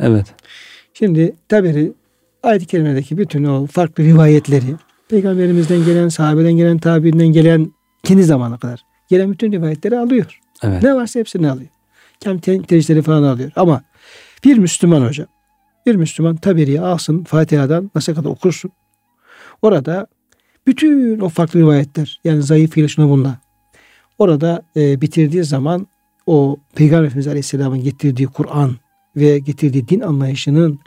evet, 0.00 0.26
Şimdi 0.94 1.34
taberi 1.48 1.92
ayet-i 2.42 2.66
kerimedeki 2.66 3.18
bütün 3.18 3.44
o 3.44 3.66
farklı 3.66 4.04
rivayetleri 4.04 4.64
peygamberimizden 5.08 5.84
gelen, 5.84 6.08
sahabeden 6.08 6.52
gelen, 6.52 6.78
tabiinden 6.78 7.26
gelen 7.28 7.72
kendi 8.04 8.24
zamana 8.24 8.58
kadar 8.58 8.80
gelen 9.08 9.32
bütün 9.32 9.52
rivayetleri 9.52 9.98
alıyor. 9.98 10.40
evet, 10.62 10.82
Ne 10.82 10.94
varsa 10.94 11.20
hepsini 11.20 11.50
alıyor. 11.50 11.68
Kendi 12.20 12.40
te- 12.40 12.62
tercihleri 12.62 13.02
falan 13.02 13.22
alıyor. 13.22 13.50
Ama 13.56 13.82
bir 14.44 14.58
Müslüman 14.58 15.02
hocam, 15.06 15.26
bir 15.86 15.94
Müslüman 15.94 16.36
taberiyi 16.36 16.80
alsın 16.80 17.24
Fatiha'dan 17.24 17.90
nasıl 17.94 18.14
kadar 18.14 18.30
okursun. 18.30 18.70
Orada 19.62 20.06
bütün 20.66 21.20
o 21.20 21.28
farklı 21.28 21.60
rivayetler 21.60 22.20
yani 22.24 22.42
zayıfıyla 22.42 22.88
şuna 22.88 23.08
bununla 23.08 23.38
orada 24.18 24.62
e, 24.76 25.00
bitirdiği 25.00 25.44
zaman 25.44 25.86
o 26.26 26.56
Peygamber 26.74 27.04
Efendimiz 27.04 27.26
Aleyhisselam'ın 27.26 27.82
getirdiği 27.82 28.26
Kur'an 28.26 28.76
ve 29.16 29.38
getirdiği 29.38 29.88
din 29.88 30.00
anlayışının 30.00 30.80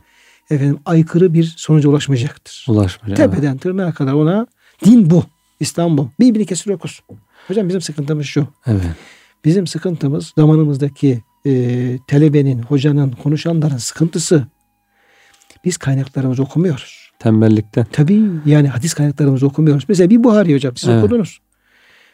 efendim 0.49 0.79
aykırı 0.85 1.33
bir 1.33 1.53
sonuca 1.57 1.89
ulaşmayacaktır. 1.89 2.65
Evet. 3.07 3.17
Tepeden 3.17 3.57
tırnağa 3.57 3.91
kadar 3.91 4.13
ona 4.13 4.47
din 4.85 5.09
bu, 5.09 5.23
İslam 5.59 5.97
bu. 5.97 6.09
Birbirini 6.19 6.45
kesir 6.45 6.71
okusun. 6.71 7.05
Hocam 7.47 7.67
bizim 7.67 7.81
sıkıntımız 7.81 8.25
şu. 8.25 8.47
evet. 8.65 8.81
Bizim 9.45 9.67
sıkıntımız 9.67 10.33
zamanımızdaki 10.37 11.23
e, 11.45 11.51
telebenin, 12.07 12.61
hocanın, 12.61 13.11
konuşanların 13.11 13.77
sıkıntısı. 13.77 14.47
Biz 15.65 15.77
kaynaklarımızı 15.77 16.43
okumuyoruz. 16.43 17.08
Tembellikten. 17.19 17.85
Tabii 17.91 18.23
yani 18.45 18.67
hadis 18.67 18.93
kaynaklarımızı 18.93 19.47
okumuyoruz. 19.47 19.85
Mesela 19.89 20.09
bir 20.09 20.23
Buhari 20.23 20.55
hocam 20.55 20.75
siz 20.75 20.89
Evet. 20.89 21.03
okudunuz. 21.03 21.39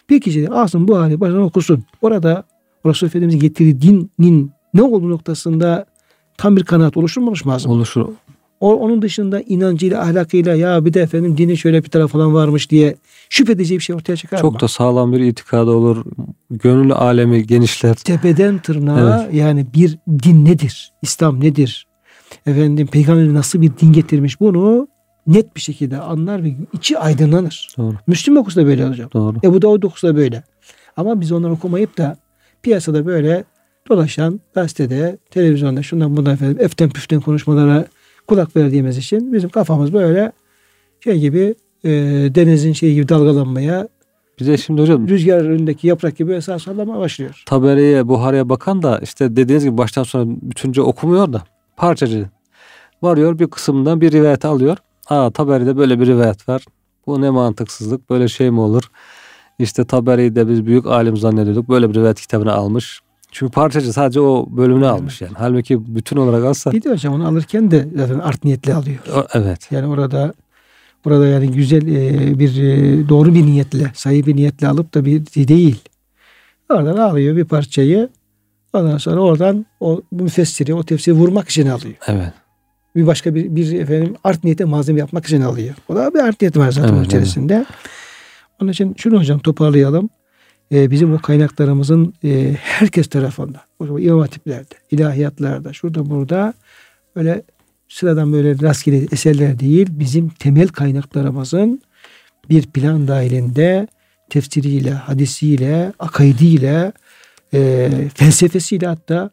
Bir 0.10 0.22
kişi 0.22 0.42
de 0.42 0.48
alsın 0.48 0.88
Buhari 0.88 1.20
başına 1.20 1.42
okusun. 1.42 1.84
Orada 2.02 2.44
Resulullah 2.86 3.12
Efendimiz'in 3.12 3.40
getirdiği 3.40 3.82
dinin 4.18 4.52
ne 4.74 4.82
olduğu 4.82 5.10
noktasında 5.10 5.86
tam 6.38 6.58
bir 6.58 6.64
kanaat 6.64 6.98
oluşur 6.98 7.22
mu 7.22 7.28
oluşmaz 7.28 7.66
mı? 7.66 7.72
Oluşur. 7.72 8.08
O, 8.60 8.76
onun 8.76 9.02
dışında 9.02 9.42
inancıyla, 9.42 10.02
ahlakıyla 10.02 10.56
ya 10.56 10.86
bir 10.86 10.94
de 10.94 11.02
efendim 11.02 11.38
dinin 11.38 11.56
şöyle 11.56 11.84
bir 11.84 11.90
tarafı 11.90 12.14
falan 12.14 12.34
varmış 12.34 12.72
diye 12.72 12.96
şüphe 13.30 13.52
edeceği 13.52 13.78
bir 13.80 13.84
şey 13.84 13.96
ortaya 13.96 14.16
çıkar 14.16 14.38
mı? 14.38 14.42
Çok 14.42 14.62
da 14.62 14.68
sağlam 14.68 15.14
bir 15.14 15.20
itikadı 15.20 15.72
olur. 15.72 16.06
Gönül 16.52 16.92
alemi 16.92 17.48
genişler. 17.48 17.96
tepeden 17.96 18.60
tırnağa 18.60 19.30
yani 19.34 19.66
bir 19.74 19.98
din 20.24 20.46
nedir? 20.46 20.92
İslam 21.02 21.40
nedir? 21.40 21.88
Efendim 22.46 22.88
peygamber 22.88 23.34
nasıl 23.34 23.62
bir 23.62 23.72
din 23.82 23.94
getirmiş 23.94 24.40
bunu 24.40 24.88
net 25.28 25.56
bir 25.56 25.62
şekilde 25.62 25.98
anlar 25.98 26.44
ve 26.44 26.54
içi 26.74 27.00
aydınlanır. 27.00 27.68
Doğru. 27.78 27.96
Müslüm 28.08 28.38
okusu 28.38 28.62
da 28.62 28.66
böyle 28.66 28.88
hocam. 28.88 29.10
Doğru. 29.14 29.38
Ebu 29.44 29.62
Davud 29.62 29.84
okusu 29.84 30.08
da 30.08 30.16
böyle. 30.16 30.44
Ama 30.98 31.22
biz 31.22 31.32
onları 31.32 31.52
okumayıp 31.52 31.98
da 31.98 32.18
piyasada 32.64 33.06
böyle 33.06 33.44
dolaşan 33.90 34.40
gazetede, 34.56 35.18
televizyonda 35.30 35.84
şundan 35.84 36.18
bundan 36.18 36.34
efendim 36.34 36.58
eften 36.60 36.90
püften 36.90 37.22
konuşmalara 37.22 37.86
kulak 38.28 38.56
verdiğimiz 38.56 38.98
için 38.98 39.34
bizim 39.34 39.50
kafamız 39.50 39.94
böyle 39.94 40.32
şey 41.04 41.20
gibi 41.20 41.56
e, 41.84 41.90
denizin 42.36 42.74
şeyi 42.74 42.96
gibi 42.96 43.10
dalgalanmaya 43.10 43.88
Bize 44.40 44.58
şimdi 44.58 44.82
hocam 44.82 45.08
rüzgar 45.08 45.46
önündeki 45.46 45.88
yaprak 45.88 46.18
gibi 46.18 46.34
esas 46.34 46.64
sallamaya 46.64 47.00
başlıyor. 47.00 47.44
Taberi'ye, 47.46 48.08
Buhari'ye 48.08 48.50
bakan 48.50 48.84
da 48.84 49.00
işte 49.04 49.36
dediğiniz 49.36 49.66
gibi 49.66 49.78
baştan 49.78 50.04
sona 50.04 50.26
bütünce 50.42 50.82
okumuyor 50.82 51.34
da 51.34 51.44
parçacı. 51.78 52.30
Varıyor 53.02 53.40
bir 53.40 53.48
kısımdan 53.48 54.02
bir 54.02 54.12
rivayet 54.12 54.46
alıyor. 54.46 54.78
Aa 55.10 55.30
Taberi'de 55.32 55.78
böyle 55.78 56.00
bir 56.00 56.06
rivayet 56.08 56.50
var. 56.50 56.66
Bu 57.08 57.22
ne 57.22 57.30
mantıksızlık 57.30 58.10
böyle 58.10 58.28
şey 58.28 58.52
mi 58.52 58.60
olur? 58.60 58.84
İşte 59.60 59.86
Taberi'yi 59.86 60.36
de 60.36 60.50
biz 60.50 60.66
büyük 60.66 60.86
alim 60.86 61.18
zannediyorduk. 61.18 61.70
Böyle 61.70 61.90
bir 61.90 61.96
rivayet 61.96 62.22
kitabını 62.22 62.54
almış. 62.54 63.00
Çünkü 63.32 63.52
parçacı 63.52 63.94
sadece 63.94 64.20
o 64.20 64.48
bölümünü 64.50 64.88
almış 64.88 65.22
yani. 65.22 65.34
Halbuki 65.38 65.96
bütün 65.96 66.18
olarak 66.18 66.44
alsa. 66.46 66.72
Bir 66.72 66.82
de 66.84 66.90
hocam 66.90 67.14
onu 67.14 67.28
alırken 67.28 67.72
de 67.72 67.88
zaten 67.96 68.20
art 68.20 68.44
niyetli 68.44 68.74
alıyor. 68.74 68.98
O- 69.16 69.28
Evet. 69.34 69.72
Yani 69.72 69.88
orada 69.88 70.34
burada 71.06 71.28
yani 71.28 71.52
güzel 71.52 71.88
e, 71.88 72.40
bir 72.40 72.64
e, 72.64 73.10
doğru 73.10 73.34
bir 73.34 73.46
niyetle, 73.46 73.92
sayı 73.96 74.26
bir 74.26 74.36
niyetle 74.36 74.68
alıp 74.68 74.94
da 74.94 75.06
bir 75.06 75.26
değil. 75.48 75.80
Oradan 76.70 76.98
alıyor 76.98 77.36
bir 77.36 77.46
parçayı. 77.46 78.10
Ondan 78.74 78.98
sonra 78.98 79.20
oradan 79.22 79.66
o 79.80 80.02
müfessiri, 80.12 80.74
o 80.74 80.84
tefsiri 80.84 81.16
vurmak 81.16 81.50
için 81.50 81.68
alıyor. 81.68 81.96
Evet. 82.08 82.34
Bir 82.96 83.08
başka 83.08 83.36
bir, 83.36 83.56
bir 83.56 83.80
efendim 83.80 84.16
art 84.24 84.44
niyete 84.44 84.66
malzeme 84.66 85.00
yapmak 85.00 85.26
için 85.26 85.42
alıyor. 85.42 85.76
O 85.90 85.96
da 85.96 86.14
bir 86.14 86.20
art 86.20 86.42
niyeti 86.42 86.60
var 86.60 86.72
zaten 86.72 86.88
Evet, 86.88 86.98
onun 86.98 87.04
içerisinde. 87.04 87.66
Onun 88.62 88.72
için 88.72 88.96
şunu 88.98 89.20
hocam 89.20 89.40
toparlayalım. 89.40 90.10
Ee, 90.72 90.92
bizim 90.92 91.14
o 91.14 91.20
kaynaklarımızın 91.20 92.14
e, 92.24 92.56
herkes 92.62 93.08
tarafından, 93.08 93.62
imam 94.00 94.20
hatiplerde, 94.20 94.76
ilahiyatlarda, 94.92 95.74
şurada 95.74 96.10
burada 96.10 96.54
böyle 97.16 97.44
sıradan 97.88 98.34
böyle 98.34 98.62
rastgele 98.62 99.08
eserler 99.12 99.60
değil, 99.60 99.88
bizim 99.92 100.30
temel 100.30 100.68
kaynaklarımızın 100.68 101.82
bir 102.50 102.66
plan 102.66 103.08
dahilinde 103.08 103.88
tefsiriyle, 104.30 104.92
hadisiyle, 104.92 105.94
akaidiyle, 106.00 106.92
e, 107.54 107.90
felsefesiyle 108.16 108.88
hatta 108.88 109.30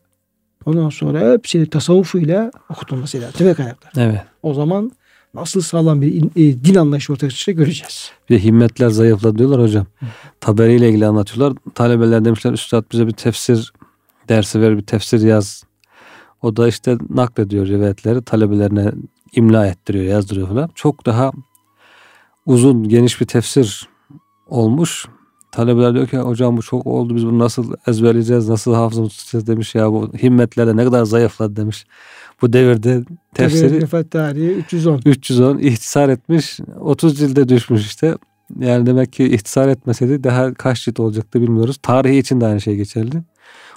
Ondan 0.67 0.89
sonra 0.89 1.33
hepsini 1.33 1.67
tasavvufuyla 1.71 2.51
okutulması 2.71 3.21
lazım. 3.21 3.39
Temel 3.39 3.55
kaynaklar. 3.55 3.93
Evet. 3.97 4.21
O 4.43 4.55
zaman 4.55 4.93
nasıl 5.35 5.61
sağlam 5.61 6.03
bir 6.03 6.25
e, 6.37 6.65
din 6.65 6.75
anlayışı 6.75 7.13
ortaya 7.13 7.31
çıkacak 7.31 7.57
göreceğiz. 7.57 8.11
Bir 8.31 8.35
de 8.35 8.45
himmetler 8.45 8.89
zayıfladı 8.89 9.39
diyorlar 9.39 9.61
hocam. 9.61 9.87
Taberi 10.41 10.75
ile 10.75 10.89
ilgili 10.89 11.07
anlatıyorlar. 11.07 11.59
Talebeler 11.75 12.25
demişler 12.25 12.53
üstad 12.53 12.85
bize 12.93 13.07
bir 13.07 13.13
tefsir 13.13 13.73
dersi 14.29 14.61
ver 14.61 14.77
bir 14.77 14.83
tefsir 14.83 15.21
yaz. 15.21 15.65
O 16.43 16.57
da 16.57 16.69
işte 16.69 16.99
naklediyor 17.11 17.67
rivayetleri 17.67 18.23
talebelerine 18.23 18.93
imla 19.33 19.67
ettiriyor 19.67 20.05
yazdırıyor 20.05 20.49
falan. 20.49 20.71
Çok 20.75 21.07
daha 21.07 21.33
uzun 22.47 22.89
geniş 22.89 23.21
bir 23.21 23.27
tefsir 23.27 23.89
olmuş. 24.47 25.07
Talebeler 25.53 25.95
diyor 25.95 26.07
ki 26.07 26.19
hocam 26.19 26.57
bu 26.57 26.63
çok 26.63 26.87
oldu 26.87 27.17
biz 27.17 27.27
bunu 27.27 27.39
nasıl 27.39 27.75
ezberleyeceğiz 27.87 28.49
nasıl 28.49 28.75
hafızamızı 28.75 29.17
tutacağız 29.17 29.47
demiş 29.47 29.75
ya 29.75 29.93
bu 29.93 30.13
himmetlerle 30.23 30.77
ne 30.77 30.85
kadar 30.85 31.05
zayıfladı 31.05 31.57
demiş. 31.57 31.87
Bu 32.43 32.53
devirde 32.53 33.05
tefsiri 33.35 33.83
vefat 33.83 34.11
tarihi 34.11 34.51
310. 34.51 35.01
310 35.07 35.59
ihtisar 35.59 36.09
etmiş 36.09 36.61
30 36.81 37.19
cilde 37.19 37.49
düşmüş 37.49 37.87
işte. 37.87 38.17
Yani 38.59 38.87
demek 38.87 39.13
ki 39.13 39.25
ihtisar 39.25 39.69
etmeseydi 39.69 40.25
daha 40.25 40.55
kaç 40.55 40.85
cilt 40.85 41.01
olacaktı 41.01 41.43
bilmiyoruz. 41.43 41.77
Tarihi 41.83 42.19
için 42.19 42.41
de 42.41 42.47
aynı 42.47 42.61
şey 42.61 42.77
geçerli. 42.77 43.23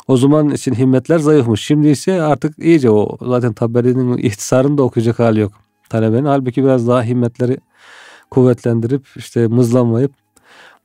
O 0.08 0.18
zaman 0.18 0.50
için 0.50 0.74
himmetler 0.74 1.20
zayıfmış. 1.20 1.62
Şimdi 1.62 1.88
ise 1.88 2.22
artık 2.22 2.60
iyice 2.60 2.90
o 2.90 3.18
zaten 3.22 3.54
Taberi'nin 3.54 4.18
ihtisarını 4.18 4.78
da 4.78 4.84
okuyacak 4.84 5.20
hali 5.20 5.40
yok 5.40 5.52
talebenin. 5.90 6.26
Halbuki 6.26 6.64
biraz 6.64 6.88
daha 6.88 7.04
himmetleri 7.04 7.58
kuvvetlendirip 8.32 9.08
işte 9.16 9.48
mızlanmayıp 9.48 10.25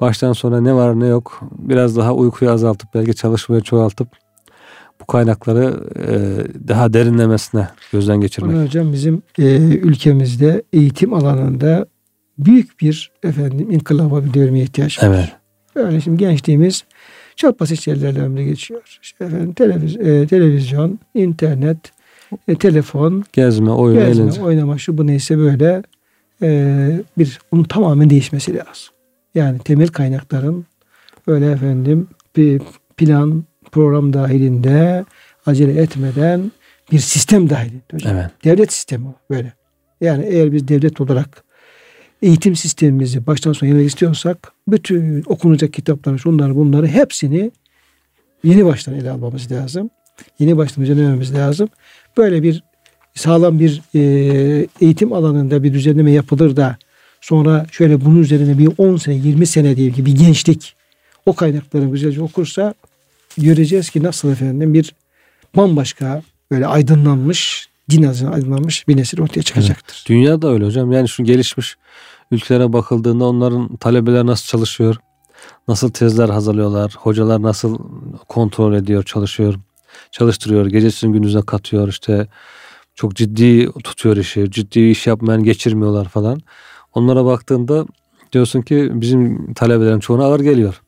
baştan 0.00 0.32
sona 0.32 0.60
ne 0.60 0.74
var 0.74 1.00
ne 1.00 1.06
yok 1.06 1.40
biraz 1.58 1.96
daha 1.96 2.14
uykuyu 2.14 2.50
azaltıp 2.50 2.94
belki 2.94 3.14
çalışmayı 3.14 3.62
çoğaltıp 3.62 4.08
bu 5.00 5.06
kaynakları 5.06 5.80
e, 5.98 6.08
daha 6.68 6.92
derinlemesine 6.92 7.68
gözden 7.92 8.20
geçirmek. 8.20 8.56
Onu 8.56 8.64
hocam 8.64 8.92
bizim 8.92 9.22
e, 9.38 9.56
ülkemizde 9.58 10.62
eğitim 10.72 11.14
alanında 11.14 11.86
büyük 12.38 12.80
bir 12.80 13.12
efendim 13.22 13.70
inkılaba 13.70 14.24
bir 14.24 14.34
dönmeye 14.34 14.64
ihtiyaç 14.64 15.02
var. 15.02 15.08
Evet. 15.08 15.28
Böyle 15.76 16.00
şimdi 16.00 16.16
gençliğimiz 16.16 16.84
çok 17.36 17.60
basit 17.60 17.80
şeylerle 17.80 18.20
ömrü 18.22 18.42
geçiyor. 18.44 18.98
İşte 19.02 19.24
efendim 19.24 19.52
televiz, 19.52 19.96
e, 19.96 20.26
televizyon, 20.26 20.98
internet, 21.14 21.78
e, 22.48 22.54
telefon, 22.54 23.24
Gezme, 23.32 23.70
oyun, 23.70 23.98
gezme, 23.98 24.24
eğlence. 24.24 24.42
oynama 24.42 24.78
şu 24.78 24.98
bu 24.98 25.06
neyse 25.06 25.38
böyle 25.38 25.82
e, 26.42 27.00
bir 27.18 27.38
bunun 27.52 27.64
tamamen 27.64 28.10
değişmesi 28.10 28.54
lazım. 28.54 28.94
Yani 29.34 29.58
temel 29.58 29.88
kaynakların 29.88 30.66
böyle 31.26 31.50
efendim 31.50 32.08
bir 32.36 32.62
plan 32.96 33.44
program 33.72 34.12
dahilinde 34.12 35.04
acele 35.46 35.82
etmeden 35.82 36.52
bir 36.92 36.98
sistem 36.98 37.50
dahilinde 37.50 37.82
hocam. 37.92 38.16
Evet. 38.16 38.30
Devlet 38.44 38.72
sistemi 38.72 39.06
böyle. 39.30 39.52
Yani 40.00 40.24
eğer 40.24 40.52
biz 40.52 40.68
devlet 40.68 41.00
olarak 41.00 41.44
eğitim 42.22 42.56
sistemimizi 42.56 43.26
baştan 43.26 43.52
sona 43.52 43.68
yemek 43.70 43.86
istiyorsak 43.86 44.52
bütün 44.68 45.22
okunacak 45.26 45.72
kitapları 45.72 46.18
şunları 46.18 46.56
bunları 46.56 46.86
hepsini 46.86 47.50
yeni 48.44 48.64
baştan 48.64 48.94
ele 48.94 49.10
almamız 49.10 49.52
lazım. 49.52 49.90
Yeni 50.38 50.56
baştan 50.56 50.84
düzenlememiz 50.84 51.34
lazım. 51.34 51.68
Böyle 52.16 52.42
bir 52.42 52.62
sağlam 53.14 53.58
bir 53.58 53.82
e, 53.94 54.00
eğitim 54.80 55.12
alanında 55.12 55.62
bir 55.62 55.72
düzenleme 55.72 56.10
yapılır 56.10 56.56
da 56.56 56.76
sonra 57.20 57.66
şöyle 57.72 58.04
bunun 58.04 58.22
üzerine 58.22 58.58
bir 58.58 58.70
10 58.78 58.96
sene 58.96 59.14
20 59.14 59.46
sene 59.46 59.76
diyelim 59.76 59.94
ki 59.94 60.06
bir 60.06 60.16
gençlik 60.16 60.74
o 61.26 61.34
kaynakları 61.34 61.84
güzelce 61.84 62.22
okursa 62.22 62.74
göreceğiz 63.38 63.90
ki 63.90 64.02
nasıl 64.02 64.32
efendim 64.32 64.74
bir 64.74 64.94
bambaşka 65.56 66.22
böyle 66.50 66.66
aydınlanmış 66.66 67.68
din 67.90 68.02
azına 68.02 68.30
aydınlanmış 68.30 68.88
bir 68.88 68.96
nesil 68.96 69.20
ortaya 69.20 69.42
çıkacaktır. 69.42 70.04
Dünya 70.08 70.42
da 70.42 70.48
öyle 70.48 70.64
hocam. 70.64 70.92
Yani 70.92 71.08
şu 71.08 71.24
gelişmiş 71.24 71.76
ülkelere 72.30 72.72
bakıldığında 72.72 73.24
onların 73.24 73.76
talebeler 73.76 74.26
nasıl 74.26 74.46
çalışıyor? 74.46 74.96
Nasıl 75.68 75.90
tezler 75.90 76.28
hazırlıyorlar? 76.28 76.94
Hocalar 76.98 77.42
nasıl 77.42 77.78
kontrol 78.28 78.74
ediyor, 78.74 79.02
çalışıyor? 79.02 79.54
Çalıştırıyor. 80.10 80.66
Gecesini 80.66 81.12
gündüzüne 81.12 81.42
katıyor. 81.42 81.88
işte 81.88 82.26
çok 82.94 83.16
ciddi 83.16 83.72
tutuyor 83.84 84.16
işi. 84.16 84.50
Ciddi 84.50 84.80
iş 84.80 85.06
yapmayan 85.06 85.44
geçirmiyorlar 85.44 86.08
falan. 86.08 86.40
Onlara 86.94 87.24
baktığında 87.24 87.86
diyorsun 88.32 88.62
ki 88.62 88.90
bizim 88.94 89.54
talebelerin 89.54 90.00
çoğuna 90.00 90.24
ağır 90.24 90.40
geliyor. 90.40 90.82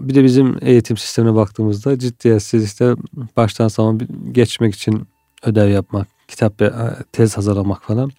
Bir 0.00 0.14
de 0.14 0.24
bizim 0.24 0.56
eğitim 0.62 0.96
sistemine 0.96 1.34
baktığımızda 1.34 1.98
ciddiyetsiz 1.98 2.64
işte 2.64 2.94
baştan 3.36 3.68
sona 3.68 3.98
geçmek 4.32 4.74
için 4.74 5.02
ödev 5.42 5.68
yapmak, 5.68 6.08
kitap 6.28 6.60
ve 6.60 6.72
tez 7.12 7.36
hazırlamak 7.36 7.82
falan. 7.82 8.10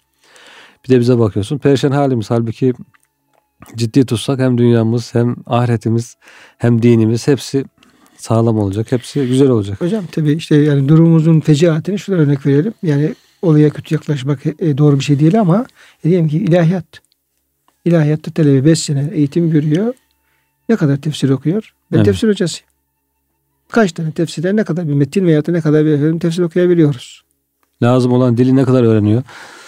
Bir 0.84 0.94
de 0.94 1.00
bize 1.00 1.18
bakıyorsun 1.18 1.58
perişan 1.58 1.90
halimiz. 1.90 2.30
Halbuki 2.30 2.72
ciddi 3.76 4.06
tutsak 4.06 4.38
hem 4.38 4.58
dünyamız 4.58 5.14
hem 5.14 5.36
ahiretimiz 5.46 6.16
hem 6.58 6.82
dinimiz 6.82 7.28
hepsi 7.28 7.64
sağlam 8.16 8.58
olacak. 8.58 8.92
Hepsi 8.92 9.26
güzel 9.26 9.48
olacak. 9.48 9.80
Hocam 9.80 10.04
tabii 10.12 10.32
işte 10.32 10.56
yani 10.56 10.88
durumumuzun 10.88 11.40
fecaatini 11.40 11.98
şuna 11.98 12.16
örnek 12.16 12.46
verelim. 12.46 12.74
Yani 12.82 13.14
olaya 13.42 13.70
kötü 13.70 13.94
yaklaşmak 13.94 14.46
e, 14.46 14.78
doğru 14.78 14.98
bir 14.98 15.04
şey 15.04 15.18
değil 15.18 15.40
ama 15.40 15.66
e, 16.04 16.08
diyelim 16.08 16.28
ki 16.28 16.38
ilahiyat. 16.38 17.11
İlahiyatta 17.84 18.30
talebe 18.30 18.64
5 18.64 18.78
sene 18.78 19.10
eğitim 19.12 19.50
görüyor. 19.50 19.94
Ne 20.68 20.76
kadar 20.76 20.96
tefsir 20.96 21.30
okuyor? 21.30 21.74
Ben 21.92 21.96
Evet. 21.96 22.06
tefsir 22.06 22.28
hocasıyım. 22.28 22.68
Kaç 23.68 23.92
tane 23.92 24.12
tefsirden 24.12 24.56
ne 24.56 24.64
kadar 24.64 24.88
bir 24.88 24.94
metin 24.94 25.26
veya 25.26 25.42
ne 25.48 25.60
kadar 25.60 25.84
bir 25.84 25.90
efendim 25.90 26.18
tefsir 26.18 26.42
okuyabiliyoruz? 26.42 27.22
Lazım 27.82 28.12
olan 28.12 28.36
dili 28.36 28.56
ne 28.56 28.64
kadar 28.64 28.82
öğreniyor? 28.82 29.22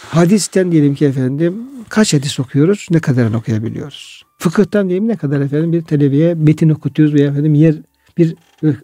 Hadisten 0.09 0.73
diyelim 0.73 0.95
ki 0.95 1.05
efendim 1.07 1.55
kaç 1.89 2.15
hadis 2.15 2.41
okuyoruz? 2.41 2.87
Ne 2.91 2.99
kadarını 3.01 3.37
okuyabiliyoruz? 3.37 4.23
Fıkıhtan 4.39 4.89
diyelim 4.89 5.09
ne 5.09 5.17
kadar 5.17 5.41
efendim 5.41 5.73
bir 5.73 5.83
talebeye 5.83 6.35
metin 6.35 6.69
okutuyoruz 6.69 7.15
veya 7.15 7.31
efendim 7.31 7.55
yer 7.55 7.75
bir 8.19 8.35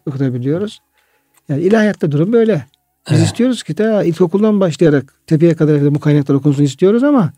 okutabiliyoruz. 0.06 0.78
Yani 1.48 1.62
ilahiyatta 1.62 2.12
durum 2.12 2.32
böyle. 2.32 2.66
Biz 3.10 3.18
Evet. 3.18 3.26
istiyoruz 3.26 3.62
ki 3.62 3.74
ta 3.74 4.04
ilkokuldan 4.04 4.60
başlayarak 4.60 5.14
tepeye 5.26 5.54
kadar 5.54 5.74
efendim 5.74 5.94
bu 5.94 6.00
kaynaklar 6.00 6.34
okunsun 6.34 6.62
istiyoruz 6.62 7.04
ama 7.04 7.32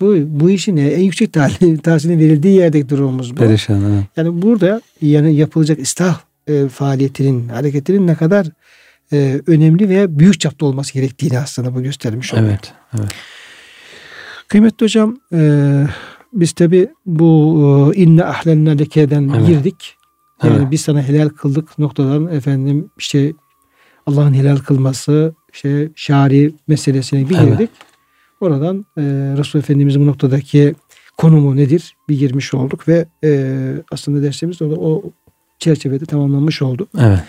bu 0.00 0.14
bu 0.26 0.50
işin 0.50 0.76
en 0.76 1.00
yüksek 1.00 1.32
tahsil, 1.32 1.78
tahsilin 1.82 2.18
verildiği 2.18 2.56
yerdeki 2.56 2.88
durumumuz 2.88 3.32
bu. 3.32 3.36
Perişan. 3.36 3.80
evet. 3.92 4.04
Yani 4.16 4.42
burada 4.42 4.82
yani 5.02 5.34
yapılacak 5.34 5.80
ıslah 5.80 6.20
e, 6.46 6.68
faaliyetinin, 6.68 7.48
hareketinin 7.48 8.06
ne 8.06 8.14
kadar 8.14 8.46
e, 9.12 9.40
önemli 9.46 9.88
ve 9.88 10.18
büyük 10.18 10.40
çapta 10.40 10.66
olması 10.66 10.94
gerektiğini 10.94 11.38
aslında 11.38 11.74
bu 11.74 11.82
göstermiş 11.82 12.34
oluyor. 12.34 12.48
Evet. 12.48 12.72
evet. 12.98 13.10
Kıymetli 14.48 14.84
hocam 14.84 15.16
e, 15.32 15.40
biz 16.32 16.52
tabi 16.52 16.88
bu 17.06 17.92
e, 17.94 18.00
inne 18.00 18.24
ahlenna 18.24 18.70
lekeden 18.70 19.30
Evet. 19.36 19.46
girdik. 19.46 19.96
Yani 20.42 20.56
Evet. 20.58 20.70
biz 20.70 20.80
sana 20.80 21.02
helal 21.02 21.28
kıldık 21.28 21.78
noktadan 21.78 22.26
efendim 22.26 22.90
işte 22.98 23.32
Allah'ın 24.06 24.34
helal 24.34 24.56
kılması 24.56 25.34
işte 25.52 25.88
şari 25.94 26.52
meselesine 26.68 27.28
bir 27.30 27.36
Evet. 27.38 27.70
Oradan 28.40 28.86
e, 28.98 29.02
Resul 29.38 29.58
Efendimiz'in 29.58 30.02
bu 30.02 30.06
noktadaki 30.06 30.74
konumu 31.16 31.56
nedir 31.56 31.96
bir 32.08 32.18
girmiş 32.18 32.54
olduk 32.54 32.88
ve 32.88 33.06
e, 33.24 33.50
aslında 33.92 34.22
dersimiz 34.22 34.62
orada 34.62 34.74
o 34.80 35.02
çerçevede 35.58 36.04
tamamlanmış 36.06 36.62
oldu. 36.62 36.86
Evet. 36.98 37.20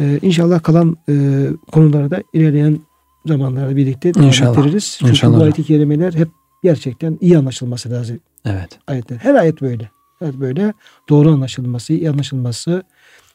E, 0.00 0.18
inşallah 0.22 0.62
kalan 0.62 0.96
e, 1.08 1.46
konuları 1.72 2.10
da 2.10 2.22
ilerleyen 2.32 2.78
zamanlarda 3.26 3.76
birlikte 3.76 4.14
devam 4.14 4.26
İnşallah. 4.26 4.58
ettiririz. 4.58 4.96
Çünkü 4.98 5.10
İnşallah 5.10 5.40
bu 5.40 5.42
ayet-i 5.42 5.64
kerimeler 5.64 6.12
hep 6.12 6.28
gerçekten 6.62 7.18
iyi 7.20 7.38
anlaşılması 7.38 7.90
lazım 7.90 8.20
Evet. 8.44 8.78
ayetler. 8.86 9.16
Her 9.18 9.34
ayet 9.34 9.60
böyle. 9.62 9.90
Her 10.18 10.40
böyle 10.40 10.72
doğru 11.08 11.30
anlaşılması, 11.32 11.92
iyi 11.92 12.10
anlaşılması, 12.10 12.82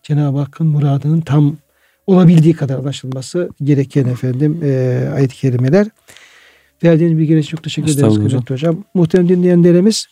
Cenab-ı 0.03 0.37
Hakk'ın 0.37 0.67
muradının 0.67 1.21
tam 1.21 1.57
olabildiği 2.07 2.53
kadar 2.53 2.75
anlaşılması 2.77 3.49
gereken 3.63 4.05
efendim 4.05 4.59
e, 4.63 4.99
ayet-i 5.15 5.35
kerimeler. 5.35 5.87
Verdiğiniz 6.83 7.17
bilgiler 7.17 7.37
için 7.37 7.49
çok 7.49 7.63
teşekkür 7.63 7.91
ederiz 7.91 8.15
kıymetli 8.15 8.53
hocam. 8.53 8.83
Muhterem 8.93 9.29
dinleyenlerimiz 9.29 10.07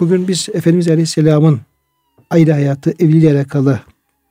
bugün 0.00 0.28
biz 0.28 0.48
Efendimiz 0.54 0.88
Aleyhisselam'ın 0.88 1.60
aile 2.30 2.52
hayatı, 2.52 2.90
evliliği 2.90 3.32
alakalı 3.32 3.80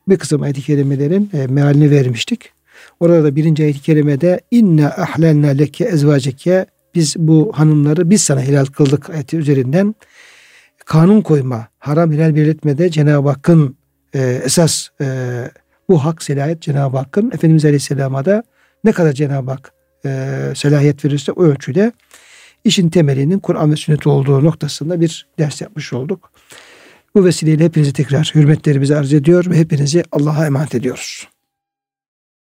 bir 0.08 0.18
kısım 0.18 0.42
ayet-i 0.42 0.62
kerimelerin 0.62 1.30
e, 1.34 1.48
mealini 1.48 1.92
vermiştik. 1.92 2.52
Orada 3.00 3.24
da 3.24 3.36
birinci 3.36 3.64
ayet-i 3.64 3.82
kerimede 3.82 4.42
inna 4.52 4.88
ahlenna 4.88 5.48
leke 5.48 5.86
ezvaceke 5.86 6.66
biz 6.96 7.16
bu 7.18 7.52
hanımları 7.56 8.10
biz 8.10 8.22
sana 8.22 8.42
helal 8.42 8.66
kıldık 8.66 9.10
ayeti 9.10 9.38
üzerinden 9.38 9.96
kanun 10.86 11.22
koyma, 11.22 11.68
haram 11.80 12.12
helal 12.12 12.36
belirtmede 12.36 12.90
Cenab-ı 12.90 13.30
Hakk'ın 13.30 13.78
e, 14.14 14.42
esas 14.46 14.88
e, 15.02 15.06
bu 15.90 16.06
hak 16.06 16.24
selahiyet 16.24 16.62
Cenab-ı 16.62 16.98
Hakk'ın 16.98 17.32
Efendimiz 17.32 17.66
Aleyhisselam'a 17.66 18.26
da 18.26 18.44
ne 18.84 18.92
kadar 18.92 19.14
Cenab-ı 19.14 19.52
Hak 19.52 19.75
e, 20.06 20.54
selahiyet 20.56 21.06
verirse 21.06 21.32
o 21.32 21.44
ölçüde 21.44 21.92
işin 22.64 22.90
temelinin 22.90 23.40
Kur'an 23.40 23.72
ve 23.72 23.76
sünnet 23.76 24.08
olduğu 24.08 24.44
noktasında 24.44 25.02
bir 25.02 25.28
ders 25.40 25.62
yapmış 25.62 25.94
olduk. 25.94 26.32
Bu 27.16 27.26
vesileyle 27.26 27.64
hepinizi 27.64 27.94
tekrar 27.94 28.32
hürmetlerimizi 28.36 28.96
arz 28.96 29.14
ediyor 29.14 29.46
ve 29.50 29.58
hepinizi 29.58 30.04
Allah'a 30.12 30.46
emanet 30.46 30.76
ediyoruz. 30.76 31.28